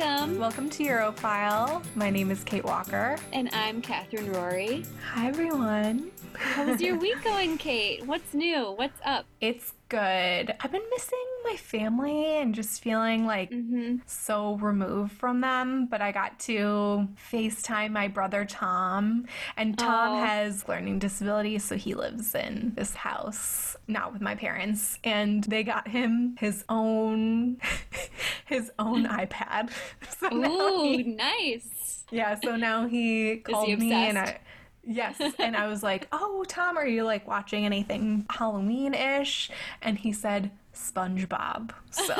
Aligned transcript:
Welcome. 0.00 0.38
Welcome 0.38 0.70
to 0.70 0.82
Europhile. 0.84 1.84
My 1.94 2.08
name 2.08 2.30
is 2.30 2.42
Kate 2.44 2.64
Walker. 2.64 3.18
And 3.34 3.50
I'm 3.52 3.82
Catherine 3.82 4.32
Rory. 4.32 4.86
Hi, 5.12 5.28
everyone. 5.28 6.10
How's 6.32 6.80
your 6.80 6.96
week 6.96 7.22
going, 7.22 7.58
Kate? 7.58 8.06
What's 8.06 8.32
new? 8.32 8.72
What's 8.72 8.98
up? 9.04 9.26
It's 9.42 9.74
good. 9.90 10.54
I've 10.58 10.72
been 10.72 10.88
missing 10.90 11.18
my 11.44 11.56
family 11.56 12.38
and 12.38 12.54
just 12.54 12.82
feeling 12.82 13.26
like 13.26 13.50
Mm-hmm. 13.50 13.96
so 14.06 14.54
removed 14.56 15.12
from 15.12 15.42
them. 15.42 15.86
But 15.90 16.00
I 16.00 16.12
got 16.12 16.38
to 16.40 17.06
FaceTime 17.30 17.90
my 17.90 18.08
brother 18.08 18.46
Tom, 18.46 19.26
and 19.58 19.76
Tom 19.76 20.16
Oh. 20.16 20.24
has 20.24 20.66
learning 20.66 20.98
disabilities, 21.00 21.62
so 21.64 21.76
he 21.76 21.94
lives 21.94 22.34
in 22.34 22.72
this 22.74 22.94
house, 22.94 23.69
not 23.90 24.12
with 24.12 24.22
my 24.22 24.34
parents. 24.34 24.98
And 25.04 25.44
they 25.44 25.62
got 25.62 25.88
him 25.88 26.36
his 26.38 26.64
own 26.68 27.58
his 28.46 28.70
own 28.78 29.06
iPad. 29.06 29.70
So 30.18 30.28
Ooh, 30.34 30.82
he- 30.82 31.02
nice. 31.04 32.04
Yeah, 32.10 32.38
so 32.42 32.56
now 32.56 32.86
he 32.86 33.36
called 33.36 33.78
me 33.78 33.92
and? 33.92 34.18
I 34.18 34.40
Yes, 34.82 35.20
and 35.38 35.56
I 35.56 35.68
was 35.68 35.82
like, 35.82 36.08
"Oh, 36.10 36.44
Tom, 36.48 36.76
are 36.76 36.86
you 36.86 37.04
like 37.04 37.28
watching 37.28 37.64
anything 37.66 38.26
Halloween-ish?" 38.30 39.50
And 39.82 39.98
he 39.98 40.12
said 40.12 40.50
SpongeBob. 40.74 41.70
So, 41.90 42.14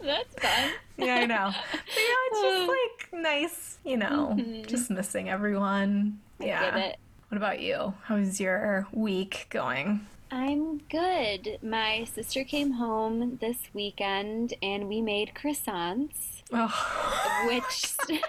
That's 0.00 0.34
fun. 0.34 0.70
yeah, 0.98 1.14
I 1.14 1.26
know. 1.26 1.50
But 1.52 1.80
yeah, 1.96 2.14
it's 2.26 2.40
just 2.42 2.68
like 2.68 3.22
nice, 3.22 3.78
you 3.84 3.96
know, 3.96 4.34
mm-hmm. 4.36 4.62
just 4.66 4.90
missing 4.90 5.28
everyone. 5.30 6.18
Yeah. 6.40 6.94
What 7.30 7.36
about 7.36 7.60
you? 7.60 7.94
How's 8.04 8.40
your 8.40 8.88
week 8.92 9.46
going? 9.50 10.06
I'm 10.32 10.78
good. 10.78 11.58
My 11.62 12.04
sister 12.04 12.42
came 12.44 12.72
home 12.72 13.38
this 13.40 13.56
weekend 13.72 14.54
and 14.62 14.88
we 14.88 15.00
made 15.00 15.32
croissants, 15.34 16.42
Oh, 16.52 17.44
which 17.46 17.92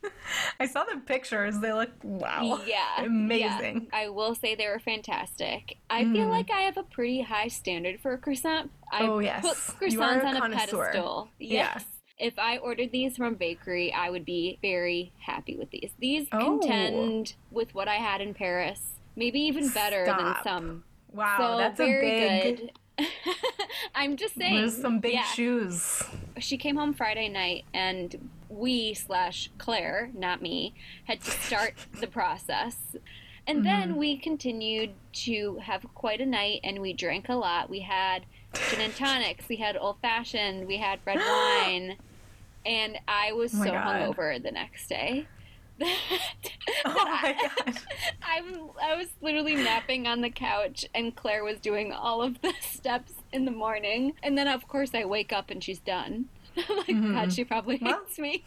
I 0.60 0.66
saw 0.66 0.84
the 0.84 0.98
pictures. 0.98 1.58
They 1.58 1.72
look 1.72 1.90
wow. 2.04 2.60
yeah, 2.66 3.04
Amazing. 3.04 3.88
yeah. 3.92 3.98
I 3.98 4.08
will 4.08 4.34
say 4.36 4.54
they 4.54 4.68
were 4.68 4.78
fantastic. 4.80 5.78
I 5.90 6.04
feel 6.04 6.26
Mm. 6.26 6.30
like 6.30 6.50
I 6.52 6.60
have 6.62 6.76
a 6.76 6.82
pretty 6.84 7.22
high 7.22 7.48
standard 7.48 8.00
for 8.00 8.12
a 8.12 8.18
croissant. 8.18 8.70
I 8.92 9.02
Oh, 9.06 9.18
yes. 9.18 9.74
put 9.78 9.90
You 9.92 10.00
are 10.02 10.18
a 10.18 10.20
croissants 10.22 10.40
on 10.40 10.52
a 10.52 10.56
pedestal. 10.56 11.28
Yes. 11.40 11.84
If 12.18 12.38
I 12.38 12.58
ordered 12.58 12.92
these 12.92 13.16
from 13.16 13.34
a 13.34 13.36
bakery, 13.36 13.92
I 13.92 14.10
would 14.10 14.24
be 14.24 14.58
very 14.62 15.12
happy 15.18 15.56
with 15.56 15.70
these. 15.70 15.90
These 15.98 16.28
Oh. 16.32 16.58
contend 16.60 17.34
with 17.50 17.74
what 17.74 17.88
I 17.88 17.96
had 17.96 18.20
in 18.20 18.34
Paris. 18.34 19.00
Maybe 19.16 19.40
even 19.40 19.68
better 19.70 20.04
than 20.06 20.34
some. 20.42 20.84
Wow, 21.12 21.36
so 21.38 21.58
that's 21.58 21.80
a 21.80 21.84
very 21.84 22.00
big 22.10 22.56
good. 22.58 22.72
I'm 23.94 24.16
just 24.16 24.34
saying. 24.34 24.54
There's 24.56 24.80
some 24.80 25.00
big 25.00 25.14
yeah. 25.14 25.24
shoes. 25.24 26.02
She 26.38 26.56
came 26.56 26.76
home 26.76 26.94
Friday 26.94 27.28
night, 27.28 27.64
and 27.74 28.30
we 28.48 28.94
slash 28.94 29.50
Claire, 29.58 30.10
not 30.14 30.40
me, 30.40 30.74
had 31.04 31.20
to 31.22 31.30
start 31.30 31.74
the 32.00 32.06
process. 32.06 32.76
And 33.46 33.58
Mm-hmm. 33.58 33.64
then 33.64 33.96
we 33.96 34.16
continued 34.18 34.92
to 35.24 35.56
have 35.62 35.84
quite 35.94 36.20
a 36.20 36.26
night, 36.26 36.60
and 36.64 36.80
we 36.80 36.92
drank 36.92 37.28
a 37.28 37.34
lot. 37.34 37.68
We 37.68 37.80
had 37.80 38.24
gin 38.68 38.80
and 38.80 38.94
tonics, 38.94 39.46
we 39.48 39.56
had 39.56 39.76
old 39.76 39.96
fashioned, 40.00 40.66
we 40.66 40.78
had 40.78 41.00
red 41.06 41.18
wine, 41.26 41.96
and 42.64 42.98
I 43.08 43.32
was 43.32 43.52
Oh 43.54 43.62
so 43.62 43.70
God. 43.72 44.16
hungover 44.16 44.42
the 44.42 44.52
next 44.52 44.88
day. 44.88 45.28
Oh 46.84 47.04
my 47.04 47.34
god. 47.40 47.74
I'm, 48.22 48.70
I 48.82 48.94
was 48.96 49.08
literally 49.20 49.56
napping 49.56 50.06
on 50.06 50.20
the 50.20 50.30
couch, 50.30 50.84
and 50.94 51.14
Claire 51.16 51.44
was 51.44 51.60
doing 51.60 51.92
all 51.92 52.22
of 52.22 52.40
the 52.40 52.52
steps 52.60 53.12
in 53.32 53.44
the 53.44 53.50
morning. 53.50 54.12
And 54.22 54.36
then, 54.38 54.48
of 54.48 54.66
course, 54.68 54.90
I 54.94 55.04
wake 55.04 55.32
up 55.32 55.50
and 55.50 55.62
she's 55.62 55.80
done. 55.80 56.26
I'm 56.56 56.76
like, 56.76 56.86
Mhm. 56.88 57.12
God, 57.12 57.32
she 57.32 57.44
probably 57.44 57.78
Well. 57.80 58.00
hates 58.00 58.18
me. 58.18 58.44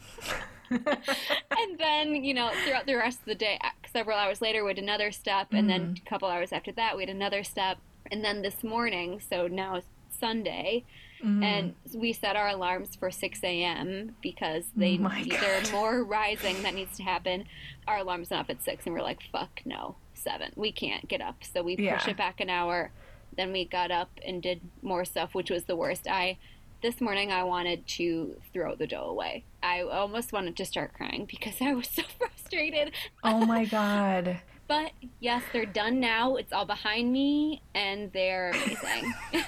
and 0.70 1.78
then, 1.78 2.14
you 2.24 2.34
know, 2.34 2.52
throughout 2.64 2.86
the 2.86 2.94
rest 2.96 3.20
of 3.20 3.24
the 3.26 3.34
day, 3.34 3.58
uh, 3.62 3.68
several 3.92 4.18
hours 4.18 4.40
later, 4.40 4.64
we 4.64 4.70
had 4.70 4.78
another 4.78 5.10
step. 5.12 5.48
And 5.52 5.68
then 5.68 5.82
Mm-hmm. 5.82 6.06
a 6.06 6.08
couple 6.10 6.28
hours 6.28 6.52
after 6.52 6.72
that, 6.72 6.96
we 6.96 7.02
had 7.02 7.10
another 7.14 7.42
step. 7.44 7.78
And 8.10 8.24
then 8.24 8.42
this 8.42 8.62
morning, 8.64 9.20
so 9.20 9.46
now 9.46 9.76
it's 9.76 9.86
Sunday, 10.18 10.84
Mm. 11.24 11.42
and 11.42 11.74
we 11.94 12.12
set 12.12 12.36
our 12.36 12.48
alarms 12.48 12.94
for 12.94 13.10
6 13.10 13.42
a.m. 13.42 14.16
because 14.20 14.66
they 14.76 15.00
Oh 15.02 15.10
there's 15.40 15.72
more 15.72 16.04
rising 16.04 16.62
that 16.62 16.74
needs 16.74 16.94
to 16.98 17.02
happen. 17.04 17.46
Our 17.88 17.98
alarm's 17.98 18.30
not 18.30 18.40
up 18.40 18.50
at 18.50 18.62
6, 18.62 18.84
and 18.84 18.94
we're 18.94 19.00
like, 19.00 19.22
fuck 19.32 19.62
no, 19.64 19.96
7. 20.12 20.52
We 20.56 20.72
can't 20.72 21.08
get 21.08 21.22
up. 21.22 21.36
So 21.42 21.62
we 21.62 21.74
push 21.74 21.84
Yeah. 21.86 22.10
it 22.10 22.18
back 22.18 22.38
an 22.40 22.50
hour. 22.50 22.90
Then 23.34 23.50
we 23.50 23.64
got 23.64 23.90
up 23.90 24.10
and 24.26 24.42
did 24.42 24.60
more 24.82 25.06
stuff, 25.06 25.34
which 25.34 25.50
was 25.50 25.64
the 25.64 25.74
worst. 25.76 26.06
I 26.06 26.36
this 26.82 27.00
morning 27.00 27.32
I 27.32 27.42
wanted 27.44 27.86
to 27.86 28.36
throw 28.52 28.74
the 28.74 28.86
dough 28.86 29.08
away. 29.08 29.44
I 29.62 29.80
almost 29.80 30.34
wanted 30.34 30.54
to 30.58 30.66
start 30.66 30.92
crying 30.92 31.24
because 31.24 31.62
I 31.62 31.72
was 31.72 31.88
so 31.88 32.02
frustrated. 32.18 32.92
oh 33.24 33.46
my 33.46 33.64
god. 33.64 34.40
But 34.68 34.92
yes, 35.20 35.42
they're 35.52 35.64
done 35.64 36.00
now. 36.00 36.36
It's 36.36 36.52
all 36.52 36.64
behind 36.64 37.12
me, 37.12 37.62
and 37.74 38.12
they're 38.12 38.50
amazing. 38.50 39.14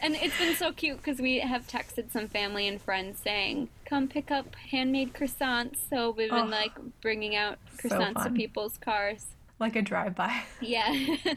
and 0.00 0.14
it's 0.14 0.38
been 0.38 0.54
so 0.54 0.70
cute 0.72 0.98
because 0.98 1.18
we 1.20 1.40
have 1.40 1.66
texted 1.66 2.12
some 2.12 2.28
family 2.28 2.68
and 2.68 2.80
friends 2.80 3.18
saying, 3.22 3.68
"Come 3.84 4.06
pick 4.06 4.30
up 4.30 4.54
handmade 4.70 5.12
croissants." 5.12 5.78
So 5.90 6.10
we've 6.10 6.30
been 6.30 6.44
Oh, 6.44 6.46
like 6.46 6.72
bringing 7.00 7.34
out 7.34 7.58
so 7.80 7.88
croissants 7.88 8.22
to 8.24 8.30
people's 8.30 8.78
cars. 8.78 9.26
Like 9.58 9.76
a 9.76 9.82
drive-by. 9.82 10.42
Yeah, 10.60 10.88
a 10.92 11.36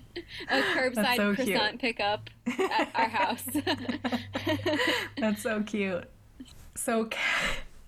curbside 0.75 1.15
so 1.17 1.35
cute. 1.35 1.47
croissant 1.55 1.79
pickup 1.79 2.29
at 2.47 2.91
our 2.95 3.09
house. 3.09 3.43
That's 5.17 5.41
so 5.41 5.63
cute. 5.63 6.05
So, 6.75 7.09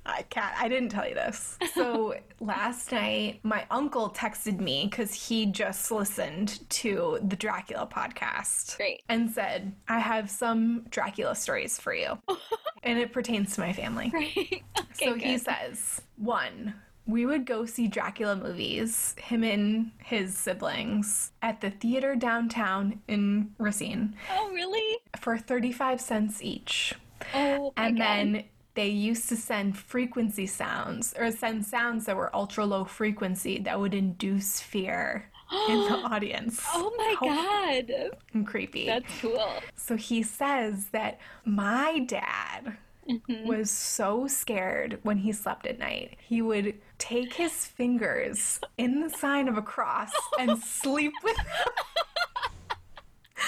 I- 0.06 0.24
Kat, 0.24 0.56
I 0.58 0.68
didn't 0.68 0.90
tell 0.90 1.08
you 1.08 1.14
this. 1.16 1.58
So, 1.74 2.16
last 2.40 2.92
night, 2.92 3.40
my 3.44 3.66
uncle 3.70 4.10
texted 4.10 4.60
me 4.60 4.88
because 4.90 5.14
he 5.14 5.46
just 5.46 5.92
listened 5.92 6.68
to 6.70 7.20
the 7.22 7.36
Dracula 7.36 7.88
podcast 7.92 8.76
Great. 8.78 9.04
and 9.10 9.30
said, 9.30 9.74
I 9.88 10.00
have 10.00 10.30
some 10.30 10.86
Dracula 10.90 11.36
stories 11.36 11.80
for 11.80 11.94
you. 11.94 12.18
and 12.84 12.98
it 12.98 13.14
pertains 13.14 13.54
to 13.56 13.62
my 13.62 13.74
family. 13.74 14.10
Right. 14.14 14.64
okay. 14.80 15.06
so 15.06 15.14
he 15.16 15.38
says, 15.38 16.02
one, 16.18 16.74
we 17.06 17.26
would 17.26 17.46
go 17.46 17.66
see 17.66 17.88
Dracula 17.88 18.36
movies, 18.36 19.16
him 19.20 19.44
and 19.44 19.92
his 20.04 20.38
siblings, 20.38 21.32
at 21.42 21.60
the 21.62 21.72
theater 21.72 22.16
downtown 22.16 23.02
in 23.08 23.54
Racine 23.58 24.16
Oh, 24.32 24.50
really? 24.52 24.98
for 25.20 25.38
35 25.38 26.00
cents 26.02 26.42
each. 26.42 26.94
Oh, 27.34 27.74
And 27.78 27.98
God. 27.98 28.04
then 28.06 28.44
they 28.76 28.88
used 28.88 29.28
to 29.30 29.36
send 29.36 29.78
frequency 29.78 30.46
sounds 30.48 31.14
or 31.18 31.32
send 31.32 31.66
sounds 31.66 32.06
that 32.06 32.16
were 32.16 32.34
ultra 32.36 32.66
low 32.66 32.86
frequency 32.86 33.60
that 33.60 33.80
would 33.80 33.94
induce 33.94 34.60
fear 34.60 35.30
in 35.68 35.80
the 35.80 35.96
audience. 36.06 36.62
Oh 36.74 36.94
my 36.98 37.16
God. 37.20 37.92
fucking 38.28 38.46
creepy. 38.46 38.86
That's 38.86 39.12
cool. 39.22 39.52
So 39.76 39.96
he 39.96 40.24
says 40.24 40.88
that 40.92 41.20
my 41.46 42.00
dad 42.00 42.78
Mm-hmm. 43.10 43.48
was 43.48 43.72
so 43.72 44.28
scared 44.28 45.00
when 45.02 45.18
he 45.18 45.32
slept 45.32 45.66
at 45.66 45.80
night. 45.80 46.20
He 46.22 46.44
would 46.44 46.76
take 47.00 47.34
his 47.34 47.66
fingers 47.66 48.60
in 48.78 49.00
the 49.02 49.10
sign 49.10 49.48
of 49.48 49.58
a 49.58 49.64
cross 49.64 50.12
and 50.40 50.60
sleep 50.64 51.14
with 51.24 51.36
them 51.38 51.46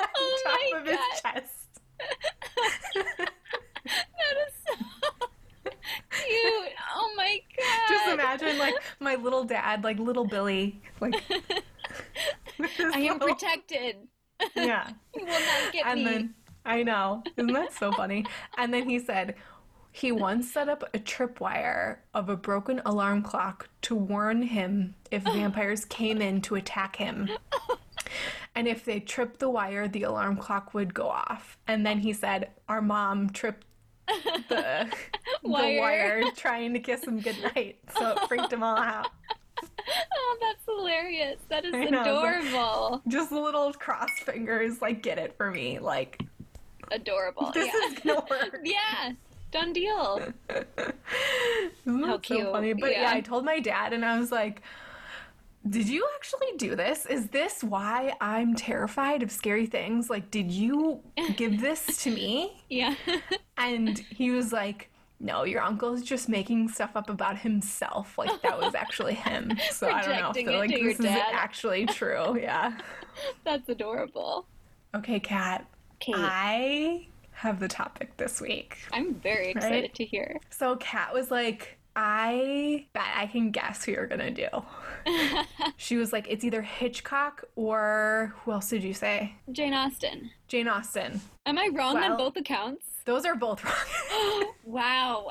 on 0.00 0.08
Oh 0.16 0.42
top 0.72 0.80
of 0.80 0.86
his 0.88 0.98
chest. 1.22 1.80
That 3.86 4.36
is 4.48 4.54
so 4.66 5.70
cute. 6.30 6.72
Oh 6.96 7.12
my 7.16 7.40
God. 7.56 7.88
Just 7.88 8.08
imagine 8.08 8.58
like 8.58 8.74
my 9.00 9.14
little 9.16 9.44
dad, 9.44 9.84
like 9.84 9.98
little 9.98 10.24
Billy, 10.26 10.80
like 11.00 11.14
I 12.60 12.98
am 12.98 13.18
little- 13.18 13.28
protected. 13.34 13.96
Yeah. 14.54 14.90
You 15.14 15.24
will 15.26 15.32
not 15.32 15.72
get 15.72 15.86
And 15.86 15.98
me. 15.98 16.04
then 16.04 16.34
I 16.64 16.82
know. 16.82 17.22
Isn't 17.36 17.52
that 17.52 17.72
so 17.72 17.90
funny? 17.92 18.24
And 18.56 18.72
then 18.72 18.88
he 18.88 18.98
said 18.98 19.34
he 19.92 20.12
once 20.12 20.50
set 20.52 20.68
up 20.68 20.84
a 20.94 20.98
tripwire 20.98 21.96
of 22.14 22.28
a 22.28 22.36
broken 22.36 22.80
alarm 22.86 23.22
clock 23.22 23.68
to 23.82 23.94
warn 23.96 24.42
him 24.42 24.94
if 25.10 25.22
vampires 25.24 25.84
came 25.84 26.22
in 26.22 26.40
to 26.42 26.54
attack 26.54 26.96
him. 26.96 27.28
And 28.54 28.66
if 28.68 28.84
they 28.84 29.00
tripped 29.00 29.40
the 29.40 29.50
wire, 29.50 29.88
the 29.88 30.02
alarm 30.04 30.36
clock 30.36 30.74
would 30.74 30.94
go 30.94 31.08
off. 31.08 31.56
And 31.66 31.84
then 31.84 31.98
he 32.00 32.12
said, 32.12 32.50
Our 32.68 32.80
mom 32.82 33.30
tripped 33.30 33.66
the, 34.48 34.86
the 35.42 35.48
Wire. 35.48 35.80
wire 35.80 36.22
trying 36.36 36.72
to 36.74 36.80
kiss 36.80 37.04
him 37.04 37.20
goodnight. 37.20 37.78
So 37.96 38.12
it 38.12 38.18
freaked 38.28 38.50
them 38.50 38.62
all 38.62 38.76
out. 38.78 39.08
oh, 39.62 40.38
that's 40.40 40.64
hilarious. 40.66 41.38
That 41.48 41.64
is 41.64 41.72
know, 41.72 41.78
like- 41.80 42.06
adorable. 42.06 43.02
Just 43.08 43.32
little 43.32 43.72
cross 43.72 44.10
fingers, 44.24 44.80
like, 44.82 45.02
get 45.02 45.18
it 45.18 45.36
for 45.36 45.50
me. 45.50 45.78
Like, 45.78 46.22
Adorable. 46.92 47.50
this 47.52 47.66
yeah. 47.72 47.88
is 47.92 47.98
gonna 48.00 48.24
work. 48.28 48.60
yeah. 48.64 49.12
Done 49.52 49.72
deal. 49.72 50.20
How 50.48 50.64
Mm, 51.86 52.06
so 52.06 52.18
cute. 52.18 52.50
funny? 52.52 52.72
But 52.72 52.92
yeah. 52.92 53.02
Yeah. 53.02 53.12
I 53.14 53.20
told 53.20 53.44
my 53.44 53.58
dad, 53.60 53.92
and 53.92 54.04
I 54.04 54.18
was 54.18 54.30
like, 54.30 54.62
Did 55.68 55.88
you 55.88 56.06
actually 56.16 56.52
do 56.56 56.74
this? 56.74 57.04
Is 57.06 57.28
this 57.28 57.62
why 57.62 58.14
I'm 58.20 58.54
terrified 58.54 59.22
of 59.22 59.30
scary 59.30 59.66
things? 59.66 60.08
Like, 60.08 60.30
did 60.30 60.50
you 60.50 61.00
give 61.36 61.60
this 61.60 62.02
to 62.04 62.10
me? 62.10 62.62
Yeah. 62.68 62.94
And 63.58 63.98
he 63.98 64.30
was 64.30 64.52
like, 64.54 64.90
No, 65.18 65.44
your 65.44 65.60
uncle's 65.60 66.02
just 66.02 66.30
making 66.30 66.70
stuff 66.70 66.92
up 66.96 67.10
about 67.10 67.38
himself. 67.38 68.16
Like, 68.16 68.40
that 68.40 68.58
was 68.58 68.74
actually 68.74 69.14
him. 69.14 69.52
So 69.70 69.90
I 69.90 70.00
don't 70.00 70.16
know. 70.16 70.32
So, 70.32 70.40
it 70.50 70.58
like, 70.58 70.70
this 70.70 70.98
is 70.98 71.04
actually 71.06 71.84
true. 71.86 72.38
Yeah. 72.40 72.78
That's 73.44 73.68
adorable. 73.68 74.46
Okay, 74.94 75.20
Kat. 75.20 75.66
Kate, 75.98 76.14
I 76.16 77.06
have 77.32 77.60
the 77.60 77.68
topic 77.68 78.16
this 78.16 78.40
week. 78.40 78.78
I'm 78.94 79.14
very 79.16 79.50
excited 79.50 79.82
Right? 79.82 79.94
to 79.96 80.04
hear. 80.06 80.40
So 80.48 80.76
Kat 80.76 81.12
was 81.12 81.30
like, 81.30 81.76
I 81.96 82.86
bet 82.92 83.04
I 83.16 83.26
can 83.26 83.50
guess 83.50 83.84
who 83.84 83.92
you're 83.92 84.06
gonna 84.06 84.30
do. 84.30 84.46
she 85.76 85.96
was 85.96 86.12
like, 86.12 86.26
it's 86.28 86.44
either 86.44 86.62
Hitchcock 86.62 87.44
or 87.56 88.32
who 88.44 88.52
else 88.52 88.68
did 88.70 88.82
you 88.84 88.94
say? 88.94 89.34
Jane 89.50 89.74
Austen. 89.74 90.30
Jane 90.48 90.68
Austen. 90.68 91.20
Am 91.46 91.58
I 91.58 91.68
wrong 91.72 91.94
Well- 91.94 92.12
on 92.12 92.18
both 92.18 92.36
accounts? 92.36 92.84
Those 93.06 93.24
are 93.24 93.34
both 93.34 93.64
wrong. 93.64 94.44
wow. 94.64 95.28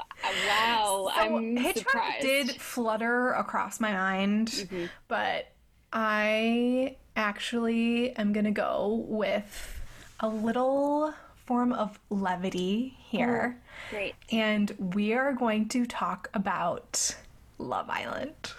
Wow. 0.47 1.11
So 1.15 1.21
I'm 1.37 1.55
Hitchcock 1.55 1.91
surprised. 1.91 2.21
did 2.21 2.49
flutter 2.61 3.31
across 3.33 3.79
my 3.79 3.93
mind, 3.93 4.47
Mm-hmm. 4.49 4.85
but 5.07 5.45
I 5.93 6.97
actually 7.15 8.15
am 8.15 8.33
gonna 8.33 8.51
go 8.51 9.05
with 9.07 9.79
a 10.19 10.27
little 10.27 11.13
form 11.49 11.73
of 11.73 11.99
levity 12.11 12.95
here. 12.99 13.57
Great. 13.89 14.13
And 14.31 14.71
we 14.93 15.13
are 15.13 15.33
going 15.33 15.67
to 15.69 15.83
talk 15.87 16.29
about 16.35 17.15
Love 17.57 17.89
Island. 17.89 18.35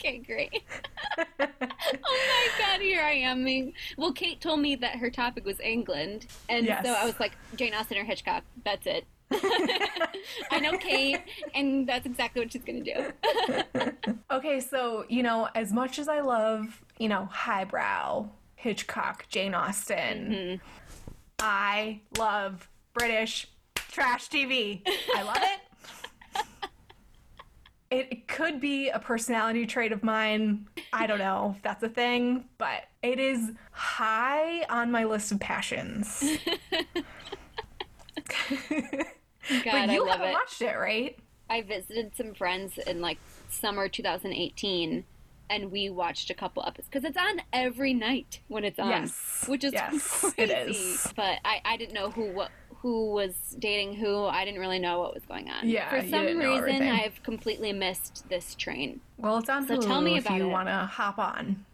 Okay, 0.00 0.18
great. 0.18 0.62
oh 1.18 1.26
my 1.40 2.48
god, 2.56 2.80
here 2.80 3.02
I 3.02 3.14
am. 3.14 3.44
being- 3.44 3.72
Well, 3.96 4.12
Kate 4.12 4.40
told 4.40 4.60
me 4.60 4.76
that 4.76 4.94
her 4.94 5.10
topic 5.10 5.44
was 5.44 5.58
England, 5.58 6.26
and 6.48 6.64
Yes. 6.64 6.86
so 6.86 6.92
I 6.92 7.04
was 7.04 7.18
like, 7.18 7.32
Jane 7.56 7.74
Austen 7.74 7.98
or 7.98 8.04
Hitchcock. 8.04 8.44
That's 8.64 8.86
it. 8.86 9.04
I 10.52 10.60
know 10.60 10.78
Kate, 10.78 11.18
and 11.52 11.84
that's 11.88 12.06
exactly 12.06 12.40
what 12.40 12.52
she's 12.52 12.62
gonna 12.62 12.84
do. 12.84 13.12
okay, 14.30 14.60
so, 14.60 15.04
you 15.08 15.24
know, 15.24 15.48
as 15.56 15.72
much 15.72 15.98
as 15.98 16.08
I 16.08 16.20
love, 16.20 16.80
you 16.98 17.08
know, 17.08 17.24
highbrow, 17.24 18.28
Hitchcock, 18.54 19.26
Jane 19.28 19.52
Austen, 19.52 20.30
mm-hmm. 20.30 20.87
I 21.38 22.00
love 22.16 22.68
British 22.94 23.46
trash 23.74 24.28
TV. 24.28 24.82
I 25.14 25.22
love 25.22 25.38
it. 25.38 25.60
It, 27.90 28.28
could 28.28 28.60
be 28.60 28.90
a 28.90 28.98
personality 28.98 29.64
trait 29.64 29.92
of 29.92 30.02
mine. 30.02 30.66
I 30.92 31.06
don't 31.06 31.18
know 31.18 31.54
if 31.56 31.62
that's 31.62 31.82
a 31.82 31.88
thing, 31.88 32.44
but 32.58 32.84
it 33.02 33.18
is 33.18 33.52
high 33.72 34.62
on 34.68 34.90
my 34.92 35.04
list 35.04 35.32
of 35.32 35.40
passions. 35.40 36.22
God, 38.38 39.08
but 39.64 39.90
you 39.90 40.00
love 40.04 40.18
haven't 40.18 40.28
it. 40.28 40.32
watched 40.34 40.60
it, 40.60 40.76
right? 40.76 41.18
I 41.48 41.62
visited 41.62 42.14
some 42.14 42.34
friends 42.34 42.76
in 42.86 43.00
like 43.00 43.18
summer 43.48 43.88
2018, 43.88 45.04
and 45.50 45.70
we 45.70 45.90
watched 45.90 46.30
a 46.30 46.34
couple 46.34 46.62
episodes 46.64 46.88
because 46.90 47.04
it's 47.04 47.16
on 47.16 47.40
every 47.52 47.94
night 47.94 48.40
when 48.48 48.64
it's 48.64 48.78
on, 48.78 48.88
Yes. 48.90 49.44
which 49.48 49.64
is 49.64 49.72
Yes, 49.72 50.20
crazy. 50.20 50.34
it 50.38 50.68
is. 50.68 51.12
But 51.16 51.38
I, 51.44 51.60
I 51.64 51.76
didn't 51.76 51.94
know 51.94 52.10
who 52.10 52.32
what 52.32 52.50
who 52.80 53.12
was 53.12 53.34
dating 53.58 53.94
who. 53.94 54.24
I 54.24 54.44
didn't 54.44 54.60
really 54.60 54.78
know 54.78 55.00
what 55.00 55.12
was 55.14 55.24
going 55.24 55.50
on. 55.50 55.68
Yeah, 55.68 55.88
for 55.90 56.00
some 56.08 56.26
reason. 56.38 56.82
I've 56.82 57.20
completely 57.22 57.72
missed 57.72 58.28
this 58.28 58.54
train. 58.54 59.00
Well, 59.16 59.38
it's 59.38 59.48
on 59.48 59.66
So 59.66 59.76
Hulu 59.78 59.82
tell 59.86 60.00
me 60.00 60.16
if 60.16 60.26
about 60.26 60.38
you 60.38 60.48
want 60.48 60.68
to 60.68 60.74
hop 60.74 61.18
on. 61.18 61.64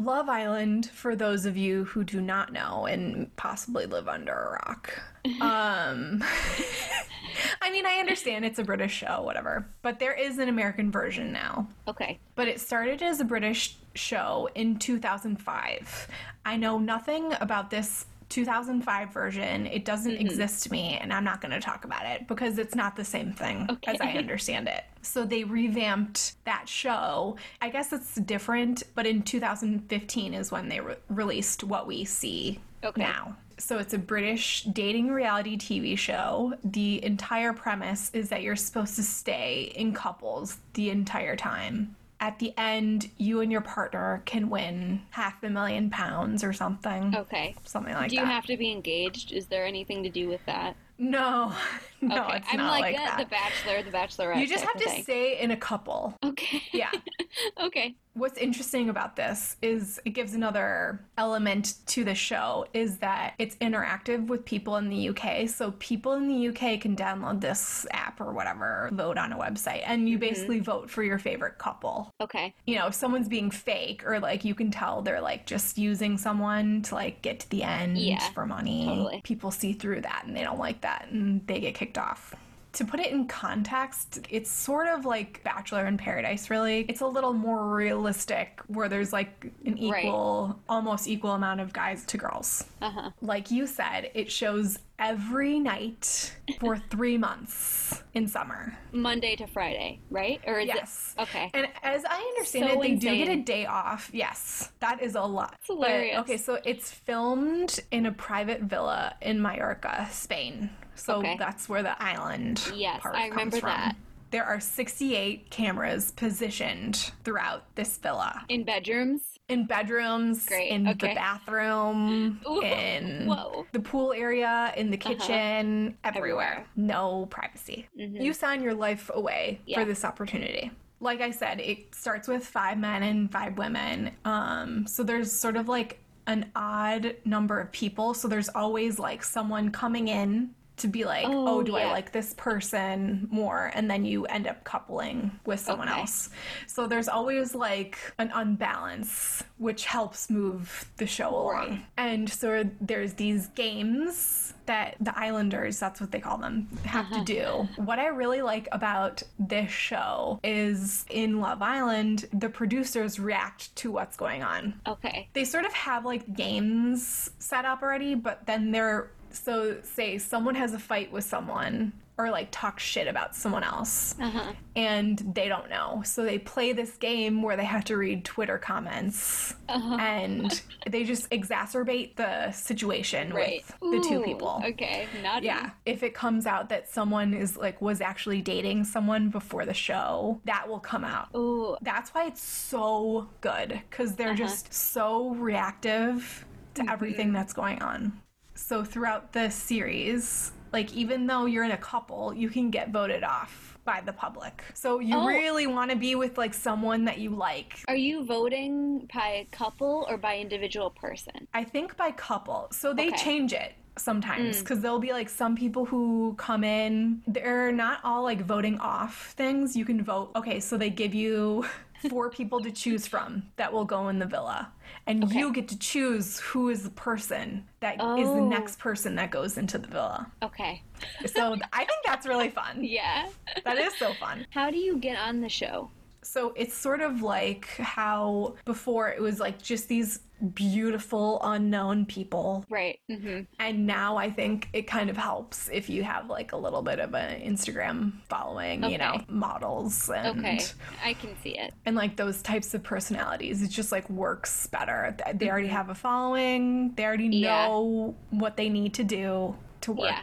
Love 0.00 0.30
Island, 0.30 0.86
for 0.86 1.14
those 1.14 1.44
of 1.44 1.58
you 1.58 1.84
who 1.84 2.04
do 2.04 2.22
not 2.22 2.54
know 2.54 2.86
and 2.86 3.34
possibly 3.36 3.84
live 3.84 4.08
under 4.08 4.32
a 4.32 4.52
rock. 4.52 4.92
Um, 5.42 6.24
I 7.60 7.70
mean, 7.70 7.84
I 7.84 7.96
understand 8.00 8.46
it's 8.46 8.58
a 8.58 8.64
British 8.64 8.94
show, 8.94 9.20
whatever, 9.20 9.66
but 9.82 9.98
there 9.98 10.14
is 10.14 10.38
an 10.38 10.48
American 10.48 10.90
version 10.90 11.30
now. 11.30 11.68
Okay, 11.86 12.18
But 12.36 12.48
it 12.48 12.58
started 12.58 13.02
as 13.02 13.20
a 13.20 13.24
British 13.24 13.76
show 13.94 14.48
in 14.54 14.78
2005. 14.78 16.08
I 16.46 16.56
know 16.56 16.78
nothing 16.78 17.34
about 17.38 17.68
this 17.68 18.06
2005 18.30 19.12
version. 19.12 19.66
It 19.66 19.84
doesn't 19.84 20.12
mm-hmm. 20.12 20.26
exist 20.26 20.64
to 20.64 20.72
me, 20.72 20.98
and 21.00 21.12
I'm 21.12 21.24
not 21.24 21.40
going 21.40 21.52
to 21.52 21.60
talk 21.60 21.84
about 21.84 22.06
it 22.06 22.26
because 22.26 22.58
it's 22.58 22.74
not 22.74 22.96
the 22.96 23.04
same 23.04 23.32
thing 23.32 23.68
as 23.86 24.00
I 24.00 24.12
understand 24.16 24.68
it. 24.68 24.84
So 25.02 25.24
they 25.24 25.44
revamped 25.44 26.42
that 26.44 26.68
show. 26.68 27.36
I 27.60 27.68
guess 27.68 27.92
it's 27.92 28.14
different, 28.14 28.84
but 28.94 29.06
in 29.06 29.22
2015 29.22 30.34
is 30.34 30.50
when 30.50 30.68
they 30.68 30.80
re- 30.80 30.96
released 31.08 31.64
what 31.64 31.86
we 31.86 32.04
see 32.04 32.60
Okay. 32.82 33.02
now. 33.02 33.36
So 33.58 33.78
it's 33.78 33.92
a 33.92 33.98
British 33.98 34.62
dating 34.72 35.10
reality 35.10 35.58
TV 35.58 35.96
show. 35.96 36.54
The 36.64 37.04
entire 37.04 37.52
premise 37.52 38.10
is 38.14 38.30
that 38.30 38.42
you're 38.42 38.56
supposed 38.56 38.96
to 38.96 39.02
stay 39.02 39.72
in 39.76 39.92
couples 39.92 40.56
the 40.72 40.88
entire 40.88 41.36
time. 41.36 41.94
At 42.20 42.38
the 42.38 42.52
end, 42.58 43.10
you 43.16 43.40
and 43.40 43.50
your 43.50 43.62
partner 43.62 44.22
can 44.26 44.50
win 44.50 45.02
half 45.10 45.42
a 45.42 45.48
million 45.48 45.88
pounds 45.88 46.44
or 46.44 46.52
something. 46.52 47.14
okay. 47.16 47.54
Something 47.64 47.94
like 47.94 48.04
that. 48.04 48.10
do 48.10 48.16
you 48.16 48.24
have 48.26 48.44
to 48.46 48.56
be 48.58 48.70
engaged? 48.70 49.32
Is 49.32 49.46
there 49.46 49.64
anything 49.64 50.02
to 50.02 50.10
do 50.10 50.28
with 50.28 50.44
that? 50.46 50.76
no, 51.00 51.50
no, 52.02 52.24
okay, 52.26 52.36
it's 52.36 52.46
I'm 52.50 52.58
not 52.58 52.72
like, 52.72 52.94
like, 52.94 52.96
uh, 52.96 53.04
that. 53.04 53.18
the 53.18 53.24
Bachelor, 53.24 53.82
the 53.82 53.90
Bachelorette. 53.90 54.38
you 54.38 54.46
just 54.46 54.64
have 54.64 54.76
to 54.76 54.84
thing. 54.84 55.02
stay 55.02 55.40
in 55.40 55.50
a 55.50 55.56
couple. 55.56 56.14
Okay. 56.22 56.62
Yeah. 56.72 56.90
okay. 57.60 57.94
What's 58.14 58.38
interesting 58.38 58.88
about 58.88 59.16
this 59.16 59.56
is 59.62 60.00
it 60.04 60.10
gives 60.10 60.34
another 60.34 61.00
element 61.16 61.74
to 61.86 62.04
the 62.04 62.14
show 62.14 62.66
is 62.74 62.98
that 62.98 63.34
it's 63.38 63.54
interactive 63.56 64.26
with 64.26 64.44
people 64.44 64.76
in 64.76 64.88
the 64.88 65.10
UK. 65.10 65.48
So 65.48 65.72
people 65.78 66.14
in 66.14 66.26
the 66.26 66.48
UK 66.48 66.80
can 66.80 66.96
download 66.96 67.40
this 67.40 67.86
app 67.92 68.20
or 68.20 68.32
whatever, 68.32 68.88
vote 68.92 69.16
on 69.16 69.32
a 69.32 69.38
website, 69.38 69.82
and 69.86 70.08
you 70.08 70.16
mm-hmm. 70.16 70.28
basically 70.28 70.60
vote 70.60 70.90
for 70.90 71.02
your 71.02 71.18
favorite 71.18 71.58
couple. 71.58 72.10
Okay. 72.20 72.52
You 72.66 72.76
know, 72.76 72.88
if 72.88 72.94
someone's 72.94 73.28
being 73.28 73.50
fake 73.50 74.04
or 74.04 74.18
like 74.18 74.44
you 74.44 74.54
can 74.54 74.70
tell 74.70 75.02
they're 75.02 75.20
like 75.20 75.46
just 75.46 75.78
using 75.78 76.18
someone 76.18 76.82
to 76.82 76.94
like 76.94 77.22
get 77.22 77.40
to 77.40 77.50
the 77.50 77.62
end 77.62 77.96
Yeah, 77.98 78.18
for 78.30 78.44
money. 78.44 78.86
totally. 78.86 79.20
People 79.22 79.50
see 79.50 79.72
through 79.72 80.00
that 80.02 80.24
and 80.26 80.36
they 80.36 80.42
don't 80.42 80.58
like 80.58 80.80
that 80.80 81.08
and 81.10 81.46
they 81.46 81.60
get 81.60 81.74
kicked 81.74 81.98
off. 81.98 82.34
To 82.74 82.84
put 82.84 83.00
it 83.00 83.10
in 83.10 83.26
context, 83.26 84.20
it's 84.30 84.48
sort 84.50 84.86
of 84.86 85.04
like 85.04 85.42
Bachelor 85.42 85.86
in 85.86 85.96
Paradise, 85.96 86.50
really. 86.50 86.86
It's 86.88 87.00
a 87.00 87.06
little 87.06 87.32
more 87.32 87.74
realistic 87.74 88.60
where 88.68 88.88
there's 88.88 89.12
like 89.12 89.50
an 89.66 89.72
Right. 89.90 90.04
equal, 90.04 90.60
almost 90.68 91.08
equal 91.08 91.32
amount 91.32 91.60
of 91.60 91.72
guys 91.72 92.04
to 92.06 92.16
girls. 92.16 92.64
Uh 92.80 92.90
huh. 92.90 93.10
Like 93.20 93.50
you 93.50 93.66
said, 93.66 94.10
it 94.14 94.30
shows 94.30 94.78
every 95.00 95.58
night 95.58 96.32
for 96.60 96.76
three 96.90 97.18
months 97.18 98.04
in 98.14 98.28
summer. 98.28 98.78
Monday 98.92 99.34
to 99.36 99.46
Friday, 99.48 99.98
right? 100.10 100.40
Or 100.46 100.60
is 100.60 100.68
Yes. 100.68 101.14
it? 101.18 101.22
Okay. 101.22 101.50
And 101.54 101.66
as 101.82 102.04
I 102.04 102.18
understand 102.36 102.70
So 102.70 102.78
it, 102.78 102.82
they 102.82 102.94
do 102.94 103.16
get 103.16 103.28
a 103.28 103.42
day 103.42 103.66
off. 103.66 104.10
Yes, 104.12 104.70
that 104.78 105.02
is 105.02 105.16
a 105.16 105.22
lot. 105.22 105.56
It's 105.58 105.66
hilarious. 105.66 106.16
But, 106.16 106.20
okay, 106.22 106.36
so 106.36 106.58
it's 106.64 106.90
filmed 106.92 107.80
in 107.90 108.06
a 108.06 108.12
private 108.12 108.60
villa 108.62 109.14
in 109.22 109.42
Mallorca, 109.42 110.06
Spain. 110.12 110.70
So 111.00 111.16
Okay. 111.16 111.36
that's 111.38 111.68
where 111.68 111.82
the 111.82 112.00
island 112.02 112.62
Yes, 112.74 113.00
part 113.00 113.14
I 113.16 113.28
comes 113.28 113.36
remember 113.36 113.60
from. 113.60 113.68
that. 113.70 113.96
There 114.30 114.44
are 114.44 114.60
68 114.60 115.50
cameras 115.50 116.12
positioned 116.12 117.10
throughout 117.24 117.64
this 117.74 117.96
villa. 117.98 118.44
In 118.48 118.62
bedrooms. 118.64 119.22
In 119.48 119.66
bedrooms, 119.66 120.46
Great, 120.46 120.70
in 120.70 120.86
okay. 120.86 121.08
the 121.08 121.14
bathroom, 121.16 122.40
Ooh, 122.48 122.60
in 122.62 123.26
whoa. 123.26 123.34
Uh-huh. 123.34 123.62
the 123.72 123.80
pool 123.80 124.12
area, 124.12 124.72
in 124.76 124.90
the 124.92 124.96
kitchen, 124.96 125.96
everywhere. 126.04 126.04
Everywhere. 126.04 126.66
Mm-hmm. 126.78 126.86
No 126.86 127.26
privacy. 127.30 127.88
You 127.96 128.32
sign 128.32 128.62
your 128.62 128.74
life 128.74 129.10
away 129.12 129.60
Yeah. 129.66 129.80
for 129.80 129.84
this 129.84 130.04
opportunity. 130.04 130.70
Like 131.00 131.20
I 131.20 131.32
said, 131.32 131.58
it 131.60 131.92
starts 131.94 132.28
with 132.28 132.46
five 132.46 132.78
men 132.78 133.02
and 133.02 133.32
five 133.32 133.58
women. 133.58 134.12
Um, 134.24 134.86
so 134.86 135.02
there's 135.02 135.32
sort 135.32 135.56
of 135.56 135.66
like 135.66 135.98
an 136.28 136.52
odd 136.54 137.16
number 137.24 137.58
of 137.58 137.72
people. 137.72 138.14
So 138.14 138.28
there's 138.28 138.50
always 138.50 139.00
like 139.00 139.24
someone 139.24 139.72
coming 139.72 140.06
in 140.06 140.50
to 140.80 140.88
be 140.88 141.04
like, 141.04 141.24
oh, 141.26 141.48
Oh, 141.48 141.62
do 141.62 141.76
I 141.76 141.86
like 141.86 142.12
this 142.12 142.34
person 142.36 143.28
more? 143.30 143.70
And 143.74 143.90
then 143.90 144.04
you 144.04 144.24
end 144.26 144.46
up 144.46 144.64
coupling 144.64 145.30
with 145.46 145.60
someone 145.60 145.88
Okay. 145.88 146.00
else. 146.00 146.30
So 146.66 146.86
there's 146.86 147.08
always 147.08 147.54
like 147.54 147.98
an 148.18 148.30
unbalance, 148.34 149.42
which 149.58 149.84
helps 149.86 150.30
move 150.30 150.84
the 150.96 151.06
show 151.06 151.30
along. 151.30 151.68
Right. 151.70 151.86
And 151.96 152.28
so 152.30 152.68
there's 152.80 153.14
these 153.14 153.48
games 153.48 154.54
that 154.66 154.96
the 155.00 155.18
Islanders, 155.18 155.78
that's 155.80 156.00
what 156.00 156.12
they 156.12 156.20
call 156.20 156.38
them, 156.38 156.68
have 156.84 157.08
to 157.08 157.14
uh-huh. 157.16 157.24
do. 157.24 157.68
What 157.82 157.98
I 157.98 158.06
really 158.08 158.42
like 158.42 158.68
about 158.72 159.22
this 159.38 159.70
show 159.70 160.38
is 160.44 161.04
in 161.10 161.40
Love 161.40 161.62
Island, 161.62 162.26
the 162.32 162.48
producers 162.48 163.18
react 163.18 163.74
to 163.76 163.90
what's 163.90 164.16
going 164.16 164.42
on 164.42 164.74
Okay. 164.86 165.28
they 165.32 165.44
sort 165.44 165.64
of 165.64 165.72
have 165.72 166.04
like 166.04 166.34
games 166.34 167.30
set 167.38 167.64
up 167.64 167.82
already, 167.82 168.14
but 168.14 168.46
then 168.46 168.70
they're 168.70 169.10
so 169.32 169.76
say 169.82 170.18
someone 170.18 170.54
has 170.54 170.74
a 170.74 170.78
fight 170.78 171.10
with 171.12 171.24
someone 171.24 171.92
or 172.18 172.28
like 172.30 172.48
talk 172.50 172.78
shit 172.78 173.08
about 173.08 173.34
someone 173.34 173.62
else 173.64 174.14
Uh-huh. 174.20 174.52
and 174.76 175.18
they 175.34 175.48
don't 175.48 175.70
know. 175.70 176.02
So 176.04 176.22
they 176.22 176.38
play 176.38 176.74
this 176.74 176.96
game 176.98 177.40
where 177.40 177.56
they 177.56 177.64
have 177.64 177.82
to 177.84 177.96
read 177.96 178.26
Twitter 178.26 178.58
comments 178.58 179.54
Uh-huh. 179.70 179.96
and 179.98 180.60
they 180.86 181.04
just 181.04 181.30
exacerbate 181.30 182.16
the 182.16 182.50
situation 182.52 183.32
Right. 183.32 183.64
with 183.80 184.02
the 184.02 184.06
two 184.06 184.20
people. 184.22 184.60
Okay. 184.66 185.06
Naughty. 185.22 185.46
Yeah. 185.46 185.70
If 185.86 186.02
it 186.02 186.12
comes 186.12 186.46
out 186.46 186.68
that 186.68 186.90
someone 186.90 187.32
is 187.32 187.56
like 187.56 187.80
was 187.80 188.02
actually 188.02 188.42
dating 188.42 188.84
someone 188.84 189.30
before 189.30 189.64
the 189.64 189.72
show, 189.74 190.42
that 190.44 190.68
will 190.68 190.80
come 190.80 191.04
out. 191.04 191.28
Ooh. 191.34 191.78
That's 191.80 192.10
why 192.10 192.26
it's 192.26 192.42
so 192.42 193.28
good 193.40 193.80
because 193.88 194.14
they're 194.16 194.34
just 194.34 194.74
so 194.74 195.30
reactive 195.30 196.44
to 196.74 196.84
everything 196.90 197.32
that's 197.32 197.54
going 197.54 197.80
on. 197.82 198.20
So 198.60 198.84
throughout 198.84 199.32
the 199.32 199.50
series, 199.50 200.52
like 200.72 200.92
even 200.94 201.26
though 201.26 201.46
you're 201.46 201.64
in 201.64 201.72
a 201.72 201.76
couple, 201.78 202.32
you 202.34 202.48
can 202.48 202.70
get 202.70 202.90
voted 202.90 203.24
off 203.24 203.78
by 203.84 204.00
the 204.04 204.12
public. 204.12 204.62
So 204.74 205.00
you 205.00 205.16
Oh. 205.16 205.26
really 205.26 205.66
want 205.66 205.90
to 205.90 205.96
be 205.96 206.14
with 206.14 206.36
like 206.38 206.54
someone 206.54 207.04
that 207.06 207.18
you 207.18 207.30
like. 207.30 207.82
Are 207.88 207.96
you 207.96 208.24
voting 208.24 209.08
by 209.12 209.46
couple 209.50 210.06
or 210.08 210.18
by 210.18 210.38
individual 210.38 210.90
person? 210.90 211.48
I 211.54 211.64
think 211.64 211.96
by 211.96 212.12
couple. 212.12 212.68
So 212.70 212.92
they 212.92 213.08
Okay. 213.08 213.16
change 213.16 213.52
it 213.54 213.72
sometimes 213.96 214.56
mm. 214.56 214.60
because 214.60 214.80
there'll 214.80 215.00
be 215.00 215.12
like 215.12 215.28
some 215.28 215.56
people 215.56 215.84
who 215.84 216.34
come 216.38 216.62
in, 216.62 217.22
they're 217.26 217.72
not 217.72 218.00
all 218.04 218.22
like 218.22 218.42
voting 218.42 218.78
off 218.78 219.32
things. 219.36 219.74
You 219.76 219.84
can 219.84 220.04
vote. 220.04 220.30
Okay, 220.36 220.60
so 220.60 220.76
they 220.76 220.90
give 220.90 221.14
you 221.14 221.64
four 222.08 222.30
people 222.30 222.60
to 222.60 222.70
choose 222.70 223.06
from 223.06 223.42
that 223.56 223.72
will 223.72 223.84
go 223.84 224.08
in 224.08 224.18
the 224.18 224.26
villa. 224.26 224.72
And 225.06 225.30
you 225.32 225.52
get 225.52 225.68
to 225.68 225.78
choose 225.78 226.38
who 226.40 226.68
is 226.70 226.82
the 226.84 226.90
person 226.90 227.64
that 227.80 227.94
is 227.94 227.98
the 228.28 228.40
Oh. 228.40 228.48
next 228.48 228.78
person 228.78 229.14
that 229.16 229.30
goes 229.30 229.58
into 229.58 229.78
the 229.78 229.88
villa. 229.88 230.30
Okay. 230.42 230.82
So 231.26 231.56
I 231.72 231.78
think 231.84 232.00
that's 232.04 232.26
really 232.26 232.50
fun. 232.50 232.78
Yeah. 232.84 233.28
That 233.64 233.78
is 233.78 233.94
so 233.96 234.12
fun. 234.14 234.46
How 234.50 234.70
do 234.70 234.76
you 234.78 234.96
get 234.98 235.18
on 235.18 235.40
the 235.40 235.48
show? 235.48 235.90
So 236.22 236.52
it's 236.56 236.74
sort 236.76 237.00
of 237.00 237.22
like 237.22 237.66
how 237.78 238.56
before 238.64 239.08
it 239.08 239.20
was 239.20 239.40
like 239.40 239.60
just 239.62 239.88
these 239.88 240.20
beautiful 240.54 241.38
unknown 241.42 242.06
people 242.06 242.64
Right. 242.70 242.98
hmm 243.10 243.40
And 243.58 243.86
now 243.86 244.16
I 244.16 244.30
think 244.30 244.68
it 244.72 244.86
kind 244.86 245.10
of 245.10 245.16
helps 245.16 245.68
if 245.70 245.90
you 245.90 246.02
have 246.02 246.30
like 246.30 246.52
a 246.52 246.56
little 246.56 246.80
bit 246.82 246.98
of 246.98 247.14
an 247.14 247.40
Instagram 247.42 248.12
following, 248.28 248.84
you 248.84 248.96
know, 248.98 249.20
models 249.28 250.08
and 250.08 250.38
Okay. 250.38 250.58
I 251.04 251.12
can 251.14 251.36
see 251.42 251.58
it. 251.58 251.74
and 251.84 251.94
like 251.96 252.16
those 252.16 252.40
types 252.42 252.72
of 252.74 252.82
personalities. 252.82 253.62
It 253.62 253.68
just 253.68 253.92
like 253.92 254.08
works 254.08 254.66
better. 254.66 255.14
Th- 255.24 255.36
They 255.36 255.50
already 255.50 255.68
have 255.68 255.90
a 255.90 255.94
following. 255.94 256.94
They 256.94 257.04
already 257.04 257.24
Mm-hmm. 257.30 257.44
Yeah. 257.44 257.66
know 257.68 258.14
what 258.30 258.56
they 258.56 258.68
need 258.70 258.94
to 258.94 259.04
do 259.04 259.56
to 259.82 259.92
work. 259.92 260.10
Yeah. 260.10 260.22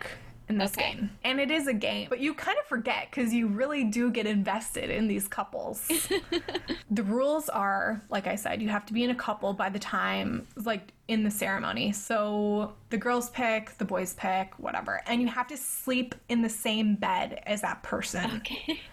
In 0.49 0.57
this 0.57 0.71
Okay. 0.71 0.93
game. 0.93 1.09
And 1.23 1.39
it 1.41 1.51
is 1.51 1.67
a 1.67 1.73
game, 1.73 2.07
but 2.09 2.19
you 2.19 2.33
kind 2.33 2.57
of 2.57 2.65
forget 2.65 3.07
because 3.09 3.33
you 3.33 3.47
really 3.47 3.83
do 3.83 4.09
get 4.09 4.25
invested 4.25 4.89
in 4.89 5.07
these 5.07 5.27
couples. 5.27 5.89
the 6.89 7.03
rules 7.03 7.49
are, 7.49 8.01
like 8.09 8.27
I 8.27 8.35
said, 8.35 8.61
you 8.61 8.69
have 8.69 8.85
to 8.85 8.93
be 8.93 9.03
in 9.03 9.09
a 9.09 9.15
couple 9.15 9.51
by 9.53 9.69
the 9.69 9.79
time, 9.79 10.47
like 10.55 10.93
in 11.09 11.23
the 11.23 11.31
ceremony. 11.31 11.91
So 11.91 12.73
the 12.89 12.97
girls 12.97 13.29
pick, 13.31 13.77
the 13.77 13.85
boys 13.85 14.13
pick, 14.13 14.57
whatever. 14.57 15.01
And 15.05 15.21
you 15.21 15.27
have 15.27 15.47
to 15.47 15.57
sleep 15.57 16.15
in 16.29 16.41
the 16.41 16.49
same 16.49 16.95
bed 16.95 17.41
as 17.45 17.61
that 17.61 17.83
person. 17.83 18.37
Okay. 18.37 18.79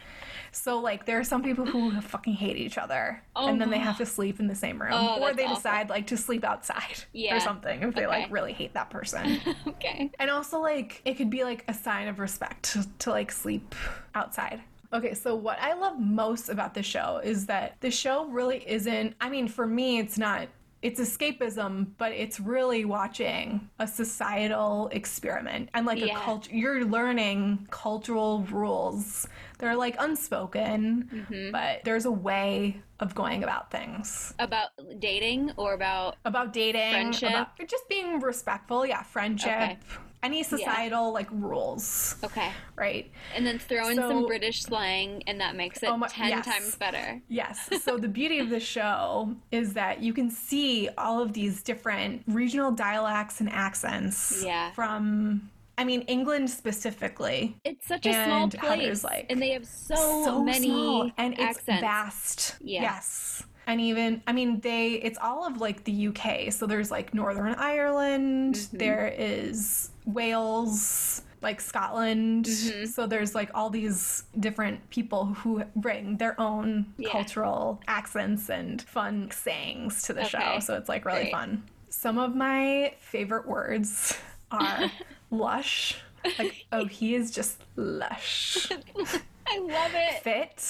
So 0.55 0.79
like 0.81 1.05
there 1.07 1.19
are 1.19 1.25
some 1.25 1.43
people 1.43 1.67
who 1.67 2.01
fucking 2.01 2.35
hate 2.35 2.57
each 2.57 2.79
other 2.79 3.23
oh 3.37 3.49
and 3.49 3.61
then 3.61 3.71
they 3.71 3.79
have 3.79 3.99
to 3.99 4.07
sleep 4.07 4.41
in 4.41 4.47
the 4.47 4.55
same 4.55 4.81
room 4.81 4.93
Oh, 4.95 5.21
or 5.21 5.33
they 5.35 5.45
awful. 5.45 5.57
decide 5.57 5.91
like 5.91 6.07
to 6.09 6.17
sleep 6.17 6.45
outside 6.45 7.05
Yeah. 7.13 7.37
or 7.37 7.41
something 7.41 7.83
if 7.83 7.95
they 7.95 8.07
like 8.07 8.31
really 8.31 8.53
hate 8.53 8.75
that 8.75 8.91
person. 8.91 9.41
okay. 9.67 10.11
and 10.19 10.31
also 10.31 10.61
like 10.61 11.03
it 11.05 11.15
could 11.15 11.31
be 11.31 11.45
like 11.45 11.65
a 11.69 11.75
sign 11.75 12.09
of 12.09 12.19
respect 12.19 12.73
to, 12.73 12.87
to 13.01 13.11
like 13.11 13.31
sleep 13.33 13.75
outside. 14.15 14.61
Okay, 14.93 15.15
so 15.15 15.35
what 15.35 15.59
I 15.61 15.75
love 15.75 15.99
most 15.99 16.49
about 16.49 16.73
the 16.75 16.83
show 16.83 17.21
is 17.25 17.47
that 17.47 17.77
the 17.81 17.91
show 17.91 18.27
really 18.27 18.63
isn't 18.69 19.15
I 19.21 19.29
mean 19.29 19.49
for 19.49 19.67
me 19.67 19.99
it's 19.99 20.17
not 20.19 20.49
it's 20.85 21.01
escapism, 21.01 21.87
but 21.97 22.13
it's 22.13 22.39
really 22.39 22.85
watching 22.85 23.71
a 23.79 23.87
societal 23.89 24.89
experiment 24.93 25.71
and 25.73 25.87
like 25.87 25.99
Yeah. 25.99 26.19
a 26.19 26.21
culture. 26.21 26.55
You're 26.55 26.85
learning 26.85 27.67
cultural 27.71 28.43
rules. 28.51 29.27
They're 29.59 29.77
like 29.77 29.97
unspoken, 29.99 31.09
Mm-hmm. 31.11 31.53
but 31.53 31.83
there's 31.85 32.05
a 32.05 32.11
way 32.13 32.83
of 33.01 33.15
going 33.15 33.43
about 33.43 33.71
things. 33.71 34.35
About 34.39 34.69
dating 34.99 35.53
or 35.57 35.73
about 35.73 36.17
About 36.27 36.53
dating, 36.53 36.93
Friendship? 36.93 37.31
about 37.31 37.49
just 37.67 37.89
being 37.89 38.21
respectful. 38.21 38.85
Yeah, 38.85 39.03
friendship. 39.03 39.53
Okay. 39.53 39.79
Any 40.25 40.43
societal 40.43 41.13
like 41.13 41.29
rules, 41.31 42.17
okay, 42.25 42.51
right? 42.77 43.11
and 43.37 43.47
then 43.47 43.59
throw 43.59 43.89
in 43.89 43.97
some 43.97 44.27
British 44.27 44.63
slang, 44.63 45.23
and 45.27 45.41
that 45.41 45.55
makes 45.55 45.83
it 45.83 45.89
Oh 45.91 45.97
my- 45.97 46.09
ten 46.09 46.29
yes. 46.31 46.45
times 46.47 46.75
better. 46.77 47.21
Yes. 47.29 47.69
So 47.83 47.99
the 48.07 48.09
beauty 48.09 48.39
of 48.39 48.49
the 48.51 48.61
show 48.61 49.35
is 49.53 49.75
that 49.75 50.01
you 50.03 50.13
can 50.15 50.31
see 50.31 50.89
all 50.97 51.21
of 51.23 51.33
these 51.33 51.63
different 51.63 52.23
regional 52.27 52.71
dialects 52.73 53.41
and 53.41 53.51
accents 53.51 54.43
Yeah. 54.45 54.71
from 54.73 55.51
I 55.77 55.85
mean 55.85 56.03
England 56.03 56.49
specifically. 56.51 57.57
It's 57.65 57.87
such 57.87 58.07
a 58.07 58.13
small 58.13 58.45
And 58.45 58.55
place, 58.59 59.03
like, 59.05 59.27
and 59.29 59.43
they 59.43 59.51
have 59.51 59.67
so, 59.67 59.97
so 60.25 60.43
many 60.45 60.69
small, 60.69 61.11
and 61.19 61.35
it's 61.39 61.61
vast. 61.63 62.57
Yeah. 62.61 62.83
Yes. 62.83 63.43
And 63.67 63.81
even 63.81 64.23
I 64.27 64.33
mean 64.33 64.61
they 64.61 64.93
it's 64.93 65.19
all 65.21 65.47
of 65.47 65.61
like 65.61 65.85
the 65.85 66.09
UK. 66.09 66.53
So 66.53 66.67
there's 66.67 66.91
like 66.91 67.15
Northern 67.15 67.55
Ireland, 67.55 68.55
Mm-hmm. 68.57 68.77
there 68.79 69.15
is 69.17 69.91
Wales, 70.07 71.23
like 71.43 71.61
Scotland. 71.61 72.45
Mm-hmm. 72.47 72.87
So 72.87 73.07
there's 73.07 73.35
like 73.35 73.51
all 73.55 73.71
these 73.71 74.25
different 74.41 74.89
people 74.91 75.27
who 75.27 75.65
bring 75.77 76.17
their 76.19 76.39
own 76.41 76.87
Yeah. 76.99 77.11
cultural 77.11 77.81
accents 77.89 78.51
and 78.51 78.83
fun 78.83 79.31
sayings 79.31 80.03
to 80.03 80.13
the 80.13 80.25
show. 80.25 80.59
So 80.61 80.75
it's 80.77 80.89
like 80.89 81.05
really 81.05 81.23
Great. 81.23 81.33
fun. 81.33 81.63
Some 81.89 82.19
of 82.19 82.35
my 82.35 82.95
favorite 82.99 83.47
words 83.49 84.19
are 84.51 84.91
lush. 85.31 85.97
Like, 86.39 86.67
oh, 86.73 86.87
he 86.87 87.15
is 87.15 87.31
just 87.31 87.63
lush 87.77 88.69
I 89.55 89.59
love 89.59 89.93
it. 89.95 90.23
fit 90.23 90.61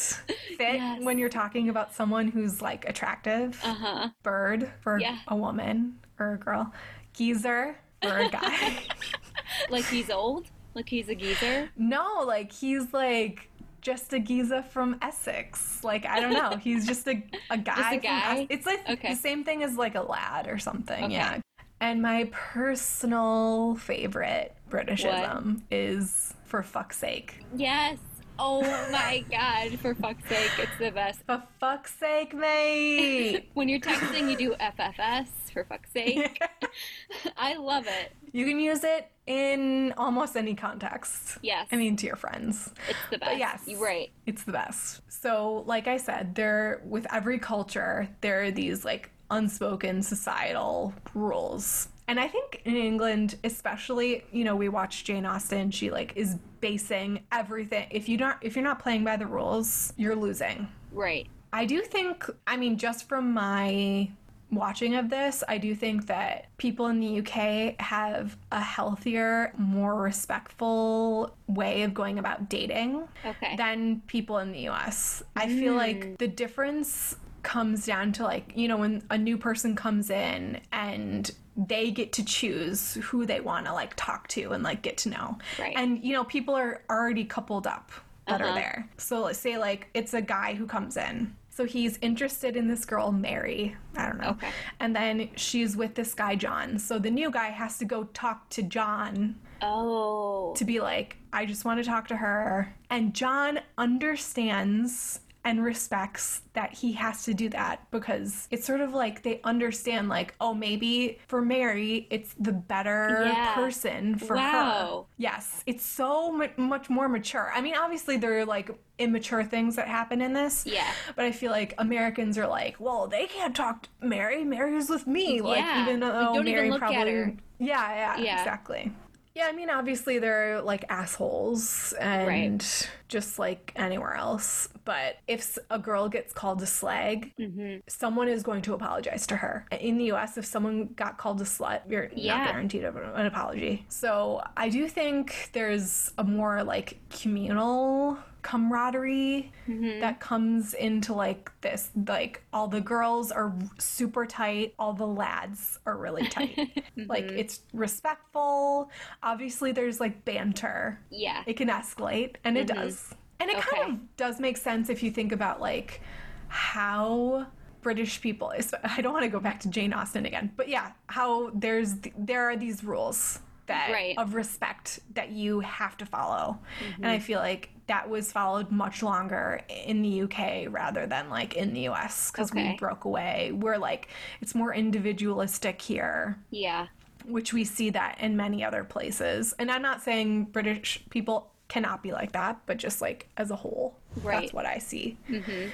fit 0.57 0.75
Yes. 0.75 1.03
when 1.03 1.19
you're 1.19 1.29
talking 1.29 1.69
about 1.69 1.95
someone 1.95 2.29
who's 2.29 2.61
like 2.63 2.89
attractive 2.89 3.61
Uh 3.65 3.75
huh. 3.75 4.09
bird 4.23 4.71
for 4.81 4.99
Yeah. 5.01 5.19
a 5.29 5.37
woman 5.37 5.99
or 6.19 6.35
a 6.35 6.39
girl 6.39 6.73
geezer 7.13 7.77
for 8.03 8.17
a 8.19 8.29
guy 8.29 8.79
Like 9.71 9.85
he's 9.87 10.11
old. 10.11 10.49
Like 10.75 10.89
he's 10.89 11.09
a 11.09 11.15
geezer. 11.15 11.71
no 11.77 12.25
like 12.27 12.53
he's 12.53 12.93
like 12.93 13.49
just 13.81 14.13
a 14.15 14.19
geezer 14.19 14.63
from 14.63 14.97
Essex. 15.03 15.83
Like 15.85 16.07
I 16.07 16.19
don't 16.19 16.33
know. 16.33 16.57
He's 16.63 16.87
just 16.87 17.07
a 17.07 17.23
a 17.51 17.59
guy. 17.59 17.91
from 17.91 17.99
guy? 18.01 18.41
Es- 18.41 18.47
it's 18.49 18.67
like 18.67 18.89
Okay. 18.89 19.11
the 19.11 19.17
same 19.17 19.45
thing 19.45 19.63
as 19.63 19.77
like 19.77 19.95
a 19.95 20.01
lad 20.01 20.49
or 20.49 20.59
something. 20.59 21.05
Okay. 21.05 21.13
Yeah. 21.13 21.41
And 21.83 22.01
my 22.01 22.31
personal 22.33 23.75
favorite 23.77 24.57
Britishism 24.71 25.61
is 25.71 26.33
for 26.47 26.63
fuck's 26.63 26.97
sake. 26.97 27.45
Yes. 27.55 27.99
Oh 28.39 28.63
my 28.91 29.25
god! 29.31 29.79
For 29.79 29.95
fuck's 29.95 30.29
sake, 30.29 30.51
it's 30.59 30.79
the 30.79 30.91
best. 30.91 31.21
For 31.25 31.43
fuck's 31.61 31.95
sake, 31.95 32.35
mate. 32.35 33.51
When 33.55 33.69
you're 33.69 33.81
texting, 33.81 34.31
you 34.31 34.37
do 34.37 34.55
FFS. 34.55 35.29
For 35.53 35.65
fuck's 35.65 35.93
sake, 35.93 36.43
I 37.37 37.57
love 37.57 37.87
it. 37.87 38.13
You 38.33 38.45
can 38.45 38.59
use 38.59 38.83
it 38.83 39.09
in 39.27 39.95
almost 39.97 40.37
any 40.37 40.55
context. 40.55 41.39
Yes. 41.43 41.69
I 41.71 41.77
mean, 41.77 41.95
to 41.97 42.07
your 42.07 42.17
friends. 42.17 42.73
It's 42.89 42.99
the 43.11 43.19
best. 43.19 43.31
But 43.31 43.39
yes. 43.39 43.63
You're 43.67 43.81
right. 43.81 44.11
It's 44.27 44.43
the 44.43 44.53
best. 44.53 45.03
So, 45.09 45.63
like 45.67 45.87
I 45.87 45.97
said, 45.99 46.35
there, 46.35 46.83
with 46.85 47.07
every 47.13 47.39
culture, 47.39 48.09
there 48.21 48.43
are 48.43 48.51
these 48.51 48.85
like 48.85 49.11
unspoken 49.31 50.03
societal 50.03 50.93
rules. 51.15 51.89
And 52.07 52.21
I 52.21 52.29
think 52.29 52.61
in 52.65 52.77
England, 52.77 53.37
especially, 53.45 54.25
you 54.31 54.45
know, 54.45 54.57
we 54.57 54.69
watch 54.69 55.05
Jane 55.05 55.25
Austen, 55.25 55.71
she 55.71 55.91
like 55.91 56.13
is 56.17 56.37
basing 56.61 57.25
everything. 57.33 57.87
If 57.91 58.09
you 58.09 58.17
don't, 58.17 58.37
if 58.43 58.57
you're 58.57 58.65
not 58.65 58.79
playing 58.79 59.05
by 59.05 59.17
the 59.17 59.27
rules, 59.27 59.93
you're 59.97 60.17
losing. 60.17 60.69
Right. 60.93 61.27
I 61.53 61.65
do 61.65 61.81
think, 61.83 62.29
I 62.47 62.57
mean, 62.57 62.77
just 62.77 63.09
from 63.09 63.33
my 63.33 64.11
watching 64.51 64.95
of 64.95 65.09
this, 65.09 65.43
I 65.49 65.59
do 65.59 65.75
think 65.75 66.07
that 66.07 66.47
people 66.59 66.87
in 66.89 67.01
the 67.01 67.21
UK 67.21 67.81
have 67.81 68.37
a 68.53 68.61
healthier, 68.61 69.53
more 69.57 69.95
respectful 69.95 71.35
way 71.47 71.83
of 71.83 71.95
going 71.95 72.19
about 72.19 72.49
dating 72.49 73.09
Okay. 73.25 73.57
than 73.57 74.03
people 74.07 74.39
in 74.39 74.53
the 74.53 74.69
US. 74.69 75.23
I 75.37 75.49
feel 75.49 75.75
like 75.75 76.05
mm. 76.05 76.19
the 76.19 76.29
difference 76.29 77.17
comes 77.43 77.87
down 77.87 78.13
to 78.13 78.25
like, 78.25 78.53
you 78.55 78.69
know, 78.69 78.79
when 78.79 79.03
a 79.11 79.19
new 79.19 79.37
person 79.37 79.77
comes 79.77 80.11
in 80.11 80.61
and 80.73 81.31
they 81.57 81.91
get 81.91 82.13
to 82.15 82.25
choose 82.25 82.95
who 82.95 83.27
they 83.27 83.41
want 83.41 83.67
to 83.67 83.73
like 83.73 83.95
talk 83.97 84.27
to 84.29 84.53
and 84.53 84.63
like 84.63 84.83
get 84.83 84.97
to 84.99 85.09
know. 85.09 85.39
Right. 85.59 85.75
And 85.77 86.03
you 86.05 86.13
know, 86.13 86.25
people 86.25 86.55
are 86.55 86.83
already 86.91 87.25
coupled 87.25 87.67
up 87.67 87.91
that 88.27 88.41
are 88.41 88.47
Uh-huh. 88.47 88.55
there. 88.55 88.89
So 88.97 89.23
let's 89.23 89.39
say 89.39 89.57
like 89.59 89.89
it's 89.95 90.15
a 90.15 90.23
guy 90.23 90.55
who 90.55 90.67
comes 90.67 90.97
in. 90.97 91.35
So 91.51 91.65
he's 91.65 91.99
interested 92.03 92.57
in 92.57 92.67
this 92.67 92.85
girl, 92.85 93.13
Mary. 93.13 93.77
I 93.97 94.07
don't 94.07 94.21
know. 94.21 94.31
Okay. 94.31 94.49
And 94.81 94.97
then 94.97 95.31
she's 95.37 95.77
with 95.77 95.95
this 95.95 96.13
guy, 96.13 96.35
John. 96.35 96.81
So 96.81 96.99
the 96.99 97.11
new 97.13 97.31
guy 97.31 97.51
has 97.51 97.79
to 97.79 97.85
go 97.85 98.05
talk 98.13 98.49
to 98.51 98.63
John 98.65 99.37
Oh. 99.63 100.53
to 100.57 100.65
be 100.65 100.81
like, 100.81 101.17
I 101.33 101.47
just 101.47 101.65
want 101.65 101.79
to 101.79 101.89
talk 101.89 102.09
to 102.09 102.17
her. 102.17 102.75
And 102.91 103.15
John 103.15 103.61
understands 103.79 105.21
and 105.45 105.63
respects 105.63 106.41
that 106.55 106.73
he 106.73 106.93
has 106.93 107.25
to 107.25 107.35
do 107.35 107.49
that 107.51 107.81
because 107.91 108.49
it's 108.51 108.65
sort 108.67 108.81
of 108.81 108.95
like 108.95 109.23
they 109.23 109.41
understand, 109.45 110.09
like, 110.09 110.35
oh, 110.41 110.55
maybe 110.55 111.19
for 111.29 111.43
Mary, 111.43 112.07
it's 112.11 112.35
the 112.41 112.53
better 112.53 113.25
Yeah. 113.27 113.55
person 113.55 114.17
for 114.17 114.39
her. 114.39 115.03
Yes, 115.19 115.63
it's 115.67 115.85
so 115.85 116.33
mu- 116.33 116.49
much 116.57 116.89
more 116.89 117.09
mature. 117.09 117.53
I 117.55 117.61
mean, 117.61 117.75
obviously, 117.77 118.17
there 118.17 118.39
are 118.41 118.45
like 118.47 118.71
immature 118.99 119.45
things 119.45 119.77
that 119.77 119.89
happen 119.89 120.23
in 120.23 120.33
this. 120.33 120.65
Yeah. 120.67 120.87
But 121.17 121.25
I 121.27 121.33
feel 121.33 121.51
like 121.51 121.75
Americans 121.79 122.39
are 122.39 122.47
like, 122.47 122.77
well, 122.79 123.07
they 123.07 123.27
can't 123.27 123.55
talk 123.55 123.83
to 123.83 123.89
Mary. 124.01 124.45
Mary's 124.45 124.89
with 124.89 125.07
me. 125.07 125.41
Like, 125.41 125.59
Yeah. 125.59 125.83
even 125.83 126.01
though 126.01 126.13
don't 126.13 126.49
even 126.49 126.55
Mary 126.55 126.71
at 126.73 126.79
probably. 126.79 127.37
Yeah, 127.59 127.95
yeah, 127.95 128.17
Yeah. 128.19 128.39
exactly. 128.39 128.93
Yeah, 129.35 129.47
I 129.49 129.53
mean, 129.53 129.69
obviously 129.69 130.21
they're 130.21 130.63
like 130.63 130.85
assholes 130.89 131.93
and 132.01 132.65
just 133.09 133.37
like 133.39 133.73
anywhere 133.75 134.15
else. 134.15 134.69
But 134.85 135.17
if 135.27 135.59
a 135.71 135.79
girl 135.79 136.09
gets 136.09 136.33
called 136.33 136.63
a 136.63 136.67
slag, 136.67 137.33
Mm-hmm. 137.41 137.79
someone 137.89 138.29
is 138.29 138.45
going 138.45 138.63
to 138.63 138.75
apologize 138.75 139.27
to 139.27 139.37
her. 139.37 139.67
In 139.81 139.99
the 139.99 140.13
US, 140.13 140.39
if 140.39 140.45
someone 140.45 140.91
got 140.95 141.19
called 141.19 141.41
a 141.41 141.45
slut, 141.45 141.81
you're 141.91 142.11
Yeah. 142.15 142.37
not 142.39 142.47
guaranteed 142.53 142.85
an 142.85 143.27
apology. 143.27 143.85
So 143.89 144.41
I 144.57 144.69
do 144.69 144.87
think 144.89 145.51
there's 145.53 146.13
a 146.17 146.23
more 146.23 146.63
like 146.63 146.99
communal 147.11 148.17
camaraderie 148.45 149.51
Mm-hmm. 149.69 150.01
that 150.01 150.21
comes 150.21 150.75
into 150.75 151.15
like 151.15 151.51
this 151.63 151.91
like 152.07 152.43
all 152.53 152.69
the 152.69 152.83
girls 152.83 153.33
are 153.33 153.51
super 153.79 154.27
tight 154.27 154.75
all 154.79 154.93
the 154.93 155.07
lads 155.07 155.79
are 155.87 155.97
really 155.97 156.27
tight 156.29 156.59
like 157.09 157.25
Mm-hmm. 157.27 157.39
it's 157.39 157.61
respectful 157.73 158.91
obviously 159.23 159.73
there's 159.73 160.01
like 160.01 160.25
banter 160.27 161.01
Yeah. 161.11 161.43
it 161.47 161.55
can 161.57 161.69
escalate 161.69 162.37
and 162.45 162.59
it 162.59 162.67
does 162.67 163.15
and 163.41 163.51
it 163.51 163.57
kind 163.61 163.83
Mm-hmm. 163.85 163.93
Of 164.05 164.17
does 164.19 164.39
make 164.41 164.59
sense 164.59 164.91
if 164.91 165.03
you 165.03 165.11
think 165.11 165.33
about 165.33 165.61
like 165.61 166.03
how 166.49 167.47
british 167.83 168.21
people 168.21 168.51
is 168.51 168.75
i 168.85 169.01
don't 169.01 169.13
want 169.15 169.25
to 169.25 169.31
go 169.31 169.41
back 169.41 169.61
to 169.61 169.69
jane 169.71 169.93
austen 169.95 170.27
again 170.27 170.53
but 170.57 170.69
yeah 170.69 170.93
how 171.07 171.51
there's 171.55 171.95
there 172.19 172.49
are 172.51 172.57
these 172.57 172.85
rules 172.85 173.41
that 173.67 173.91
Right. 173.91 174.15
of 174.19 174.35
respect 174.35 175.01
that 175.15 175.31
you 175.31 175.61
have 175.61 175.97
to 175.97 176.07
follow 176.07 176.59
and 176.97 177.05
Mm-hmm. 177.05 177.05
i 177.07 177.19
feel 177.19 177.39
like 177.41 177.71
that 177.87 178.09
was 178.09 178.33
followed 178.33 178.71
much 178.71 179.03
longer 179.03 179.61
in 179.69 180.03
the 180.03 180.23
uk 180.23 180.39
rather 180.71 181.07
than 181.07 181.29
like 181.29 181.55
in 181.55 181.75
the 181.75 181.83
us 181.89 182.31
because 182.31 182.53
we 182.53 182.77
broke 182.79 183.05
away 183.05 183.53
we're 183.53 183.77
like 183.77 184.09
it's 184.41 184.55
more 184.55 184.73
individualistic 184.75 185.81
here 185.83 186.39
Yeah. 186.51 186.87
which 187.27 187.53
we 187.53 187.65
see 187.65 187.91
that 187.91 188.19
in 188.21 188.37
many 188.37 188.63
other 188.65 188.85
places. 188.85 189.55
And 189.59 189.71
I'm 189.71 189.81
not 189.83 190.03
saying 190.03 190.45
British 190.53 191.03
people 191.11 191.51
cannot 191.69 192.03
be 192.03 192.13
like 192.13 192.33
that, 192.33 192.59
but 192.67 192.77
just 192.77 193.01
like 193.01 193.29
as 193.39 193.51
a 193.51 193.57
whole, 193.57 193.97
that's 194.23 194.53
what 194.53 194.67
I 194.67 194.77
see. 194.79 195.17
Mm-hmm. 195.31 195.69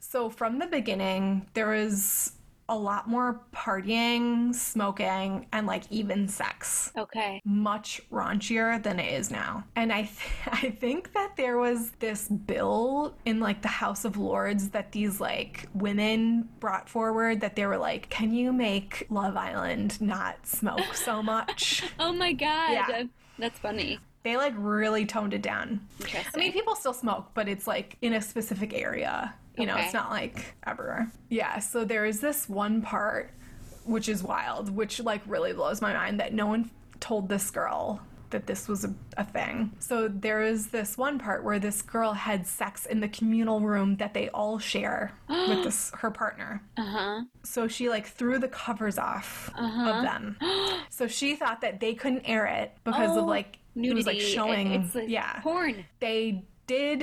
So 0.00 0.30
from 0.30 0.58
the 0.58 0.66
beginning, 0.66 1.46
there 1.54 1.68
was 1.68 2.32
a 2.68 2.76
lot 2.76 3.08
more 3.08 3.40
partying, 3.54 4.54
smoking, 4.54 5.46
and 5.52 5.66
like 5.66 5.84
even 5.90 6.28
sex. 6.28 6.92
Okay. 6.96 7.40
Much 7.44 8.00
raunchier 8.10 8.82
than 8.82 8.98
it 8.98 9.12
is 9.12 9.30
now. 9.30 9.64
And 9.76 9.92
I, 9.92 10.02
th- 10.02 10.18
I 10.46 10.70
think 10.70 11.12
that 11.14 11.36
there 11.36 11.58
was 11.58 11.90
this 12.00 12.28
bill 12.28 13.14
in 13.24 13.40
like 13.40 13.62
the 13.62 13.68
House 13.68 14.04
of 14.04 14.16
Lords 14.16 14.70
that 14.70 14.92
these 14.92 15.20
like 15.20 15.68
women 15.74 16.48
brought 16.60 16.88
forward 16.88 17.40
that 17.40 17.56
they 17.56 17.66
were 17.66 17.78
like, 17.78 18.08
can 18.10 18.34
you 18.34 18.52
make 18.52 19.06
Love 19.10 19.36
Island 19.36 20.00
not 20.00 20.46
smoke 20.46 20.94
so 20.94 21.22
much? 21.34 21.84
Oh 21.98 22.12
my 22.12 22.32
god. 22.32 22.72
Yeah. 22.72 23.02
That's 23.38 23.58
funny. 23.58 23.98
they 24.22 24.36
like 24.36 24.54
really 24.56 25.06
toned 25.06 25.34
it 25.34 25.42
down. 25.42 25.86
Interesting. 26.00 26.32
I 26.34 26.38
mean, 26.38 26.52
people 26.52 26.74
still 26.74 26.94
smoke, 26.94 27.30
but 27.34 27.48
it's 27.48 27.66
like 27.66 27.96
in 28.02 28.14
a 28.14 28.20
specific 28.20 28.72
area. 28.74 29.34
You 29.56 29.66
know, 29.66 29.74
Okay. 29.74 29.84
it's 29.84 29.94
not 29.94 30.10
like 30.10 30.54
everywhere. 30.66 31.10
Yeah, 31.30 31.58
so 31.60 31.84
there 31.84 32.04
is 32.04 32.20
this 32.20 32.48
one 32.48 32.82
part 32.82 33.30
which 33.84 34.08
is 34.08 34.22
wild, 34.22 34.74
which 34.74 35.00
like 35.00 35.22
really 35.26 35.52
blows 35.52 35.80
my 35.80 35.92
mind 35.92 36.18
that 36.20 36.32
no 36.34 36.46
one 36.46 36.70
told 37.00 37.28
this 37.28 37.50
girl 37.50 38.00
that 38.30 38.44
this 38.48 38.66
was 38.66 38.84
a, 38.84 38.92
a 39.16 39.24
thing. 39.24 39.70
So 39.78 40.08
there 40.08 40.42
is 40.42 40.66
this 40.66 40.98
one 40.98 41.16
part 41.20 41.44
where 41.44 41.60
this 41.60 41.80
girl 41.82 42.12
had 42.12 42.44
sex 42.44 42.84
in 42.86 42.98
the 42.98 43.06
communal 43.08 43.60
room 43.60 43.94
that 43.98 44.12
they 44.14 44.28
all 44.30 44.58
share 44.58 45.12
with 45.28 45.62
this 45.62 45.92
her 45.98 46.10
partner. 46.10 46.60
Uh-huh. 46.76 47.22
So 47.44 47.68
she 47.68 47.88
like 47.88 48.06
threw 48.08 48.40
the 48.40 48.48
covers 48.48 48.98
off 48.98 49.50
of 49.56 50.02
them. 50.02 50.36
So 50.90 51.06
she 51.06 51.36
thought 51.36 51.60
that 51.60 51.78
they 51.78 51.94
couldn't 51.94 52.22
air 52.24 52.46
it 52.46 52.72
because 52.82 53.10
Oh, 53.16 53.20
of 53.20 53.26
like 53.26 53.58
nudity. 53.74 53.90
it 53.92 53.94
was 53.94 54.06
like 54.06 54.20
showing 54.20 54.72
It's 54.72 54.94
like 54.94 55.08
yeah 55.08 55.40
porn. 55.40 55.84
they 56.00 56.42
did 56.66 57.00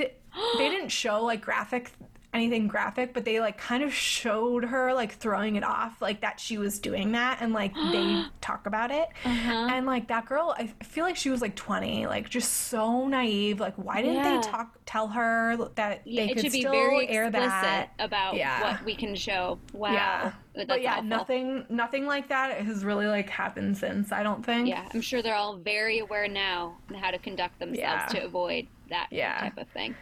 they 0.58 0.68
didn't 0.68 0.88
show 0.90 1.22
like 1.24 1.40
graphic 1.40 1.92
anything 2.34 2.66
graphic 2.66 3.14
but 3.14 3.24
they 3.24 3.38
like 3.40 3.56
kind 3.56 3.82
of 3.82 3.94
showed 3.94 4.64
her 4.64 4.92
like 4.92 5.12
throwing 5.12 5.56
it 5.56 5.62
off 5.64 6.02
like 6.02 6.20
that 6.20 6.40
she 6.40 6.58
was 6.58 6.78
doing 6.78 7.12
that 7.12 7.38
and 7.40 7.52
like 7.52 7.72
they 7.92 8.24
talk 8.40 8.66
about 8.66 8.90
it 8.90 9.08
Uh-huh. 9.24 9.68
and 9.70 9.86
like 9.86 10.08
that 10.08 10.26
girl 10.26 10.54
i 10.58 10.66
feel 10.82 11.04
like 11.04 11.16
she 11.16 11.30
was 11.30 11.40
like 11.40 11.54
20 11.54 12.06
like 12.06 12.28
just 12.28 12.50
so 12.52 13.06
naive 13.06 13.60
like 13.60 13.74
why 13.76 14.02
didn't 14.02 14.16
Yeah. 14.16 14.36
they 14.40 14.42
talk 14.48 14.76
tell 14.84 15.08
her 15.08 15.56
that 15.76 16.02
Yeah, 16.04 16.24
they 16.26 16.30
it 16.30 16.34
could 16.34 16.42
should 16.44 16.52
be 16.52 16.60
still 16.60 16.72
very 16.72 17.08
air 17.08 17.24
explicit 17.24 17.50
that 17.50 17.90
about 17.98 18.34
Yeah. 18.34 18.60
what 18.62 18.84
we 18.84 18.94
can 18.94 19.14
show. 19.14 19.58
Wow. 19.72 19.92
yeah 19.92 20.32
That's 20.54 20.68
but 20.68 20.82
yeah 20.82 20.94
awful. 20.94 21.04
nothing 21.04 21.66
nothing 21.68 22.04
like 22.06 22.28
that 22.28 22.58
has 22.60 22.84
really 22.84 23.06
like 23.06 23.30
happened 23.30 23.78
since 23.78 24.12
i 24.12 24.22
don't 24.22 24.44
think 24.44 24.68
Yeah, 24.68 24.88
I'm 24.92 25.00
sure 25.00 25.22
they're 25.22 25.34
all 25.34 25.56
very 25.56 26.00
aware 26.00 26.28
now 26.28 26.76
on 26.90 26.96
how 26.96 27.10
to 27.12 27.18
conduct 27.18 27.58
themselves 27.60 27.78
Yeah. 27.78 28.06
to 28.20 28.24
avoid 28.24 28.66
that 28.90 29.08
Yeah. 29.10 29.38
type 29.40 29.56
of 29.58 29.68
thing. 29.68 29.94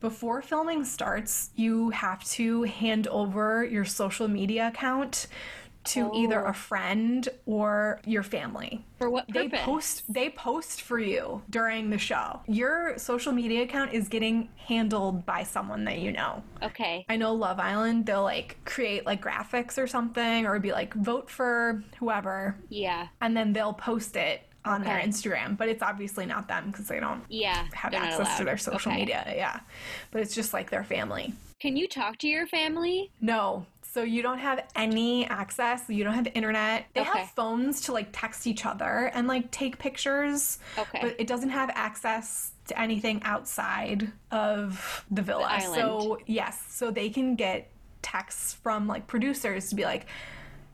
Before 0.00 0.40
filming 0.42 0.84
starts, 0.84 1.50
you 1.56 1.90
have 1.90 2.24
to 2.30 2.62
hand 2.64 3.06
over 3.08 3.64
your 3.64 3.84
social 3.84 4.28
media 4.28 4.68
account 4.68 5.26
to 5.82 6.10
either 6.14 6.46
Oh. 6.46 6.50
a 6.50 6.52
friend 6.52 7.26
or 7.46 8.00
your 8.04 8.22
family. 8.22 8.84
For 8.98 9.08
what 9.08 9.24
They 9.32 9.48
post 9.48 10.02
they 10.12 10.28
post 10.28 10.82
for 10.82 10.98
you 10.98 11.42
during 11.48 11.88
the 11.88 11.96
show. 11.96 12.40
Your 12.46 12.98
social 12.98 13.32
media 13.32 13.62
account 13.62 13.94
is 13.94 14.08
getting 14.08 14.50
handled 14.56 15.24
by 15.24 15.42
someone 15.42 15.84
that 15.84 15.98
you 16.00 16.12
know. 16.12 16.42
Okay. 16.62 17.06
I 17.08 17.16
know 17.16 17.32
Love 17.32 17.58
Island, 17.58 18.04
they'll 18.04 18.22
like 18.22 18.58
create 18.66 19.06
like 19.06 19.22
graphics 19.24 19.78
or 19.78 19.86
something 19.86 20.46
or 20.46 20.58
be 20.60 20.70
like 20.72 20.92
vote 20.92 21.30
for 21.30 21.82
whoever 21.98 22.56
Yeah. 22.68 23.08
and 23.22 23.34
then 23.34 23.54
they'll 23.54 23.72
post 23.72 24.16
it 24.16 24.42
on 24.64 24.82
their 24.82 24.98
Instagram, 24.98 25.56
but 25.56 25.68
it's 25.68 25.82
obviously 25.82 26.26
not 26.26 26.46
them 26.48 26.70
because 26.70 26.86
they 26.88 27.00
don't 27.00 27.24
Yeah. 27.28 27.66
have 27.72 27.94
access 27.94 28.36
to 28.38 28.44
their 28.44 28.58
social 28.58 28.92
Okay. 28.92 29.00
media. 29.00 29.24
Yeah. 29.34 29.60
But 30.10 30.22
it's 30.22 30.34
just 30.34 30.52
like 30.52 30.70
their 30.70 30.84
family. 30.84 31.32
Can 31.60 31.76
you 31.76 31.88
talk 31.88 32.18
to 32.18 32.28
your 32.28 32.46
family? 32.46 33.10
No. 33.20 33.66
So 33.82 34.02
you 34.02 34.22
don't 34.22 34.38
have 34.38 34.64
any 34.76 35.26
access. 35.26 35.82
You 35.88 36.04
don't 36.04 36.14
have 36.14 36.28
internet. 36.34 36.86
They 36.94 37.00
Okay. 37.00 37.18
have 37.20 37.30
phones 37.30 37.80
to 37.82 37.92
like 37.92 38.08
text 38.12 38.46
each 38.46 38.64
other 38.64 39.10
and 39.14 39.26
like 39.26 39.50
take 39.50 39.78
pictures. 39.78 40.58
Okay. 40.78 40.98
But 41.02 41.16
it 41.18 41.26
doesn't 41.26 41.50
have 41.50 41.70
access 41.74 42.52
to 42.68 42.78
anything 42.78 43.20
outside 43.24 44.12
of 44.30 45.04
the 45.10 45.22
villa. 45.22 45.44
island. 45.44 45.74
So 45.74 46.18
yes, 46.26 46.62
so 46.68 46.90
they 46.90 47.10
can 47.10 47.34
get 47.34 47.70
texts 48.02 48.54
from 48.54 48.86
like 48.86 49.06
producers 49.06 49.68
to 49.70 49.74
be 49.74 49.84
like, 49.84 50.06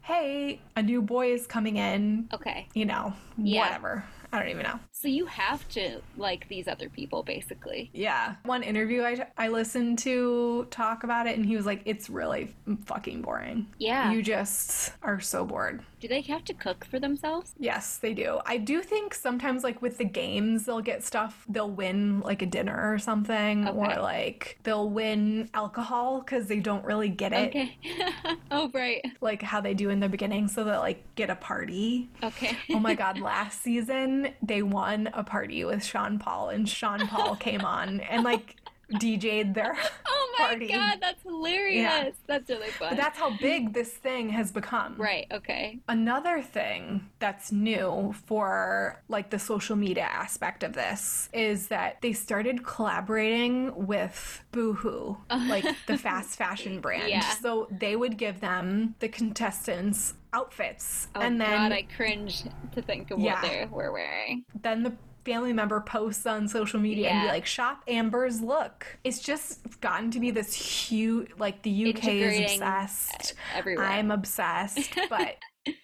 "Hey, 0.06 0.60
a 0.76 0.82
new 0.82 1.02
boy 1.02 1.32
is 1.32 1.46
coming 1.46 1.76
in." 1.76 2.28
Okay. 2.32 2.68
You 2.74 2.84
know, 2.84 3.12
Yeah. 3.36 3.62
whatever. 3.62 4.04
I 4.36 4.40
don't 4.40 4.50
even 4.50 4.62
know. 4.64 4.78
So 4.92 5.08
you 5.08 5.26
have 5.26 5.66
to 5.70 6.00
like 6.16 6.48
these 6.48 6.68
other 6.68 6.88
people 6.88 7.22
basically. 7.22 7.90
Yeah. 7.92 8.36
One 8.44 8.62
interview 8.62 9.02
I, 9.02 9.26
I 9.36 9.48
listened 9.48 9.98
to 10.00 10.66
talk 10.70 11.04
about 11.04 11.26
it, 11.26 11.36
and 11.36 11.44
he 11.46 11.56
was 11.56 11.66
like, 11.66 11.82
it's 11.84 12.08
really 12.10 12.54
fucking 12.84 13.22
boring. 13.22 13.66
Yeah. 13.78 14.12
You 14.12 14.22
just 14.22 14.92
are 15.02 15.20
so 15.20 15.44
bored. 15.44 15.82
Do 16.00 16.08
they 16.08 16.20
have 16.22 16.44
to 16.44 16.54
cook 16.54 16.84
for 16.84 16.98
themselves? 17.00 17.54
Yes, 17.58 17.96
they 17.96 18.12
do. 18.12 18.40
I 18.44 18.58
do 18.58 18.82
think 18.82 19.14
sometimes, 19.14 19.64
like 19.64 19.80
with 19.80 19.98
the 19.98 20.04
games, 20.04 20.66
they'll 20.66 20.80
get 20.82 21.02
stuff, 21.02 21.44
they'll 21.48 21.70
win 21.70 22.20
like 22.20 22.42
a 22.42 22.46
dinner 22.46 22.92
or 22.92 22.98
something, 22.98 23.66
or 23.68 23.86
like 23.96 24.58
they'll 24.62 24.90
win 24.90 25.48
alcohol 25.54 26.20
because 26.20 26.46
they 26.48 26.60
don't 26.60 26.84
really 26.84 27.08
get 27.08 27.32
it, 27.32 27.48
Okay. 27.48 27.76
oh 28.50 28.70
right. 28.74 29.02
like 29.20 29.40
how 29.42 29.60
they 29.60 29.72
do 29.74 29.88
in 29.90 30.00
the 30.00 30.08
beginning. 30.08 30.48
So 30.48 30.64
they'll 30.64 30.80
like 30.80 31.02
get 31.14 31.30
a 31.30 31.36
party. 31.36 32.08
Okay. 32.22 32.56
Oh 32.70 32.78
my 32.78 32.94
god, 33.02 33.18
last 33.18 33.62
season 33.62 34.25
they 34.42 34.62
won 34.62 35.08
a 35.12 35.22
party 35.24 35.64
with 35.64 35.84
Sean 35.84 36.18
Paul, 36.18 36.48
and 36.50 36.68
Sean 36.68 37.06
Paul 37.06 37.36
came 37.36 37.62
on 37.62 38.00
and 38.00 38.22
like 38.24 38.56
DJ'd 38.92 39.54
their 39.54 39.76
Oh 40.06 40.34
my 40.38 40.46
party. 40.46 40.68
god, 40.68 40.98
that's 41.00 41.22
hilarious. 41.24 42.14
That's 42.28 42.48
really 42.48 42.68
fun. 42.68 42.90
But 42.90 42.96
that's 42.96 43.18
how 43.18 43.36
big 43.38 43.72
this 43.72 43.90
thing 43.90 44.28
has 44.30 44.52
become. 44.52 44.94
right. 44.96 45.26
Okay. 45.32 45.80
Another 45.88 46.40
thing 46.42 47.08
that's 47.18 47.50
new 47.50 48.14
for 48.26 49.02
like 49.08 49.30
the 49.30 49.38
social 49.38 49.74
media 49.76 50.04
aspect 50.04 50.62
of 50.62 50.74
this 50.74 51.28
is 51.32 51.68
that 51.68 52.00
they 52.02 52.12
started 52.12 52.64
collaborating 52.64 53.72
with 53.86 54.42
Boohoo, 54.52 55.16
like 55.48 55.64
the 55.86 55.98
fast 55.98 56.36
fashion 56.36 56.80
brand. 56.80 57.08
Yeah. 57.08 57.20
So 57.20 57.68
they 57.70 57.96
would 57.96 58.16
give 58.18 58.40
them 58.40 58.94
the 59.00 59.08
contestants 59.08 60.14
outfits 60.36 61.08
Oh 61.14 61.20
and 61.20 61.40
then 61.40 61.70
god, 61.70 61.72
I 61.72 61.82
cringe 61.96 62.42
to 62.74 62.82
think 62.82 63.10
of 63.10 63.18
Yeah. 63.18 63.40
what 63.40 63.50
they 63.50 63.66
were 63.70 63.90
wearing. 63.92 64.44
then 64.62 64.82
the 64.82 64.92
family 65.24 65.52
member 65.52 65.80
posts 65.80 66.24
on 66.26 66.46
social 66.46 66.78
media 66.78 67.08
and 67.08 67.22
be 67.22 67.26
Yeah. 67.26 67.32
like, 67.32 67.46
shop 67.46 67.82
Amber's 67.88 68.40
look. 68.40 68.86
It's 69.02 69.18
just 69.18 69.80
gotten 69.80 70.12
to 70.12 70.20
be 70.20 70.30
this 70.30 70.54
huge, 70.54 71.30
like 71.36 71.62
the 71.62 71.88
UK 71.88 72.04
is 72.20 72.52
obsessed. 72.52 73.34
everywhere. 73.52 73.86
I'm 73.86 74.12
obsessed, 74.12 74.90
but 75.10 75.36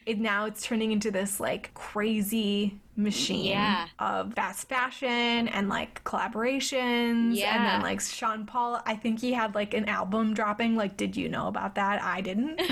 it, 0.07 0.21
now 0.21 0.45
it's 0.45 0.63
turning 0.65 0.93
into 0.93 1.11
this 1.11 1.41
like 1.41 1.75
crazy 1.75 2.79
machine 2.95 3.47
Yeah. 3.47 3.87
of 3.99 4.33
fast 4.35 4.69
fashion 4.69 5.49
and 5.49 5.69
like 5.69 6.05
collaborations. 6.05 7.41
And 7.43 7.65
then 7.67 7.81
like 7.83 8.01
Sean 8.01 8.47
Paul, 8.47 8.81
I 8.87 8.95
think 8.95 9.19
he 9.21 9.33
had 9.33 9.57
like 9.57 9.75
an 9.75 9.87
album 9.89 10.35
dropping. 10.35 10.77
Like, 10.77 10.97
did 10.97 11.17
you 11.17 11.29
know 11.29 11.49
about 11.49 11.75
that? 11.75 12.01
I 12.01 12.21
didn't. 12.21 12.61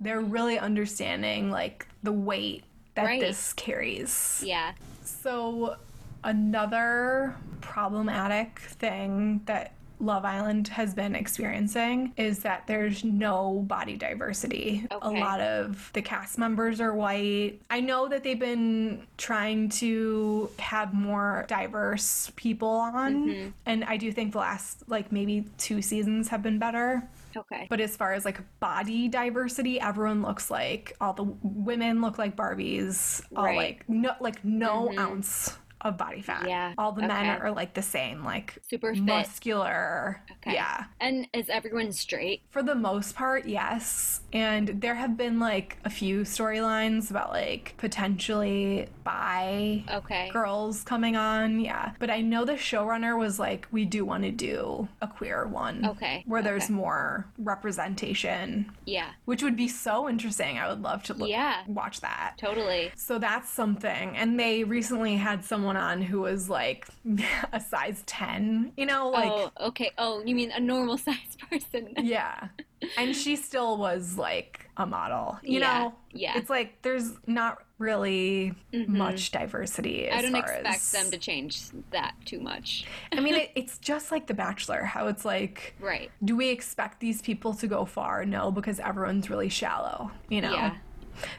They're 0.00 0.20
really 0.20 0.58
understanding 0.58 1.50
like 1.50 1.86
the 2.02 2.12
weight 2.12 2.64
that 2.94 3.04
Right. 3.04 3.20
this 3.20 3.52
carries. 3.52 4.42
yeah. 4.44 4.72
So, 5.04 5.76
another 6.24 7.36
problematic 7.60 8.58
thing 8.60 9.40
that 9.46 9.72
Love 9.98 10.26
Island 10.26 10.68
has 10.68 10.92
been 10.92 11.14
experiencing 11.14 12.12
is 12.18 12.40
that 12.40 12.66
there's 12.66 13.02
no 13.02 13.64
body 13.66 13.96
diversity. 13.96 14.86
Okay. 14.92 15.20
A 15.20 15.24
lot 15.24 15.40
of 15.40 15.90
the 15.94 16.02
cast 16.02 16.36
members 16.36 16.80
are 16.82 16.92
white. 16.94 17.60
I 17.70 17.80
know 17.80 18.06
that 18.08 18.22
they've 18.22 18.38
been 18.38 19.06
trying 19.16 19.70
to 19.70 20.50
have 20.58 20.92
more 20.92 21.46
diverse 21.48 22.30
people 22.36 22.68
on, 22.68 23.28
mm-hmm. 23.28 23.48
and 23.64 23.84
I 23.84 23.96
do 23.96 24.12
think 24.12 24.32
the 24.32 24.38
last, 24.38 24.82
like, 24.86 25.12
maybe 25.12 25.46
two 25.56 25.80
seasons 25.80 26.28
have 26.28 26.42
been 26.42 26.58
better. 26.58 27.02
Okay. 27.36 27.66
But 27.68 27.80
as 27.80 27.96
far 27.96 28.14
as 28.14 28.24
like 28.24 28.40
body 28.60 29.08
diversity, 29.08 29.80
everyone 29.80 30.22
looks 30.22 30.50
like 30.50 30.96
all 31.00 31.12
the 31.12 31.24
women 31.42 32.00
look 32.00 32.18
like 32.18 32.36
Barbies. 32.36 33.22
All 33.34 33.44
Right. 33.44 33.56
like 33.56 33.88
no 33.88 34.12
like 34.20 34.44
no 34.44 34.88
mm-hmm. 34.88 34.98
ounce 34.98 35.56
of 35.88 35.96
body 35.96 36.20
fat. 36.22 36.46
Yeah, 36.48 36.74
All 36.78 36.92
the 36.92 37.02
men 37.02 37.40
are 37.40 37.50
like 37.50 37.74
the 37.74 37.82
same, 37.82 38.24
like 38.24 38.58
Super 38.68 38.94
fit. 38.94 39.02
muscular. 39.02 40.22
Okay. 40.32 40.54
Yeah. 40.54 40.84
And 41.00 41.26
is 41.32 41.48
everyone 41.48 41.92
straight? 41.92 42.42
For 42.50 42.62
the 42.62 42.74
most 42.74 43.14
part, 43.14 43.46
yes. 43.46 44.20
And 44.32 44.80
there 44.80 44.94
have 44.94 45.16
been 45.16 45.38
like 45.38 45.78
a 45.84 45.90
few 45.90 46.20
storylines 46.22 47.10
about 47.10 47.30
like 47.30 47.74
potentially 47.78 48.88
bi 49.04 49.84
Okay. 49.90 50.30
girls 50.32 50.82
coming 50.82 51.16
on. 51.16 51.60
Yeah. 51.60 51.92
But 51.98 52.10
I 52.10 52.20
know 52.20 52.44
the 52.44 52.54
showrunner 52.54 53.18
was 53.18 53.38
like, 53.38 53.66
we 53.70 53.84
do 53.84 54.04
want 54.04 54.24
to 54.24 54.30
do 54.30 54.88
a 55.00 55.06
queer 55.08 55.46
one. 55.46 55.84
Okay, 55.86 56.24
Where 56.26 56.42
there's 56.42 56.64
okay. 56.64 56.72
more 56.74 57.26
representation 57.38 58.72
Yeah. 58.84 59.10
which 59.24 59.42
would 59.42 59.56
be 59.56 59.68
so 59.68 60.08
interesting. 60.08 60.58
I 60.58 60.68
would 60.68 60.82
love 60.82 61.02
to 61.04 61.14
look, 61.14 61.28
Yeah. 61.28 61.62
watch 61.66 62.00
that. 62.00 62.34
Totally. 62.38 62.90
So 62.96 63.18
that's 63.18 63.48
something. 63.50 64.16
And 64.16 64.38
they 64.38 64.64
recently 64.64 65.16
had 65.16 65.44
someone 65.44 65.75
on 65.76 66.02
who 66.02 66.20
was 66.20 66.48
like 66.48 66.86
a 67.52 67.60
size 67.60 68.02
10, 68.06 68.72
you 68.76 68.86
know, 68.86 69.10
like, 69.10 69.30
oh, 69.30 69.50
okay. 69.68 69.90
Oh, 69.98 70.22
you 70.24 70.34
mean 70.34 70.50
a 70.50 70.60
normal 70.60 70.96
sized 71.06 71.38
person? 71.50 71.94
yeah. 72.02 72.48
And 72.98 73.16
she 73.16 73.36
still 73.36 73.78
was 73.78 74.18
like 74.18 74.68
a 74.76 74.84
model, 74.84 75.38
you 75.42 75.60
Yeah, 75.60 75.78
know? 75.78 75.94
yeah. 76.12 76.32
It's 76.36 76.50
like 76.50 76.82
there's 76.82 77.12
not 77.26 77.62
really 77.78 78.54
mm-hmm. 78.70 78.98
much 78.98 79.30
diversity. 79.30 80.08
As 80.08 80.18
I 80.18 80.22
don't 80.22 80.32
far 80.32 80.42
expect 80.52 80.74
as- 80.76 80.92
them 80.92 81.10
to 81.10 81.16
change 81.16 81.62
that 81.90 82.14
too 82.26 82.38
much. 82.38 82.84
I 83.12 83.20
mean, 83.20 83.34
it, 83.34 83.50
it's 83.54 83.78
just 83.78 84.12
like 84.12 84.26
The 84.26 84.34
Bachelor, 84.34 84.82
how 84.84 85.06
it's 85.06 85.24
like, 85.24 85.74
Right. 85.80 86.10
do 86.22 86.36
we 86.36 86.50
expect 86.50 87.00
these 87.00 87.22
people 87.22 87.54
to 87.54 87.66
go 87.66 87.86
far? 87.86 88.26
No, 88.26 88.50
because 88.50 88.78
everyone's 88.78 89.30
really 89.30 89.48
shallow, 89.48 90.10
you 90.28 90.42
know? 90.42 90.52
Yeah. 90.52 90.74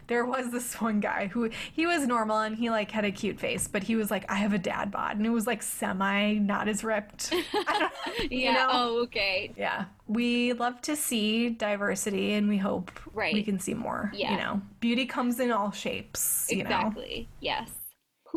There 0.08 0.26
was 0.26 0.52
this 0.52 0.80
one 0.82 1.00
guy 1.00 1.28
who 1.28 1.50
he 1.74 1.86
was 1.86 2.06
normal 2.08 2.40
and 2.40 2.56
he 2.56 2.70
like 2.70 2.92
had 2.92 3.06
a 3.06 3.12
cute 3.12 3.40
face, 3.40 3.68
but 3.68 3.84
he 3.84 3.96
was 3.96 4.10
like, 4.12 4.30
I 4.30 4.36
have 4.36 4.54
a 4.54 4.58
dad 4.58 4.92
bod, 4.92 5.18
and 5.18 5.26
it 5.26 5.30
was 5.32 5.48
like 5.48 5.62
semi 5.64 6.34
not 6.36 6.68
as 6.68 6.84
ripped. 6.84 7.34
I 7.54 7.80
don't, 7.80 8.32
Yeah. 8.32 8.38
you 8.38 8.54
know? 8.54 8.68
Oh, 8.72 9.04
okay. 9.04 9.54
Yeah. 9.58 9.86
We 10.08 10.54
love 10.54 10.82
to 10.84 10.96
see 10.96 11.50
diversity 11.50 12.34
and 12.34 12.48
we 12.48 12.58
hope 12.58 12.92
Right. 13.14 13.34
we 13.34 13.44
can 13.44 13.60
see 13.60 13.74
more. 13.74 14.12
Yeah. 14.14 14.32
You 14.32 14.38
know, 14.38 14.62
beauty 14.80 15.06
comes 15.06 15.40
in 15.40 15.52
all 15.52 15.72
shapes, 15.72 16.48
you 16.50 16.64
know? 16.64 16.70
Exactly. 16.70 17.28
Yes. 17.42 17.70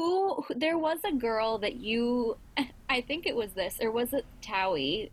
Who? 0.01 0.45
There 0.57 0.79
was 0.79 1.01
a 1.05 1.13
girl 1.13 1.59
that 1.59 1.77
you. 1.77 2.39
I 2.89 3.03
think 3.03 3.27
it 3.27 3.37
was 3.37 3.53
this, 3.53 3.79
or 3.83 3.91
was 3.91 4.13
it 4.15 4.25
Towie? 4.43 5.11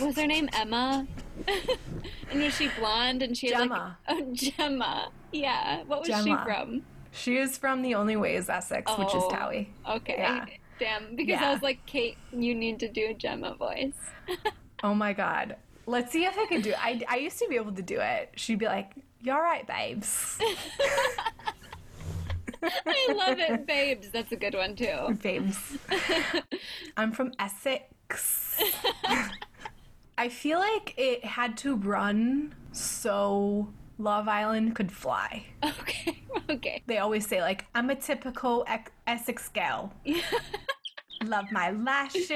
Was 0.00 0.16
her 0.16 0.26
name 0.26 0.48
Emma? 0.52 1.06
and 2.30 2.42
was 2.42 2.54
she 2.56 2.68
blonde? 2.78 3.22
And 3.24 3.36
she 3.36 3.48
had 3.50 3.62
Gemma. 3.64 3.98
like 4.08 4.16
oh 4.22 4.32
Gemma. 4.32 5.08
Yeah. 5.32 5.82
What 5.88 6.00
was 6.00 6.06
she 6.06 6.12
Gemma. 6.30 6.42
from? 6.46 6.82
She 7.10 7.36
is 7.38 7.58
from 7.58 7.82
The 7.82 7.94
Only 7.96 8.16
Way 8.16 8.36
is 8.36 8.48
Essex, 8.48 8.90
which 8.96 9.08
is 9.08 9.22
Oh. 9.24 9.30
Towie. 9.30 9.66
Okay. 9.88 10.14
Yeah. 10.18 10.46
Damn. 10.78 11.16
Because 11.16 11.40
Yeah. 11.40 11.50
I 11.50 11.52
was 11.52 11.62
like, 11.62 11.84
Kate, 11.86 12.16
you 12.32 12.54
need 12.54 12.78
to 12.80 12.88
do 12.88 13.08
a 13.10 13.14
Gemma 13.14 13.54
voice. 13.56 13.92
Oh 14.84 14.94
my 14.94 15.12
God. 15.12 15.56
Let's 15.86 16.12
see 16.12 16.24
if 16.24 16.38
I 16.38 16.46
can 16.46 16.60
do 16.60 16.70
it. 16.70 16.78
I, 16.80 17.02
I 17.08 17.16
used 17.16 17.38
to 17.40 17.48
be 17.48 17.56
able 17.56 17.72
to 17.72 17.82
do 17.82 17.98
it. 18.00 18.30
She'd 18.36 18.58
be 18.60 18.66
like, 18.66 18.92
You 19.20 19.32
all 19.32 19.42
right, 19.42 19.66
babes? 19.66 20.38
I 22.86 23.12
love 23.14 23.38
it, 23.38 23.66
babes. 23.66 24.08
That's 24.10 24.32
a 24.32 24.36
good 24.36 24.54
one 24.54 24.74
too. 24.76 25.18
babes. 25.22 25.76
I'm 26.96 27.12
from 27.12 27.32
Essex. 27.38 28.60
I 30.16 30.28
feel 30.28 30.58
like 30.58 30.94
it 30.96 31.24
had 31.24 31.56
to 31.58 31.76
run 31.76 32.54
so 32.72 33.68
Love 33.98 34.28
Island 34.28 34.74
could 34.76 34.92
fly. 34.92 35.46
Okay. 35.64 36.20
Okay. 36.50 36.82
They 36.86 36.98
always 36.98 37.26
say, 37.26 37.40
like, 37.40 37.64
I'm 37.74 37.88
a 37.88 37.94
typical 37.94 38.64
Ex- 38.66 38.90
Essex 39.06 39.48
gal. 39.48 39.94
Love 41.24 41.50
my 41.52 41.70
lashes. 41.70 42.28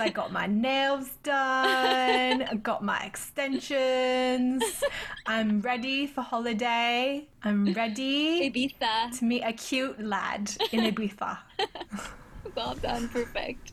I 0.00 0.10
got 0.12 0.32
my 0.32 0.46
nails 0.46 1.10
done. 1.22 2.42
I 2.42 2.54
got 2.62 2.82
my 2.84 2.98
extensions. 3.04 4.62
I'm 5.26 5.60
ready 5.60 6.06
for 6.06 6.22
holiday. 6.22 7.26
I'm 7.42 7.72
ready 7.72 8.50
Ibiza. 8.50 9.18
to 9.18 9.24
meet 9.24 9.42
a 9.42 9.52
cute 9.52 10.00
lad 10.00 10.50
in 10.72 10.80
Ibiza. 10.92 11.38
Well 12.54 12.74
done. 12.76 13.08
Perfect. 13.08 13.72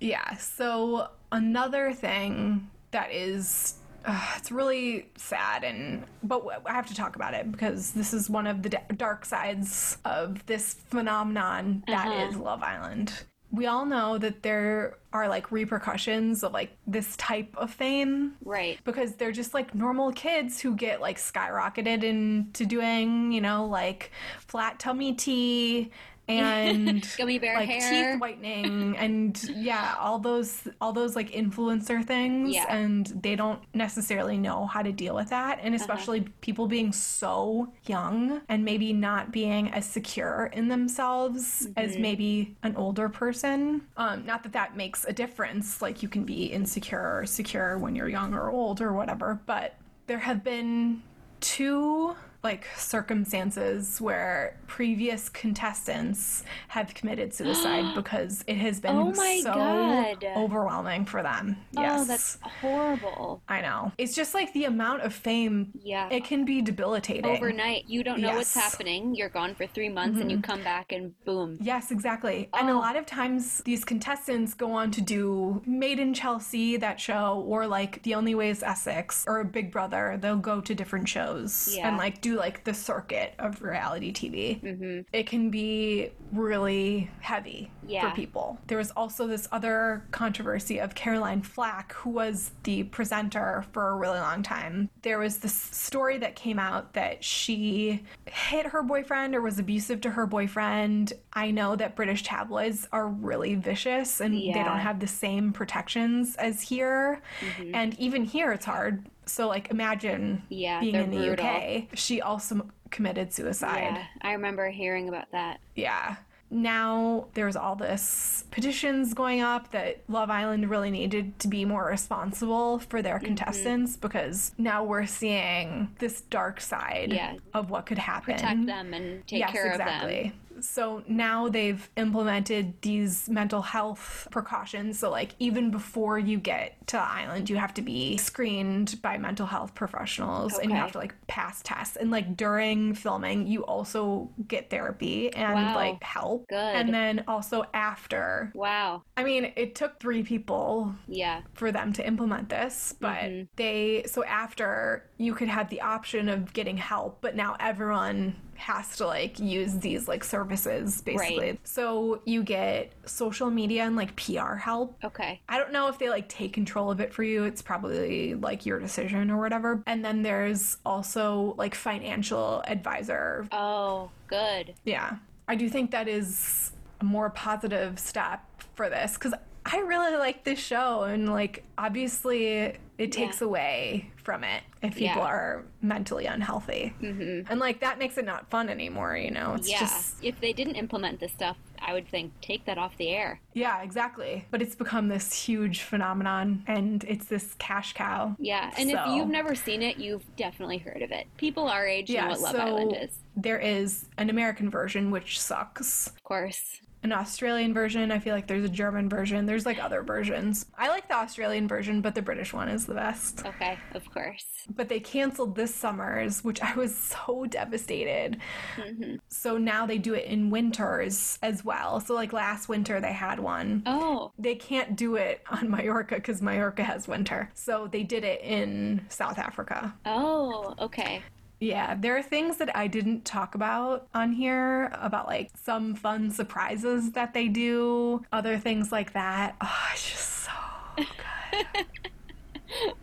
Yeah, 0.00 0.36
so 0.36 1.08
another 1.32 1.92
thing 1.92 2.70
that 2.92 3.12
is 3.12 3.74
uh, 4.06 4.34
it's 4.38 4.50
really 4.50 5.08
sad 5.16 5.64
and 5.64 6.04
but 6.22 6.42
I 6.64 6.72
have 6.72 6.86
to 6.86 6.94
talk 6.94 7.16
about 7.16 7.34
it 7.34 7.50
because 7.52 7.90
this 7.90 8.14
is 8.14 8.30
one 8.30 8.46
of 8.46 8.62
the 8.62 8.70
da- 8.70 8.86
dark 8.96 9.26
sides 9.26 9.98
of 10.06 10.46
this 10.46 10.74
phenomenon 10.88 11.82
that 11.88 12.06
Uh-huh. 12.06 12.28
is 12.30 12.36
Love 12.36 12.62
Island. 12.62 13.24
We 13.56 13.64
all 13.64 13.86
know 13.86 14.18
that 14.18 14.42
there 14.42 14.98
are 15.16 15.28
like 15.28 15.50
repercussions 15.50 16.42
of 16.44 16.52
like 16.52 16.76
this 16.86 17.16
type 17.16 17.52
of 17.56 17.70
fame 17.70 18.34
Right. 18.44 18.78
because 18.84 19.14
they're 19.16 19.32
just 19.32 19.54
like 19.54 19.74
normal 19.74 20.12
kids 20.12 20.60
who 20.60 20.74
get 20.74 21.00
like 21.00 21.18
skyrocketed 21.18 22.02
into 22.04 22.66
doing, 22.66 23.32
you 23.32 23.40
know, 23.40 23.66
like 23.66 24.10
flat 24.46 24.78
tummy 24.78 25.14
tea 25.14 25.90
and 26.28 27.08
Gummy 27.16 27.38
bear 27.38 27.54
like 27.54 27.68
hair. 27.68 28.12
teeth 28.14 28.20
whitening 28.20 28.96
and 28.96 29.40
yeah, 29.54 29.94
all 30.00 30.18
those 30.18 30.66
all 30.80 30.92
those 30.92 31.14
like 31.14 31.30
influencer 31.30 32.04
things 32.04 32.52
Yeah. 32.52 32.66
and 32.68 33.06
they 33.22 33.36
don't 33.36 33.60
necessarily 33.74 34.36
know 34.36 34.66
how 34.66 34.82
to 34.82 34.90
deal 34.90 35.14
with 35.14 35.28
that 35.30 35.60
and 35.62 35.72
Uh-huh. 35.72 35.80
especially 35.84 36.22
people 36.40 36.66
being 36.66 36.92
so 36.92 37.72
young 37.86 38.40
and 38.48 38.64
maybe 38.64 38.92
not 38.92 39.30
being 39.30 39.70
as 39.70 39.86
secure 39.86 40.50
in 40.52 40.66
themselves 40.66 41.68
Mm-hmm. 41.68 41.78
as 41.78 41.96
maybe 41.96 42.56
an 42.64 42.74
older 42.74 43.08
person. 43.08 43.82
Um 43.96 44.26
not 44.26 44.42
that 44.42 44.52
that 44.54 44.76
makes 44.76 45.05
a 45.06 45.12
difference 45.12 45.80
like 45.80 46.02
you 46.02 46.08
can 46.08 46.24
be 46.24 46.46
insecure 46.46 47.18
or 47.18 47.26
secure 47.26 47.78
when 47.78 47.94
you're 47.94 48.08
young 48.08 48.34
or 48.34 48.50
old 48.50 48.80
or 48.80 48.92
whatever, 48.92 49.40
but 49.46 49.74
there 50.06 50.18
have 50.18 50.42
been 50.44 51.02
two 51.40 52.16
like 52.46 52.66
circumstances 52.76 54.00
where 54.00 54.56
previous 54.66 55.28
contestants 55.28 56.44
have 56.68 56.94
committed 56.94 57.32
suicide 57.34 57.94
because 57.94 58.44
it 58.46 58.56
has 58.56 58.78
been 58.80 58.94
Oh 58.96 59.12
so 59.42 59.54
God. 59.54 60.24
overwhelming 60.36 61.04
for 61.06 61.22
them. 61.22 61.56
Yes. 61.72 62.00
Oh, 62.00 62.04
that's 62.04 62.38
horrible. 62.42 63.42
I 63.48 63.60
know. 63.62 63.92
It's 63.98 64.14
just 64.14 64.34
like 64.34 64.52
the 64.52 64.64
amount 64.64 65.02
of 65.02 65.12
fame 65.12 65.72
Yeah. 65.82 66.08
it 66.10 66.24
can 66.24 66.44
be 66.44 66.62
debilitating. 66.62 67.26
Overnight, 67.26 67.84
you 67.88 68.02
don't 68.04 68.20
know 68.20 68.34
what's 68.34 68.54
Yes. 68.54 68.64
Mm-hmm. 68.64 68.70
happening. 68.70 69.14
You're 69.14 69.28
gone 69.28 69.54
for 69.54 69.66
three 69.66 69.88
months 69.88 70.20
and 70.20 70.30
you 70.30 70.40
come 70.40 70.62
back 70.62 70.92
and 70.92 71.12
boom. 71.24 71.58
Yes, 71.60 71.90
exactly. 71.90 72.48
And 72.54 72.68
a 72.68 72.72
Oh. 72.72 72.78
lot 72.78 72.96
of 72.96 73.06
times 73.06 73.62
these 73.64 73.84
contestants 73.84 74.54
go 74.54 74.72
on 74.72 74.90
to 74.92 75.00
do 75.00 75.62
Made 75.66 75.98
in 75.98 76.14
Chelsea, 76.14 76.76
that 76.76 77.00
show, 77.00 77.44
or 77.46 77.66
like 77.66 78.02
The 78.02 78.14
Only 78.14 78.34
Way 78.34 78.50
is 78.50 78.62
Essex 78.62 79.24
or 79.26 79.42
Big 79.44 79.70
Brother. 79.72 80.18
They'll 80.20 80.36
go 80.36 80.60
to 80.60 80.74
different 80.74 81.08
shows 81.08 81.74
Yeah. 81.76 81.88
and 81.88 81.96
like 81.96 82.20
do 82.20 82.35
like 82.36 82.64
the 82.64 82.74
circuit 82.74 83.34
of 83.38 83.62
reality 83.62 84.12
TV. 84.12 85.04
It 85.12 85.26
can 85.26 85.50
be 85.50 86.10
really 86.32 87.10
heavy 87.20 87.70
Yeah. 87.86 88.08
for 88.10 88.16
people. 88.16 88.58
There 88.66 88.78
was 88.78 88.90
also 88.92 89.26
this 89.26 89.48
other 89.52 90.04
controversy 90.10 90.78
of 90.78 90.94
Caroline 90.94 91.42
Flack, 91.42 91.92
who 91.92 92.10
was 92.10 92.52
the 92.64 92.84
presenter 92.84 93.64
for 93.72 93.88
a 93.88 93.94
really 93.96 94.18
long 94.18 94.42
time. 94.42 94.90
There 95.02 95.18
was 95.18 95.38
this 95.38 95.54
story 95.54 96.18
that 96.18 96.34
came 96.36 96.58
out 96.58 96.92
that 96.94 97.22
she 97.24 98.04
hit 98.26 98.66
her 98.66 98.82
boyfriend 98.82 99.34
or 99.34 99.40
was 99.40 99.58
abusive 99.58 100.00
to 100.02 100.10
her 100.10 100.26
boyfriend. 100.26 101.12
I 101.32 101.50
know 101.50 101.76
that 101.76 101.96
British 101.96 102.22
tabloids 102.22 102.88
are 102.92 103.08
really 103.08 103.54
vicious 103.54 104.20
and 104.20 104.34
they 104.34 104.52
don't 104.52 104.78
have 104.78 105.00
the 105.00 105.06
same 105.06 105.52
protections 105.52 106.36
as 106.36 106.60
here. 106.62 107.22
Mm-hmm. 107.40 107.74
And 107.74 107.98
even 107.98 108.24
here, 108.24 108.52
it's 108.52 108.64
hard. 108.66 109.06
So, 109.26 109.48
like, 109.48 109.70
imagine 109.70 110.42
Yeah, 110.48 110.80
being 110.80 110.94
in 110.94 111.10
the 111.10 111.16
brutal. 111.26 111.44
UK. 111.46 111.88
She 111.94 112.20
also 112.22 112.68
committed 112.90 113.32
suicide. 113.32 113.94
Yeah, 113.96 114.04
I 114.22 114.32
remember 114.32 114.70
hearing 114.70 115.08
about 115.08 115.30
that. 115.32 115.58
Yeah. 115.74 116.16
Now 116.48 117.26
there's 117.34 117.56
all 117.56 117.74
this 117.74 118.44
petitions 118.52 119.14
going 119.14 119.40
up 119.40 119.72
that 119.72 120.02
Love 120.08 120.30
Island 120.30 120.70
really 120.70 120.92
needed 120.92 121.36
to 121.40 121.48
be 121.48 121.64
more 121.64 121.84
responsible 121.86 122.78
for 122.78 123.02
their 123.02 123.16
Mm-hmm. 123.16 123.24
contestants 123.26 123.96
because 123.96 124.52
now 124.56 124.84
we're 124.84 125.06
seeing 125.06 125.90
this 125.98 126.20
dark 126.20 126.60
side 126.60 127.12
Yeah. 127.12 127.34
of 127.52 127.70
what 127.70 127.84
could 127.86 127.98
happen. 127.98 128.34
Protect 128.34 128.64
them 128.64 128.94
and 128.94 129.26
take 129.26 129.40
yes, 129.40 129.50
care 129.50 129.72
exactly. 129.72 130.18
of 130.18 130.24
them. 130.26 130.32
So 130.60 131.02
now 131.08 131.48
they've 131.48 131.88
implemented 131.96 132.80
these 132.82 133.28
mental 133.28 133.62
health 133.62 134.28
precautions. 134.30 134.98
So, 134.98 135.10
like, 135.10 135.34
even 135.38 135.70
before 135.70 136.18
you 136.18 136.38
get 136.38 136.86
to 136.88 136.96
the 136.96 137.02
island, 137.02 137.50
you 137.50 137.56
have 137.56 137.74
to 137.74 137.82
be 137.82 138.16
screened 138.16 139.00
by 139.02 139.18
mental 139.18 139.46
health 139.46 139.74
professionals 139.74 140.58
and 140.58 140.70
you 140.70 140.76
have 140.76 140.92
to, 140.92 140.98
like, 140.98 141.14
pass 141.26 141.62
tests. 141.62 141.96
And, 141.96 142.10
like, 142.10 142.36
during 142.36 142.94
filming, 142.94 143.46
you 143.46 143.64
also 143.64 144.30
get 144.48 144.70
therapy 144.70 145.32
and, 145.34 145.54
Wow. 145.54 145.74
like, 145.74 146.02
help. 146.02 146.48
Good. 146.48 146.56
And 146.56 146.92
then 146.92 147.24
also 147.28 147.64
after. 147.74 148.52
Wow. 148.54 149.02
I 149.16 149.24
mean, 149.24 149.52
it 149.56 149.74
took 149.74 149.98
three 150.00 150.22
people 150.22 150.94
Yeah. 151.08 151.42
for 151.54 151.72
them 151.72 151.92
to 151.94 152.06
implement 152.06 152.48
this, 152.48 152.94
but 153.00 153.16
Mm-hmm. 153.22 153.44
they 153.56 154.04
so 154.06 154.24
after 154.24 155.08
you 155.18 155.34
could 155.34 155.48
have 155.48 155.68
the 155.70 155.80
option 155.80 156.28
of 156.28 156.52
getting 156.52 156.76
help, 156.76 157.18
but 157.20 157.34
now 157.34 157.56
everyone 157.58 158.36
has 158.54 158.96
to 158.96 159.06
like 159.06 159.38
use 159.38 159.78
these 159.78 160.08
like 160.08 160.24
services 160.24 161.00
basically. 161.02 161.38
Right. 161.38 161.60
So 161.64 162.20
you 162.24 162.42
get 162.42 162.92
social 163.04 163.50
media 163.50 163.84
and 163.84 163.96
like 163.96 164.14
PR 164.16 164.54
help. 164.54 164.96
Okay. 165.04 165.40
I 165.48 165.58
don't 165.58 165.72
know 165.72 165.88
if 165.88 165.98
they 165.98 166.08
like 166.08 166.28
take 166.28 166.52
control 166.52 166.90
of 166.90 167.00
it 167.00 167.12
for 167.12 167.22
you. 167.22 167.44
It's 167.44 167.62
probably 167.62 168.34
like 168.34 168.66
your 168.66 168.78
decision 168.78 169.30
or 169.30 169.38
whatever. 169.38 169.82
And 169.86 170.04
then 170.04 170.22
there's 170.22 170.78
also 170.84 171.54
like 171.56 171.74
financial 171.74 172.62
advisor. 172.66 173.46
Oh, 173.52 174.10
good. 174.26 174.74
Yeah. 174.84 175.16
I 175.48 175.54
do 175.54 175.68
think 175.68 175.90
that 175.92 176.08
is 176.08 176.72
a 177.00 177.04
more 177.04 177.30
positive 177.30 177.98
step 177.98 178.42
for 178.74 178.88
this 178.88 179.16
cuz 179.16 179.32
I 179.72 179.78
really 179.80 180.16
like 180.16 180.44
this 180.44 180.58
show 180.58 181.02
and 181.02 181.28
like 181.28 181.64
obviously 181.76 182.76
it 182.98 183.12
takes 183.12 183.42
away 183.42 184.10
from 184.22 184.42
it 184.42 184.62
if 184.82 184.94
people 184.94 185.04
Yeah. 185.22 185.26
are 185.28 185.64
mentally 185.82 186.24
unhealthy. 186.26 186.94
Mm-hmm. 187.02 187.50
And 187.50 187.60
like 187.60 187.80
that 187.80 187.98
makes 187.98 188.16
it 188.16 188.24
not 188.24 188.48
fun 188.48 188.68
anymore, 188.68 189.16
you 189.16 189.30
know. 189.30 189.54
It's 189.54 189.68
yeah. 189.70 189.80
just 189.80 190.16
If 190.24 190.40
they 190.40 190.52
didn't 190.52 190.76
implement 190.76 191.20
this 191.20 191.32
stuff, 191.32 191.56
I 191.78 191.92
would 191.92 192.08
think 192.08 192.32
take 192.40 192.64
that 192.64 192.78
off 192.78 192.96
the 192.96 193.10
air. 193.10 193.38
yeah, 193.52 193.82
exactly. 193.82 194.46
But 194.50 194.62
it's 194.62 194.74
become 194.74 195.08
this 195.08 195.32
huge 195.32 195.82
phenomenon 195.82 196.64
and 196.66 197.04
it's 197.04 197.26
this 197.26 197.54
cash 197.58 197.92
cow. 197.92 198.34
Yeah. 198.38 198.72
And 198.78 198.90
if 198.90 198.98
you've 199.08 199.28
never 199.28 199.54
seen 199.54 199.82
it, 199.82 199.98
you've 199.98 200.24
definitely 200.36 200.78
heard 200.78 201.02
of 201.02 201.10
it. 201.10 201.26
People 201.36 201.68
our 201.68 201.86
age 201.86 202.08
Yeah, 202.08 202.22
know 202.24 202.28
what 202.30 202.40
Love 202.40 202.52
so 202.56 202.60
Island 202.60 202.96
is. 202.98 203.10
there 203.36 203.58
is 203.58 204.06
an 204.16 204.30
American 204.30 204.70
version 204.70 205.10
which 205.10 205.38
sucks. 205.40 206.06
Of 206.08 206.22
course. 206.24 206.80
An 207.06 207.12
Australian 207.12 207.72
version. 207.72 208.10
I 208.10 208.18
feel 208.18 208.34
like 208.34 208.48
there's 208.48 208.64
a 208.64 208.68
German 208.68 209.08
version. 209.08 209.46
There's 209.46 209.64
like 209.64 209.82
other 209.82 210.02
versions. 210.02 210.66
I 210.76 210.88
like 210.88 211.06
the 211.08 211.14
Australian 211.14 211.68
version, 211.68 212.00
but 212.00 212.14
the 212.16 212.22
British 212.22 212.52
one 212.52 212.68
is 212.68 212.84
the 212.84 212.94
best. 212.94 213.46
Okay, 213.46 213.78
of 213.94 214.10
course. 214.12 214.44
But 214.74 214.88
they 214.88 214.98
canceled 214.98 215.54
this 215.54 215.72
summer's, 215.72 216.42
which 216.42 216.60
I 216.60 216.74
was 216.74 216.94
so 216.96 217.46
devastated. 217.48 218.38
Mm-hmm. 218.76 219.16
So 219.28 219.56
now 219.56 219.86
they 219.86 219.98
do 219.98 220.14
it 220.14 220.24
in 220.24 220.50
winters 220.50 221.38
as 221.42 221.64
well. 221.64 222.00
So 222.00 222.14
like 222.14 222.32
last 222.32 222.68
winter 222.68 223.00
they 223.00 223.12
had 223.12 223.38
one. 223.38 223.84
Oh, 223.86 224.32
They 224.38 224.56
can't 224.56 224.96
do 224.96 225.14
it 225.14 225.42
on 225.48 225.70
Mallorca 225.76 226.16
because 226.16 226.42
Mallorca 226.42 226.82
has 226.82 227.06
winter. 227.06 227.50
So 227.54 227.88
they 227.90 228.02
did 228.02 228.24
it 228.24 228.40
in 228.42 229.06
South 229.08 229.38
Africa. 229.38 229.94
oh, 230.04 230.74
okay. 230.80 231.22
Yeah, 231.58 231.94
there 231.94 232.16
are 232.18 232.22
things 232.22 232.58
that 232.58 232.76
I 232.76 232.86
didn't 232.86 233.24
talk 233.24 233.54
about 233.54 234.08
on 234.14 234.32
here 234.32 234.90
about 234.92 235.26
like 235.26 235.50
some 235.56 235.94
fun 235.94 236.30
surprises 236.30 237.12
that 237.12 237.32
they 237.32 237.48
do, 237.48 238.22
other 238.30 238.58
things 238.58 238.92
like 238.92 239.14
that. 239.14 239.56
Ah, 239.62 239.88
oh, 239.90 239.92
it's 239.94 240.10
just 240.10 240.28
so 240.44 240.50
good. 240.96 241.86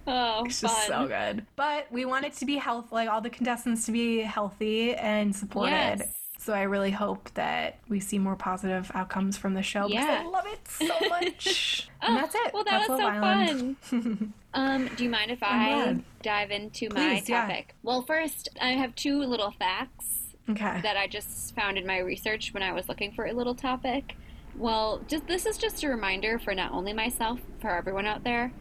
Oh, 0.05 0.45
It's 0.45 0.61
fun. 0.61 0.69
just 0.71 0.87
so 0.87 1.07
good. 1.07 1.45
But 1.55 1.91
we 1.91 2.05
want 2.05 2.25
it 2.25 2.33
to 2.33 2.45
be 2.45 2.57
health, 2.57 2.91
like 2.91 3.09
all 3.09 3.21
the 3.21 3.29
contestants 3.29 3.85
to 3.85 3.91
be 3.91 4.19
healthy 4.21 4.93
and 4.95 5.35
supported. 5.35 5.71
Yes. 5.99 6.22
So 6.43 6.51
I 6.51 6.63
really 6.63 6.91
hope 6.91 7.33
that 7.35 7.79
we 7.87 8.01
see 8.01 8.19
more 8.19 8.35
positive 8.35 8.91
outcomes 8.93 9.37
from 9.37 9.53
the 9.53 9.61
show 9.63 9.87
because 9.87 10.03
I 10.03 10.23
love 10.23 10.45
it 10.45 10.59
so 10.67 10.87
much. 11.09 11.87
and 12.01 12.17
that's 12.17 12.35
it. 12.35 12.53
Well, 12.53 12.65
that 12.65 12.79
that's 12.85 12.89
was 12.89 12.99
so 12.99 13.07
Island. 13.07 13.77
fun. 13.79 14.33
um, 14.53 14.89
do 14.97 15.05
you 15.05 15.09
mind 15.09 15.31
if 15.31 15.39
I 15.41 15.95
dive 16.21 16.51
into 16.51 16.89
my 16.89 17.15
Please, 17.19 17.29
yeah. 17.29 17.43
topic? 17.47 17.75
Well, 17.81 18.01
first, 18.01 18.49
I 18.61 18.71
have 18.73 18.93
two 18.95 19.19
little 19.23 19.51
facts 19.51 20.09
Okay. 20.49 20.81
that 20.81 20.97
I 20.97 21.07
just 21.07 21.55
found 21.55 21.77
in 21.77 21.87
my 21.87 21.99
research 21.99 22.53
when 22.53 22.61
I 22.61 22.73
was 22.73 22.89
looking 22.89 23.13
for 23.13 23.25
a 23.25 23.31
little 23.31 23.55
topic. 23.55 24.17
Well, 24.57 24.99
just 25.07 25.25
this 25.27 25.45
is 25.45 25.57
just 25.57 25.81
a 25.85 25.87
reminder 25.87 26.39
for 26.39 26.53
not 26.53 26.73
only 26.73 26.91
myself, 26.91 27.39
for 27.61 27.69
everyone 27.69 28.05
out 28.05 28.25
there, 28.25 28.51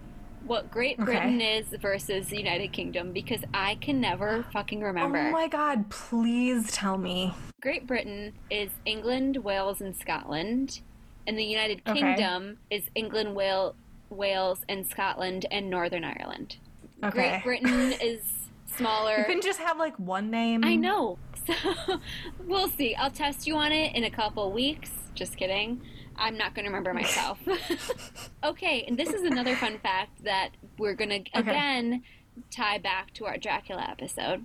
what 0.46 0.70
Great 0.70 0.94
Okay. 0.98 1.04
Britain 1.04 1.40
is 1.40 1.66
versus 1.80 2.28
the 2.28 2.36
United 2.36 2.72
Kingdom 2.72 3.12
because 3.12 3.40
I 3.54 3.76
can 3.76 4.00
never 4.00 4.44
fucking 4.52 4.80
remember. 4.82 5.18
Oh 5.18 5.30
my 5.30 5.48
god, 5.48 5.88
please 5.90 6.70
tell 6.72 6.98
me. 6.98 7.34
Great 7.60 7.86
Britain 7.86 8.32
is 8.50 8.70
England, 8.84 9.38
Wales, 9.38 9.80
and 9.80 9.94
Scotland, 9.96 10.80
and 11.26 11.38
the 11.38 11.44
United 11.44 11.82
Okay. 11.86 12.00
Kingdom 12.00 12.58
is 12.70 12.84
England, 12.94 13.34
Wales, 13.34 13.74
Wales, 14.10 14.60
and 14.68 14.86
Scotland, 14.86 15.46
and 15.50 15.70
Northern 15.70 16.04
Ireland. 16.04 16.56
Okay. 17.04 17.40
Great 17.42 17.62
Britain 17.62 17.92
is 18.02 18.20
smaller. 18.76 19.18
You 19.18 19.24
couldn't 19.24 19.42
just 19.44 19.60
have 19.60 19.78
like 19.78 19.98
one 19.98 20.30
name. 20.30 20.64
I 20.64 20.76
know. 20.76 21.18
So 21.44 21.98
we'll 22.46 22.68
see. 22.68 22.94
I'll 22.94 23.10
test 23.10 23.48
you 23.48 23.56
on 23.56 23.72
it 23.72 23.96
in 23.96 24.04
a 24.04 24.10
couple 24.10 24.52
weeks. 24.52 24.92
Just 25.16 25.36
kidding. 25.36 25.80
I'm 26.16 26.36
not 26.38 26.54
going 26.54 26.64
to 26.64 26.70
remember 26.70 26.94
myself. 26.94 27.38
okay, 28.44 28.84
and 28.86 28.96
this 28.98 29.10
is 29.12 29.22
another 29.22 29.54
fun 29.56 29.78
fact 29.78 30.24
that 30.24 30.50
we're 30.78 30.94
going 30.94 31.10
to 31.24 31.38
again 31.38 32.02
tie 32.50 32.78
back 32.78 33.12
to 33.14 33.26
our 33.26 33.36
Dracula 33.38 33.86
episode. 33.90 34.44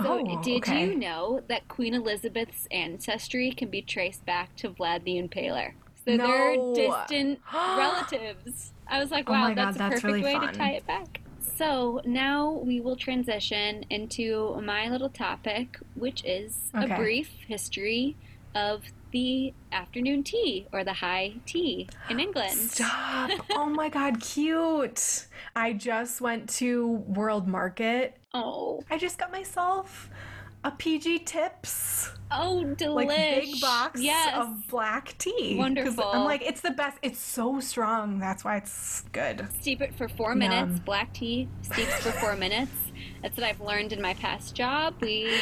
So, 0.00 0.22
Oh, 0.26 0.42
did 0.42 0.62
okay. 0.62 0.86
you 0.86 0.96
know 0.98 1.42
that 1.48 1.68
Queen 1.68 1.94
Elizabeth's 1.94 2.66
ancestry 2.70 3.50
can 3.52 3.68
be 3.68 3.82
traced 3.82 4.24
back 4.24 4.56
to 4.56 4.70
Vlad 4.70 5.04
the 5.04 5.16
Impaler? 5.22 5.72
So 6.06 6.16
No. 6.16 6.26
they're 6.26 6.88
distant 6.88 7.40
relatives. 7.52 8.72
I 8.88 8.98
was 8.98 9.10
like, 9.10 9.28
Oh 9.28 9.32
wow, 9.32 9.48
God, 9.48 9.56
that's 9.58 9.76
a 9.76 9.78
that's 9.78 9.94
perfect 10.00 10.04
really 10.06 10.22
way 10.22 10.32
fun. 10.38 10.52
to 10.52 10.58
tie 10.58 10.70
it 10.72 10.86
back. 10.86 11.20
So 11.56 12.00
now 12.06 12.52
we 12.64 12.80
will 12.80 12.96
transition 12.96 13.84
into 13.90 14.58
my 14.62 14.88
little 14.88 15.10
topic, 15.10 15.78
which 15.94 16.24
is 16.24 16.70
Okay. 16.74 16.94
a 16.94 16.96
brief 16.96 17.30
history 17.46 18.16
of 18.54 18.82
the 19.10 19.52
afternoon 19.72 20.22
tea 20.22 20.66
or 20.72 20.84
the 20.84 20.92
high 20.92 21.34
tea 21.46 21.88
in 22.08 22.20
England. 22.20 22.52
Stop. 22.52 23.30
oh 23.50 23.66
my 23.66 23.88
god, 23.88 24.20
cute. 24.20 25.26
I 25.54 25.72
just 25.72 26.20
went 26.20 26.48
to 26.50 26.86
World 26.86 27.48
Market. 27.48 28.16
Oh, 28.34 28.82
I 28.90 28.98
just 28.98 29.18
got 29.18 29.32
myself 29.32 30.10
a 30.62 30.70
PG 30.70 31.20
Tips, 31.20 32.10
oh, 32.30 32.64
delish. 32.76 33.06
like 33.06 33.40
big 33.40 33.60
box 33.60 34.00
yes. 34.00 34.36
of 34.36 34.68
black 34.68 35.16
tea. 35.18 35.56
Wonderful. 35.56 36.04
I'm 36.04 36.24
like, 36.24 36.42
it's 36.42 36.60
the 36.60 36.70
best. 36.70 36.98
It's 37.02 37.18
so 37.18 37.60
strong. 37.60 38.18
That's 38.18 38.44
why 38.44 38.56
it's 38.56 39.04
good. 39.12 39.48
Steep 39.60 39.80
it 39.80 39.94
for 39.94 40.08
four 40.08 40.34
minutes. 40.34 40.72
Yum. 40.72 40.82
Black 40.84 41.12
tea 41.14 41.48
steeps 41.62 41.94
for 42.00 42.12
four 42.12 42.36
minutes. 42.36 42.72
That's 43.22 43.36
what 43.36 43.46
I've 43.46 43.60
learned 43.60 43.92
in 43.92 44.02
my 44.02 44.14
past 44.14 44.54
job. 44.54 44.94
We 45.00 45.34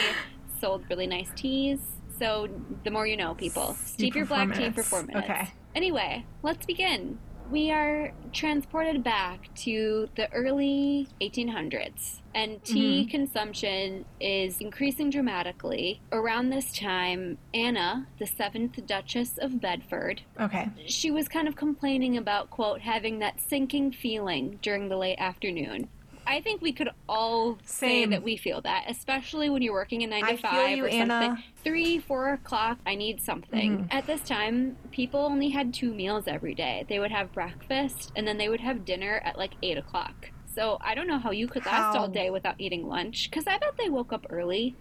sold 0.61 0.85
really 0.89 1.07
nice 1.07 1.31
teas. 1.35 1.81
So 2.19 2.49
the 2.85 2.91
more 2.91 3.07
you 3.07 3.17
know, 3.17 3.35
people. 3.35 3.75
Steep 3.85 4.15
your 4.15 4.27
black 4.27 4.55
tea 4.55 4.71
for 4.71 4.83
four 4.83 5.03
minutes. 5.03 5.29
Okay. 5.29 5.49
Anyway, 5.75 6.25
let's 6.43 6.67
begin. 6.67 7.19
We 7.51 7.71
are 7.71 8.13
transported 8.33 9.03
back 9.03 9.49
to 9.65 10.09
the 10.17 10.31
early 10.35 11.09
1800s, 11.23 12.21
and 12.35 12.63
tea 12.63 13.03
Mm-hmm. 13.05 13.11
consumption 13.11 14.05
is 14.21 14.61
increasing 14.61 15.09
dramatically. 15.09 16.03
Around 16.13 16.51
this 16.51 16.71
time, 16.73 17.39
Anna, 17.55 18.07
the 18.19 18.27
seventh 18.27 18.85
Duchess 18.87 19.39
of 19.39 19.63
Bedford, 19.63 20.21
Okay. 20.39 20.69
she 20.87 21.11
was 21.11 21.27
kind 21.27 21.49
of 21.49 21.57
complaining 21.57 22.19
about 22.19 22.51
quote 22.51 22.83
having 22.83 23.19
that 23.21 23.41
sinking 23.41 23.93
feeling 23.93 24.59
during 24.61 24.91
the 24.91 24.97
late 24.99 25.19
afternoon 25.19 25.89
I 26.29 26.43
think 26.43 26.61
we 26.61 26.73
could 26.73 26.91
all 27.09 27.59
say 27.65 28.05
that 28.05 28.23
we 28.23 28.37
feel 28.37 28.61
that, 28.61 28.85
especially 28.87 29.49
when 29.49 29.63
you're 29.63 29.73
working 29.73 30.03
a 30.03 30.07
nine 30.07 30.21
to 30.25 30.33
I 30.33 30.37
feel 30.37 30.51
five 30.51 30.77
you, 30.77 30.85
or 30.85 30.91
something. 30.91 31.11
Anna. 31.11 31.45
Three, 31.65 31.99
four 31.99 32.35
o'clock, 32.35 32.79
I 32.87 32.95
need 32.97 33.23
something. 33.23 33.79
Mm-hmm. 33.79 33.97
At 33.97 34.07
this 34.07 34.21
time, 34.21 34.77
people 34.91 35.21
only 35.21 35.49
had 35.49 35.73
two 35.73 35.93
meals 35.93 36.29
every 36.29 36.55
day. 36.55 36.85
They 36.87 36.99
would 36.99 37.11
have 37.11 37.33
breakfast 37.33 38.13
and 38.15 38.29
then 38.29 38.37
they 38.37 38.51
would 38.51 38.61
have 38.61 38.85
dinner 38.85 39.23
at 39.25 39.39
like 39.39 39.53
eight 39.63 39.79
o'clock. 39.79 40.31
So 40.55 40.77
I 40.83 40.95
don't 40.95 41.07
know 41.07 41.19
how 41.19 41.31
you 41.31 41.49
could 41.49 41.65
last 41.65 41.97
How? 41.97 42.03
all 42.03 42.09
day 42.09 42.29
without 42.31 42.57
eating 42.59 42.87
lunch. 42.87 43.31
Because 43.31 43.47
I 43.47 43.57
bet 43.57 43.77
they 43.79 43.89
woke 43.89 44.13
up 44.13 44.27
early. 44.29 44.77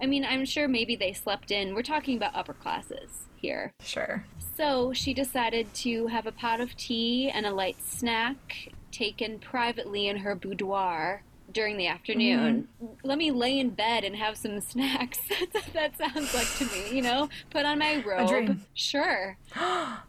I 0.00 0.06
mean, 0.06 0.24
I'm 0.24 0.44
sure 0.44 0.68
maybe 0.68 0.94
they 0.94 1.12
slept 1.12 1.50
in. 1.50 1.74
We're 1.74 1.82
talking 1.82 2.16
about 2.16 2.34
upper 2.34 2.54
classes 2.54 3.28
here. 3.36 3.72
Sure. 3.82 4.24
So 4.56 4.92
she 4.92 5.14
decided 5.14 5.72
to 5.74 6.06
have 6.08 6.26
a 6.26 6.32
pot 6.32 6.60
of 6.60 6.76
tea 6.76 7.30
and 7.30 7.46
a 7.46 7.50
light 7.52 7.76
snack 7.82 8.72
taken 8.92 9.38
privately 9.38 10.06
in 10.06 10.18
her 10.18 10.34
boudoir 10.34 11.22
during 11.52 11.76
the 11.76 11.84
mm-hmm. 11.84 11.94
afternoon. 11.94 12.68
Let 13.02 13.18
me 13.18 13.30
lay 13.30 13.58
in 13.58 13.70
bed 13.70 14.04
and 14.04 14.16
have 14.16 14.36
some 14.36 14.60
snacks. 14.72 15.18
That 15.72 15.96
sounds 15.96 16.34
like 16.34 16.48
to 16.56 16.64
me, 16.66 16.94
you 16.94 17.02
know? 17.02 17.28
Put 17.50 17.64
on 17.64 17.78
my 17.78 18.02
robe. 18.02 18.28
dream. 18.28 18.64
Sure. 18.74 19.36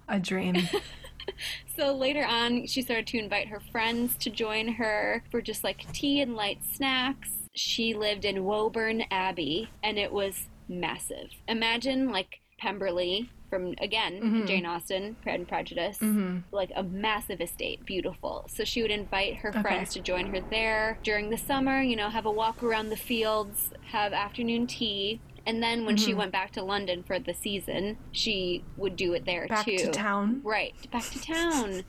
A 0.08 0.20
dream. 0.20 0.56
So 1.76 1.96
later 1.96 2.26
on, 2.26 2.68
she 2.68 2.82
started 2.82 3.08
to 3.08 3.18
invite 3.18 3.48
her 3.48 3.62
friends 3.72 4.16
to 4.18 4.30
join 4.30 4.68
her 4.74 5.24
for 5.32 5.42
just 5.42 5.64
like 5.64 5.92
tea 5.92 6.22
and 6.22 6.36
light 6.36 6.60
snacks. 6.64 7.30
She 7.56 7.94
lived 7.94 8.26
in 8.26 8.44
Woburn 8.44 9.06
Abbey, 9.10 9.70
and 9.82 9.98
it 9.98 10.12
was 10.12 10.50
massive. 10.68 11.30
Imagine 11.48 12.12
like 12.12 12.42
Pemberley 12.60 13.32
from 13.54 13.76
again 13.80 14.14
mm-hmm. 14.14 14.46
Jane 14.46 14.66
Austen, 14.66 15.16
Pride 15.22 15.42
and 15.42 15.48
Prejudice, 15.48 16.00
mm-hmm. 16.00 16.40
like 16.52 16.72
a 16.76 16.82
massive 16.82 17.40
estate, 17.40 17.86
beautiful. 17.86 18.46
So 18.48 18.64
she 18.64 18.82
would 18.82 18.90
invite 18.90 19.36
her 19.38 19.54
friends 19.54 19.94
to 19.94 20.00
join 20.00 20.34
her 20.34 20.42
there 20.50 20.98
during 21.04 21.30
the 21.30 21.38
summer. 21.38 21.82
You 21.82 21.96
know, 21.96 22.10
have 22.10 22.26
a 22.26 22.32
walk 22.32 22.64
around 22.64 22.90
the 22.90 22.98
fields, 22.98 23.70
have 23.92 24.12
afternoon 24.12 24.66
tea. 24.66 25.22
And 25.46 25.62
then 25.62 25.86
when 25.86 25.98
she 25.98 26.12
mm-hmm. 26.12 26.20
went 26.20 26.32
back 26.32 26.52
to 26.54 26.64
London 26.64 27.04
for 27.04 27.20
the 27.20 27.34
season, 27.34 27.98
she 28.12 28.64
would 28.78 28.96
do 28.96 29.14
it 29.14 29.26
there 29.26 29.48
Back 29.48 29.66
too. 29.66 29.78
Back 29.78 29.86
to 29.86 29.92
town. 29.92 30.42
Right, 30.44 30.74
back 30.92 31.04
to 31.04 31.22
town. 31.22 31.84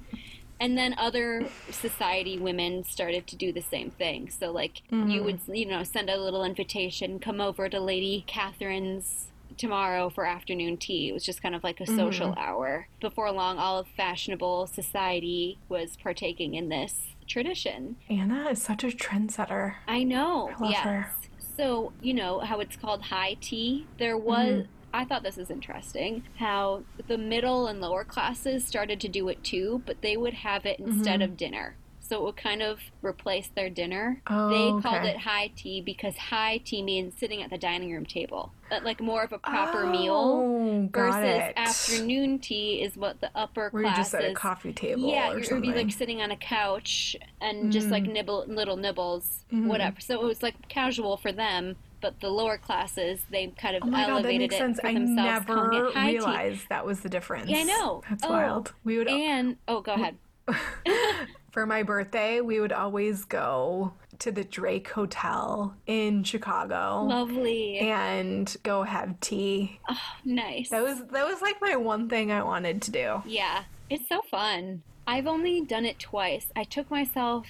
And 0.61 0.77
then 0.77 0.95
other 0.99 1.47
society 1.71 2.39
women 2.39 2.85
started 2.85 3.27
to 3.29 3.37
do 3.37 3.53
the 3.53 3.63
same 3.63 3.91
thing. 3.91 4.29
So, 4.29 4.53
like, 4.53 4.83
you 4.91 5.23
would, 5.25 5.41
you 5.49 5.67
know, 5.67 5.83
send 5.83 6.11
a 6.11 6.17
little 6.17 6.45
invitation, 6.45 7.19
come 7.19 7.41
over 7.41 7.69
to 7.69 7.81
Lady 7.81 8.25
Catherine's 8.27 9.33
tomorrow 9.57 10.09
for 10.09 10.27
afternoon 10.27 10.77
tea. 10.77 11.09
It 11.09 11.13
was 11.13 11.25
just 11.25 11.43
kind 11.43 11.55
of 11.55 11.65
like 11.65 11.81
a 11.81 11.85
mm-hmm. 11.85 11.97
social 11.97 12.35
hour. 12.37 12.89
Before 13.01 13.31
long, 13.31 13.59
all 13.59 13.79
of 13.79 13.89
fashionable 13.89 14.67
society 14.67 15.59
was 15.69 15.97
partaking 15.97 16.55
in 16.55 16.69
this 16.69 17.15
tradition. 17.27 17.97
Anna 18.09 18.51
is 18.51 18.63
such 18.63 18.85
a 18.85 18.89
trendsetter. 18.89 19.75
I 19.87 20.03
know. 20.03 20.51
I 20.61 20.69
yes. 20.71 20.85
her. 20.85 21.11
So, 21.57 21.93
you 22.03 22.15
know 22.15 22.41
how 22.41 22.61
it's 22.61 22.77
called 22.77 23.03
high 23.03 23.37
tea? 23.41 23.87
There 23.99 24.19
was. 24.19 24.49
Mm-hmm. 24.49 24.71
I 24.93 25.05
thought 25.05 25.25
this 25.25 25.37
was 25.37 25.51
interesting 25.51 26.23
how 26.37 26.85
the 27.09 27.19
middle 27.19 27.67
and 27.67 27.81
lower 27.81 28.05
classes 28.05 28.65
started 28.65 29.01
to 29.01 29.09
do 29.09 29.27
it 29.29 29.43
too, 29.43 29.83
but 29.85 30.03
they 30.03 30.17
would 30.17 30.35
have 30.35 30.65
it 30.65 30.79
instead 30.79 31.19
mm-hmm. 31.19 31.33
of 31.33 31.37
dinner. 31.37 31.75
So 32.07 32.19
it 32.19 32.23
would 32.25 32.37
kind 32.37 32.61
of 32.63 32.81
replace 33.01 33.49
their 33.49 33.71
dinner. 33.71 34.21
Oh, 34.27 34.49
they 34.51 34.83
called 34.83 34.99
okay. 34.99 35.13
it 35.13 35.17
high 35.17 35.51
tea 35.57 35.81
because 35.81 36.15
high 36.17 36.59
tea 36.59 36.83
means 36.83 37.15
sitting 37.19 37.43
at 37.43 37.49
the 37.49 37.57
dining 37.57 37.91
room 37.91 38.05
table, 38.05 38.53
like 38.83 39.01
more 39.01 39.23
of 39.23 39.33
a 39.33 39.39
proper 39.39 39.85
oh, 39.85 39.91
meal. 39.91 40.15
Oh, 40.15 40.89
got 40.93 41.23
Versus 41.23 41.43
it. 41.49 41.53
afternoon 41.57 42.39
tea 42.41 42.83
is 42.83 42.95
what 42.97 43.23
the 43.23 43.31
upper 43.35 43.71
Where 43.71 43.85
you're 43.85 43.93
classes. 43.93 44.13
just 44.13 44.23
at 44.23 44.31
a 44.31 44.35
coffee 44.35 44.75
table 44.75 45.09
Yeah, 45.09 45.31
or 45.33 45.43
something. 45.43 45.73
be 45.73 45.77
like 45.77 45.93
sitting 45.93 46.21
on 46.21 46.31
a 46.31 46.37
couch 46.37 47.17
and 47.41 47.73
just 47.73 47.89
like 47.89 48.05
mm. 48.05 48.13
nibble 48.13 48.45
little 48.49 48.77
nibbles, 48.77 49.45
mm-hmm. 49.51 49.67
whatever. 49.69 49.99
So 50.01 50.21
it 50.21 50.27
was 50.27 50.43
like 50.43 50.69
casual 50.69 51.17
for 51.17 51.33
them, 51.33 51.77
but 52.03 52.21
the 52.21 52.29
lower 52.29 52.59
classes 52.59 53.21
they 53.31 53.47
kind 53.57 53.77
of 53.77 53.83
Oh 53.83 53.87
my 53.87 54.01
god, 54.03 54.07
that 54.09 54.11
elevated 54.11 54.41
makes 54.51 54.57
it 54.57 54.59
sense. 54.59 54.81
for 54.81 54.87
I 54.89 54.93
never 54.93 55.91
high 55.93 56.11
tea. 56.11 56.19
realized 56.19 56.69
that 56.69 56.85
was 56.85 57.01
the 57.01 57.09
difference. 57.09 57.49
Yeah, 57.49 57.61
I 57.61 57.63
know. 57.63 58.03
That's 58.11 58.25
Oh, 58.25 58.29
wild. 58.31 58.75
We 58.85 58.99
would 58.99 59.09
And 59.09 59.57
oh, 59.67 59.81
go 59.81 59.95
ahead. 59.95 60.17
for 61.55 61.65
my 61.67 61.85
birthday, 61.85 62.41
we 62.41 62.59
would 62.61 62.73
always 62.73 63.25
go 63.25 63.95
to 64.19 64.33
the 64.33 64.43
Drake 64.43 64.89
Hotel 64.91 65.75
in 65.87 66.25
Chicago 66.25 67.05
Lovely, 67.05 67.79
and 67.79 68.55
go 68.65 68.83
have 68.83 69.19
tea. 69.21 69.79
nice. 70.25 70.69
That 70.71 70.83
was 70.83 70.99
that 71.13 71.25
was 71.27 71.41
like 71.41 71.57
my 71.63 71.77
one 71.77 72.09
thing 72.09 72.33
I 72.33 72.43
wanted 72.43 72.83
to 72.83 72.91
do. 72.91 73.23
Yeah, 73.25 73.63
it's 73.89 74.09
so 74.09 74.21
fun. 74.31 74.83
I've 75.07 75.27
only 75.29 75.61
done 75.61 75.85
it 75.85 75.99
twice. 76.01 76.47
I 76.57 76.65
took 76.65 76.91
myself 76.91 77.47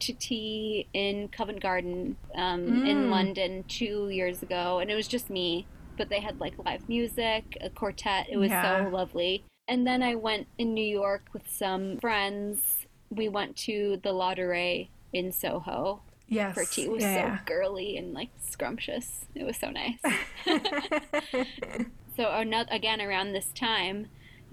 to 0.00 0.12
tea 0.12 0.88
in 0.92 1.28
Covent 1.28 1.60
Garden 1.60 2.16
um, 2.34 2.84
in 2.84 3.08
London 3.10 3.64
two 3.68 4.08
years 4.10 4.42
ago, 4.42 4.80
and 4.80 4.90
it 4.90 4.96
was 4.96 5.06
just 5.06 5.30
me. 5.30 5.66
But 5.96 6.08
they 6.08 6.18
had 6.18 6.40
like 6.40 6.54
live 6.64 6.88
music, 6.88 7.56
a 7.60 7.70
quartet. 7.70 8.26
It 8.28 8.36
was 8.36 8.50
Yeah. 8.50 8.84
so 8.86 8.90
lovely. 8.90 9.44
And 9.68 9.86
then 9.86 10.02
I 10.02 10.14
went 10.16 10.48
in 10.58 10.74
New 10.74 10.84
York 10.84 11.22
with 11.32 11.48
some 11.48 11.98
friends. 11.98 12.73
We 13.14 13.28
went 13.28 13.56
to 13.58 14.00
the 14.02 14.10
Ladurée 14.10 14.88
in 15.12 15.32
Soho 15.32 16.00
Yes. 16.26 16.54
for 16.54 16.64
tea. 16.64 16.84
It 16.84 16.90
was 16.90 17.02
yeah, 17.02 17.38
so 17.38 17.44
girly 17.44 17.96
and 17.96 18.14
like 18.14 18.30
scrumptious. 18.40 19.26
It 19.34 19.44
was 19.44 19.56
so 19.56 19.70
nice. 19.70 19.98
So 22.16 22.28
ano- 22.28 22.66
again, 22.70 23.00
around 23.00 23.32
this 23.32 23.48
time, 23.54 24.06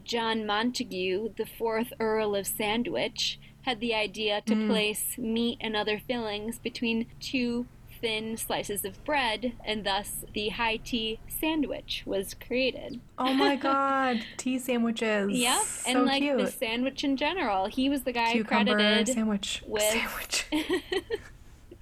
John 0.03 0.45
Montague, 0.45 1.33
the 1.37 1.45
fourth 1.45 1.93
Earl 1.99 2.35
of 2.35 2.47
Sandwich, 2.47 3.39
had 3.61 3.79
the 3.79 3.93
idea 3.93 4.41
to 4.47 4.55
mm. 4.55 4.67
place 4.67 5.17
meat 5.17 5.59
and 5.61 5.75
other 5.75 5.99
fillings 5.99 6.57
between 6.57 7.05
two 7.19 7.67
thin 8.01 8.35
slices 8.37 8.83
of 8.83 9.03
bread, 9.05 9.53
and 9.63 9.83
thus 9.85 10.25
the 10.33 10.49
high 10.49 10.77
tea 10.77 11.19
sandwich 11.27 12.03
was 12.05 12.33
created. 12.33 12.99
oh 13.17 13.33
my 13.33 13.55
god, 13.69 14.21
tea 14.37 14.57
sandwiches. 14.59 15.31
Yep, 15.31 15.61
so 15.61 15.89
and 15.91 16.05
like 16.05 16.21
cute. 16.21 16.37
the 16.37 16.47
sandwich 16.47 17.03
in 17.03 17.15
general, 17.17 17.67
he 17.67 17.89
was 17.89 18.03
the 18.03 18.11
guy 18.11 18.31
Cucumber 18.33 18.73
credited 18.75 19.13
sandwich. 19.13 19.63
with- 19.67 19.83
Sandwich. 19.83 20.45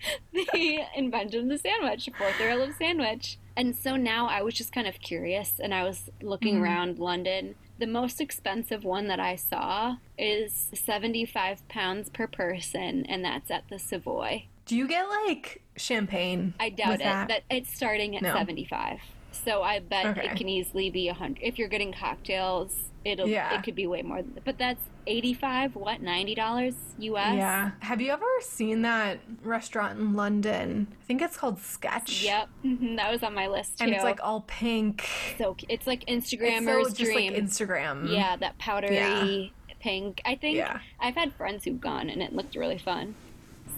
the 0.34 0.79
invention 0.95 1.41
of 1.43 1.49
the 1.49 1.58
sandwich, 1.58 2.10
fourth 2.17 2.39
Earl 2.39 2.62
of 2.62 2.73
Sandwich. 2.75 3.38
And 3.58 3.75
so 3.75 3.97
now 3.97 4.27
I 4.27 4.41
was 4.41 4.53
just 4.53 4.71
kind 4.71 4.88
of 4.88 4.99
curious 5.01 5.60
and 5.60 5.73
I 5.73 5.84
was 5.84 6.10
looking 6.21 6.55
Mm-hmm. 6.55 6.63
around 6.63 6.99
London. 6.99 7.55
The 7.79 7.88
most 7.88 8.21
expensive 8.21 8.84
one 8.84 9.08
that 9.08 9.19
I 9.19 9.36
saw 9.36 9.97
is 10.17 10.69
75 10.73 11.67
pounds 11.69 12.10
per 12.10 12.27
person, 12.27 13.05
and 13.08 13.23
that's 13.23 13.49
at 13.51 13.63
the 13.69 13.79
Savoy. 13.79 14.45
Do 14.65 14.75
you 14.77 14.88
get 14.88 15.03
like 15.10 15.62
champagne? 15.80 16.54
I 16.60 16.70
doubt 16.70 16.96
it. 16.96 17.00
That? 17.00 17.28
That 17.30 17.44
it's 17.50 17.74
starting 17.74 18.15
at 18.15 18.22
No. 18.22 18.34
75. 18.34 19.00
So 19.32 19.62
I 19.63 19.80
bet 19.80 20.06
Okay. 20.08 20.26
it 20.26 20.36
can 20.36 20.50
easily 20.50 20.89
be 20.89 21.08
a 21.08 21.13
100. 21.13 21.39
If 21.42 21.58
you're 21.60 21.68
getting 21.70 21.94
cocktails, 21.94 22.76
it'll 23.06 23.28
Yeah. 23.28 23.54
it 23.58 23.63
could 23.63 23.76
be 23.76 23.88
way 23.88 24.02
more 24.02 24.22
But 24.44 24.58
that's 24.58 24.82
85, 25.08 25.76
what, 25.76 26.02
$90 26.02 26.76
US? 27.00 27.36
Yeah. 27.36 27.72
Have 27.80 28.02
you 28.02 28.12
ever 28.12 28.26
seen 28.42 28.82
that 28.84 29.20
restaurant 29.44 29.98
in 30.00 30.13
London? 30.15 30.88
I 31.02 31.06
think 31.06 31.22
it's 31.22 31.38
called 31.38 31.60
Sketch. 31.60 32.24
Yep. 32.24 32.50
mhm, 32.65 32.96
That 32.98 33.12
was 33.12 33.24
on 33.24 33.34
my 33.34 33.48
list 33.48 33.78
too. 33.78 33.86
And 33.86 33.94
it's 33.94 34.04
like 34.04 34.20
all 34.22 34.42
pink. 34.42 35.08
so 35.38 35.56
it's 35.70 35.88
like 35.88 36.06
Instagrammers 36.06 36.82
It's 36.88 36.98
so 36.98 37.04
just 37.06 37.13
like. 37.15 37.32
Instagram. 37.34 38.12
yeah, 38.12 38.36
that 38.36 38.58
powdery 38.58 38.96
Yeah. 38.96 39.48
pink. 39.80 40.22
I 40.26 40.36
think 40.36 40.58
Yeah. 40.58 40.80
I've 41.00 41.15
had 41.15 41.34
friends 41.34 41.63
who've 41.63 41.80
gone 41.80 42.10
and 42.10 42.22
it 42.22 42.34
looked 42.34 42.56
really 42.56 42.78
fun. 42.78 43.15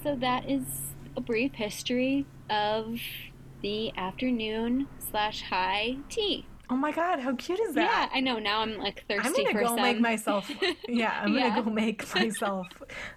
So 0.03 0.15
that 0.15 0.49
is 0.49 0.63
a 1.15 1.21
brief 1.21 1.53
history 1.53 2.25
of 2.49 2.99
the 3.61 3.95
afternoon 3.97 4.87
slash 5.11 5.41
high 5.43 5.97
tea. 6.09 6.45
Oh 6.69 6.75
my 6.77 6.91
god, 6.91 7.19
how 7.19 7.35
cute 7.35 7.59
is 7.59 7.75
that? 7.75 8.09
Yeah. 8.11 8.17
I 8.17 8.21
know. 8.21 8.39
Now 8.39 8.61
I'm 8.61 8.77
like 8.77 9.03
thirsty 9.07 9.27
I'm 9.45 9.53
gonna 9.53 9.59
go 9.67 9.75
some. 9.75 9.81
make 9.81 9.99
myself. 9.99 10.49
Yeah, 10.87 11.19
I'm 11.21 11.33
Yeah. 11.37 11.49
gonna 11.49 11.63
go 11.63 11.69
make 11.69 12.15
myself 12.15 12.67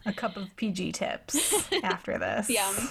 a 0.07 0.13
cup 0.13 0.37
of 0.37 0.49
PG 0.57 0.93
tips 0.93 1.69
after 1.85 2.19
this. 2.19 2.51
Yum. 2.51 2.89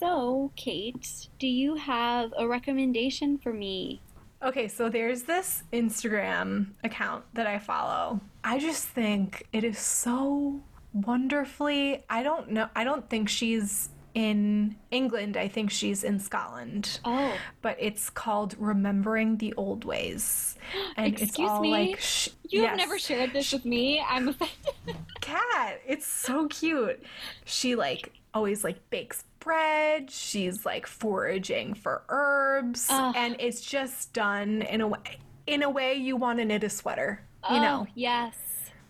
So, 0.00 0.52
Kate, 0.56 1.28
do 1.38 1.46
you 1.48 1.74
have 1.76 2.32
a 2.36 2.46
recommendation 2.46 3.38
for 3.38 3.52
me? 3.52 4.00
Okay, 4.42 4.68
so 4.68 4.88
there's 4.88 5.22
this 5.22 5.62
Instagram 5.72 6.66
account 6.84 7.24
that 7.32 7.46
I 7.46 7.58
follow. 7.58 8.20
I 8.42 8.58
just 8.58 8.84
think 8.86 9.46
it 9.52 9.64
is 9.64 9.78
so 9.78 10.60
wonderfully. 10.94 12.04
I 12.08 12.22
don't 12.22 12.50
know. 12.50 12.68
I 12.74 12.84
don't 12.84 13.08
think 13.10 13.28
she's 13.28 13.90
in 14.14 14.76
England. 14.92 15.36
I 15.36 15.48
think 15.48 15.70
she's 15.70 16.04
in 16.04 16.20
Scotland. 16.20 17.00
Oh, 17.04 17.36
But 17.62 17.76
it's 17.80 18.08
called 18.10 18.54
Remembering 18.58 19.36
the 19.38 19.52
Old 19.54 19.84
Ways. 19.84 20.56
And 20.96 21.12
it's 21.14 21.22
Excuse 21.22 21.50
all 21.50 21.60
me? 21.60 21.70
like 21.70 22.00
sh- 22.00 22.28
you 22.48 22.62
yes. 22.62 22.70
have 22.70 22.78
never 22.78 22.98
shared 22.98 23.32
this 23.32 23.52
with 23.52 23.64
me. 23.64 24.00
I'm 24.08 24.28
offended. 24.28 24.56
cat. 25.20 25.80
It's 25.86 26.06
so 26.06 26.46
cute. 26.48 27.02
She 27.44 27.74
like 27.74 28.12
always 28.32 28.62
like 28.64 28.88
bakes 28.90 29.24
bread. 29.40 30.10
She's 30.10 30.64
like 30.64 30.86
foraging 30.86 31.74
for 31.74 32.02
herbs, 32.08 32.86
and 32.90 33.36
it's 33.38 33.60
just 33.60 34.12
done 34.12 34.62
in 34.62 34.80
a 34.80 34.88
way. 34.88 35.18
In 35.46 35.62
a 35.62 35.68
way, 35.70 35.94
you 35.94 36.16
want 36.16 36.38
to 36.38 36.44
knit 36.44 36.64
a 36.64 36.70
sweater. 36.70 37.20
You 37.50 37.56
oh, 37.56 37.62
know, 37.62 37.86
yes. 37.94 38.34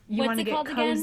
you 0.09 0.19
What's 0.19 0.27
want 0.29 0.39
to 0.39 0.43
it 0.43 0.45
get 0.45 0.55
called 0.55 0.69
again? 0.69 0.97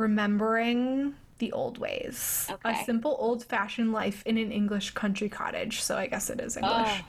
Remembering 0.00 1.14
The 1.38 1.52
Old 1.52 1.78
Ways. 1.78 2.46
Okay. 2.50 2.80
A 2.80 2.84
simple 2.84 3.16
old 3.20 3.44
fashioned 3.44 3.92
life 3.92 4.22
in 4.26 4.38
an 4.38 4.50
English 4.50 4.92
country 4.92 5.28
cottage. 5.28 5.82
So 5.82 5.96
I 5.96 6.06
guess 6.06 6.30
it 6.30 6.40
is 6.40 6.56
oh, 6.60 6.66
English. 6.66 7.02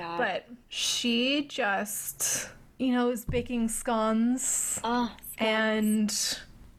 Oh, 0.00 0.14
But 0.16 0.46
she 0.68 1.46
just, 1.46 2.48
you 2.78 2.92
know, 2.92 3.10
is 3.10 3.24
baking 3.24 3.68
scones 3.68 4.80
oh, 4.84 5.12
and 5.38 6.08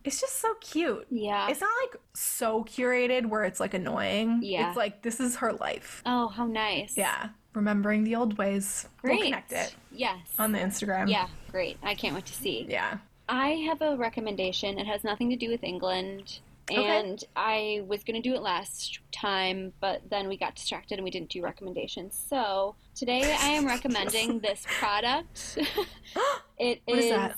it's 0.05 0.21
just 0.21 0.39
so 0.39 0.53
cute. 0.61 1.05
yeah. 1.11 1.49
It's 1.49 1.59
not 1.61 1.69
like 1.83 1.99
so 2.13 2.63
curated 2.63 3.25
where 3.27 3.43
it's 3.43 3.59
like 3.59 3.73
annoying. 3.73 4.39
Yeah. 4.41 4.69
It's 4.69 4.77
like 4.77 5.01
this 5.01 5.19
is 5.19 5.35
her 5.37 5.51
life. 5.53 6.01
oh, 6.05 6.29
how 6.29 6.45
nice. 6.45 6.93
Yeah. 6.95 7.29
Remembering 7.53 8.03
the 8.03 8.15
old 8.15 8.37
ways. 8.37 8.87
Great. 9.01 9.15
We'll 9.15 9.23
connect 9.25 9.51
it 9.51 9.75
Yes. 9.91 10.19
on 10.39 10.51
the 10.51 10.59
Instagram. 10.59 11.09
yeah, 11.09 11.27
great. 11.51 11.77
I 11.83 11.95
can't 11.95 12.13
wait 12.15 12.25
to 12.27 12.33
see. 12.33 12.65
Yeah. 12.69 12.99
I 13.29 13.49
have 13.67 13.81
a 13.81 13.95
recommendation. 13.97 14.79
It 14.79 14.87
has 14.87 15.03
nothing 15.03 15.29
to 15.29 15.35
do 15.35 15.49
with 15.49 15.63
England. 15.63 16.39
Okay. 16.69 16.85
And 16.85 17.23
I 17.35 17.83
was 17.87 18.03
going 18.03 18.21
to 18.21 18.29
do 18.29 18.35
it 18.35 18.41
last 18.41 18.99
time, 19.11 19.71
but 19.79 20.01
then 20.09 20.27
we 20.27 20.35
got 20.35 20.55
distracted 20.55 20.95
and 20.95 21.03
we 21.03 21.11
didn't 21.11 21.29
do 21.29 21.41
recommendations. 21.41 22.21
So 22.29 22.75
today 22.93 23.21
I 23.39 23.49
am 23.49 23.65
recommending 23.65 24.39
this 24.41 24.65
product. 24.79 25.57
it 26.57 26.81
What 26.85 26.99
is 26.99 27.09
that? 27.09 27.37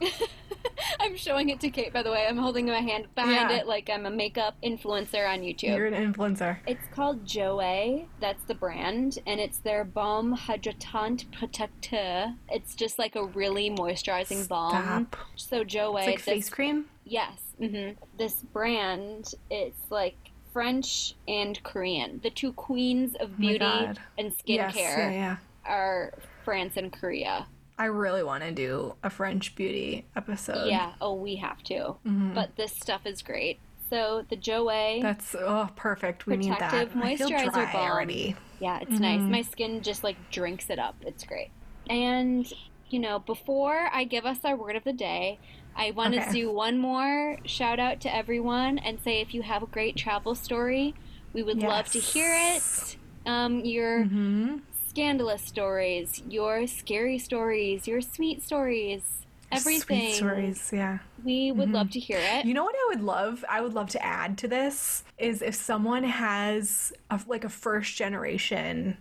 I'm 1.00 1.16
showing 1.16 1.48
it 1.48 1.60
to 1.60 1.70
Kate, 1.70 1.92
by 1.92 2.02
the 2.02 2.10
way. 2.10 2.26
I'm 2.28 2.36
holding 2.36 2.66
my 2.66 2.78
hand 2.80 3.06
behind 3.14 3.50
Yeah. 3.50 3.58
it 3.58 3.66
like 3.66 3.88
I'm 3.90 4.06
a 4.06 4.10
makeup 4.10 4.56
influencer 4.62 5.28
on 5.28 5.40
YouTube. 5.40 5.76
You're 5.76 5.86
an 5.86 6.12
influencer. 6.12 6.58
It's 6.66 6.86
called 6.94 7.26
Joe. 7.26 8.06
That's 8.20 8.44
the 8.44 8.54
brand, 8.54 9.18
and 9.26 9.40
it's 9.40 9.58
their 9.58 9.84
Balm 9.84 10.36
Hydratant 10.36 11.26
Protecteur. 11.30 12.34
It's 12.50 12.74
just 12.74 12.98
like 12.98 13.16
a 13.16 13.24
really 13.24 13.70
moisturizing 13.70 14.46
balm. 14.48 14.70
Stop. 15.10 15.16
So 15.36 15.64
Joe, 15.64 15.96
It's 15.96 16.06
like 16.06 16.16
this, 16.16 16.24
face 16.24 16.50
cream. 16.50 16.86
yes, 17.04 17.38
Mm-hmm. 17.60 18.02
this 18.18 18.34
brand, 18.52 19.34
it's 19.50 19.90
like 19.90 20.16
French 20.52 21.14
and 21.28 21.62
Korean. 21.62 22.20
The 22.22 22.30
two 22.30 22.52
queens 22.52 23.14
of 23.16 23.30
Oh 23.34 23.38
beauty 23.38 23.58
God. 23.58 23.98
and 24.18 24.32
Yes, 24.44 24.74
skincare 24.74 24.96
yeah, 24.98 25.10
yeah. 25.10 25.36
are 25.64 26.12
France 26.44 26.76
and 26.76 26.92
Korea. 26.92 27.46
I 27.80 27.86
really 27.86 28.22
want 28.22 28.42
to 28.44 28.52
do 28.52 28.94
a 29.02 29.08
French 29.08 29.54
beauty 29.54 30.04
episode. 30.14 30.66
yeah. 30.68 30.92
Oh, 31.00 31.14
we 31.14 31.36
have 31.36 31.62
to. 31.64 31.96
Mhm. 32.06 32.34
But 32.34 32.54
this 32.56 32.72
stuff 32.72 33.06
is 33.06 33.22
great. 33.22 33.58
So 33.88 34.26
the 34.28 34.36
Joe. 34.36 34.66
That's 35.00 35.34
oh 35.34 35.70
perfect. 35.76 36.26
We 36.26 36.36
need 36.36 36.50
that. 36.50 36.70
Protective 36.70 36.96
I 37.02 37.16
feel 37.16 37.30
moisturizer 37.30 37.52
dry 37.54 37.72
balm. 37.72 37.90
already. 37.90 38.36
Yeah, 38.60 38.80
it's 38.82 39.00
nice. 39.00 39.22
Mhm. 39.22 39.30
My 39.30 39.40
skin 39.40 39.80
just 39.80 40.04
like 40.04 40.18
drinks 40.30 40.68
it 40.68 40.78
up. 40.78 40.94
It's 41.06 41.24
great. 41.24 41.50
And, 41.88 42.46
you 42.90 42.98
know, 42.98 43.18
before 43.18 43.88
I 43.92 44.04
give 44.04 44.26
us 44.26 44.44
our 44.44 44.56
word 44.56 44.76
of 44.76 44.84
the 44.84 44.92
day, 44.92 45.38
I 45.74 45.92
want 45.92 46.12
to 46.14 46.32
do 46.32 46.52
one 46.52 46.76
more 46.78 47.38
shout 47.46 47.80
out 47.80 48.00
to 48.02 48.14
everyone 48.14 48.76
and 48.78 49.00
say 49.00 49.22
if 49.22 49.32
you 49.32 49.40
have 49.40 49.62
a 49.62 49.66
great 49.66 49.96
travel 49.96 50.34
story, 50.34 50.94
we 51.32 51.42
would 51.42 51.56
love 51.62 51.86
to 51.92 51.98
hear 51.98 52.30
it. 52.56 52.96
Um, 53.26 53.64
your 53.64 54.04
hmm 54.04 54.58
scandalous 54.90 55.42
stories, 55.42 56.20
your 56.28 56.66
scary 56.66 57.16
stories, 57.18 57.86
your 57.86 58.00
sweet 58.00 58.42
stories, 58.42 59.02
everything. 59.52 60.00
Sweet 60.12 60.14
stories. 60.16 60.70
Yeah. 60.72 60.98
We 61.24 61.52
would 61.52 61.68
Mhm. 61.68 61.74
love 61.74 61.90
to 61.92 62.00
hear 62.00 62.18
it. 62.18 62.44
You 62.44 62.54
know 62.54 62.64
what 62.64 62.74
I 62.74 62.86
would 62.88 63.00
love? 63.02 63.44
I 63.48 63.60
would 63.60 63.72
love 63.72 63.88
to 63.90 64.04
add 64.04 64.36
to 64.38 64.48
this 64.48 65.04
is 65.16 65.42
if 65.42 65.54
someone 65.54 66.02
has 66.02 66.92
a, 67.10 67.20
like 67.28 67.44
a 67.44 67.48
first 67.48 67.96
generation 67.96 68.96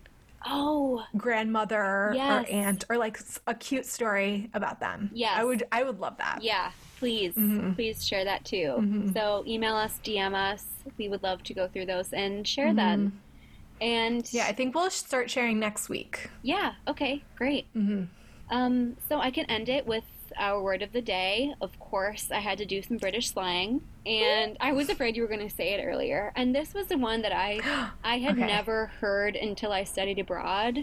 oh, 0.45 1.03
grandmother 1.17 2.13
Yes. 2.15 2.45
or 2.47 2.49
aunt 2.49 2.85
or 2.89 2.97
like 2.97 3.19
a 3.45 3.53
cute 3.53 3.85
story 3.85 4.49
about 4.53 4.79
them. 4.79 5.09
Yeah. 5.13 5.33
I 5.35 5.43
would 5.43 5.63
I 5.71 5.83
would 5.83 5.99
love 5.99 6.15
that. 6.17 6.39
Yeah, 6.41 6.71
please, 6.99 7.35
Mhm. 7.35 7.75
please 7.75 8.07
share 8.07 8.23
that 8.23 8.45
too. 8.45 8.75
Mhm. 8.77 9.13
So 9.13 9.43
email 9.45 9.75
us, 9.75 9.99
DM 10.01 10.33
us. 10.35 10.65
We 10.97 11.09
would 11.09 11.23
love 11.23 11.43
to 11.43 11.53
go 11.53 11.67
through 11.67 11.87
those 11.87 12.13
and 12.13 12.47
share 12.47 12.73
them. 12.73 13.19
And 13.81 14.23
Mm-hmm. 14.23 14.35
Yeah, 14.37 14.45
I 14.47 14.53
think 14.53 14.75
we'll 14.75 14.89
start 14.89 15.29
sharing 15.31 15.59
next 15.59 15.89
week. 15.89 16.29
yeah, 16.41 16.73
okay, 16.87 17.25
great. 17.35 17.69
hmm 17.73 18.03
Um, 18.51 18.97
so 19.09 19.19
I 19.19 19.31
can 19.31 19.45
end 19.47 19.69
it 19.69 19.87
with 19.87 20.05
our 20.39 20.61
word 20.63 20.83
of 20.83 20.93
the 20.93 21.01
day. 21.01 21.53
Of 21.61 21.79
course, 21.79 22.31
I 22.31 22.39
had 22.39 22.57
to 22.59 22.65
do 22.65 22.81
some 22.83 22.99
British 22.99 23.31
slang, 23.31 23.81
and 24.05 24.57
I 24.61 24.73
was 24.73 24.89
afraid 24.89 25.15
you 25.17 25.23
were 25.23 25.29
going 25.29 25.47
to 25.47 25.55
say 25.55 25.73
it 25.73 25.83
earlier. 25.85 26.31
And 26.35 26.55
this 26.55 26.73
was 26.75 26.87
the 26.89 26.97
one 26.99 27.21
that 27.23 27.33
I 27.33 27.65
I 28.03 28.19
had 28.19 28.37
Okay. 28.39 28.39
never 28.39 28.87
heard 29.01 29.35
until 29.37 29.71
I 29.73 29.83
studied 29.85 30.19
abroad. 30.19 30.79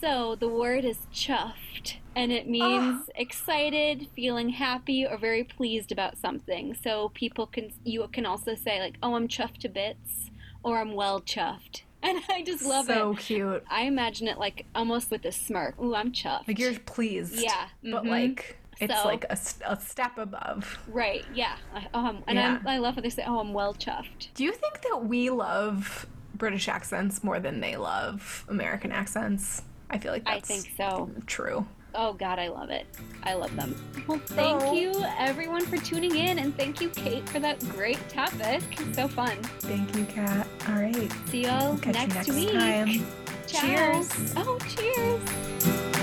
So 0.00 0.36
the 0.36 0.48
word 0.50 0.84
is 0.84 1.06
chuffed, 1.12 1.96
and 2.16 2.32
it 2.32 2.48
means 2.48 3.08
excited, 3.16 4.08
feeling 4.16 4.50
happy, 4.50 5.06
or 5.06 5.18
very 5.18 5.44
pleased 5.44 5.92
about 5.92 6.18
something. 6.18 6.74
So 6.74 7.10
people 7.14 7.46
can 7.46 7.70
you 7.84 8.06
can 8.12 8.26
also 8.26 8.54
say 8.54 8.80
like, 8.80 8.98
"Oh, 9.02 9.14
I'm 9.16 9.28
chuffed 9.28 9.58
to 9.60 9.68
bits," 9.68 10.30
or 10.64 10.78
"I'm 10.80 10.94
well 10.94 11.20
chuffed," 11.22 11.82
and 12.04 12.20
I 12.28 12.42
just 12.42 12.64
love 12.64 12.86
so 12.86 12.92
it. 12.92 13.16
So 13.16 13.22
cute. 13.22 13.64
I 13.68 13.82
imagine 13.82 14.28
it 14.28 14.38
like 14.38 14.66
almost 14.74 15.10
with 15.10 15.24
a 15.24 15.32
smirk. 15.32 15.80
Ooh, 15.80 15.94
I'm 15.94 16.12
chuffed. 16.12 16.46
Like 16.46 16.58
you're 16.58 16.78
pleased. 16.78 17.34
Yeah, 17.36 17.66
But 17.82 18.04
mhm. 18.04 18.08
like 18.10 18.58
it's 18.80 18.94
So- 19.02 19.06
like 19.08 19.24
a 19.30 19.36
step 19.80 20.18
above. 20.18 20.78
Right, 20.88 21.24
yeah. 21.34 21.56
Um, 21.94 22.22
and 22.26 22.36
Yeah. 22.36 22.58
I 22.66 22.78
love 22.78 22.94
how 22.96 23.00
they 23.00 23.10
say, 23.10 23.24
oh, 23.26 23.38
I'm 23.38 23.52
well 23.52 23.74
chuffed. 23.74 24.28
Do 24.34 24.44
you 24.44 24.52
think 24.52 24.82
that 24.82 25.04
we 25.04 25.30
love 25.30 26.06
British 26.34 26.68
accents 26.68 27.22
more 27.22 27.38
than 27.40 27.60
they 27.60 27.76
love 27.76 28.44
American 28.48 28.90
accents? 28.92 29.62
I 29.90 29.98
feel 29.98 30.10
like 30.12 30.24
that's 30.24 30.50
I 30.50 30.54
think 30.54 30.74
so. 30.76 31.10
true. 31.26 31.66
Oh, 31.94 32.12
God, 32.12 32.38
I 32.38 32.48
love 32.48 32.70
it. 32.70 32.86
I 33.22 33.34
love 33.34 33.54
them. 33.56 33.74
Well, 34.06 34.18
thank 34.26 34.62
Oh. 34.62 34.72
you, 34.74 34.92
everyone, 35.18 35.64
for 35.64 35.76
tuning 35.78 36.16
in. 36.16 36.38
And 36.38 36.56
thank 36.56 36.80
you, 36.80 36.88
Kate, 36.90 37.26
for 37.28 37.38
that 37.40 37.58
great 37.70 38.06
topic. 38.08 38.62
So 38.94 39.08
fun. 39.08 39.36
Thank 39.60 39.96
you, 39.96 40.04
Kat. 40.06 40.46
All 40.68 40.74
right. 40.74 41.12
See 41.28 41.44
y'all 41.44 41.74
next, 41.86 41.96
you 41.96 42.14
next 42.14 42.28
week. 42.30 42.52
time. 42.52 43.06
Ciao. 43.46 43.60
Cheers. 43.60 44.34
Oh, 44.36 44.58
cheers. 44.76 45.93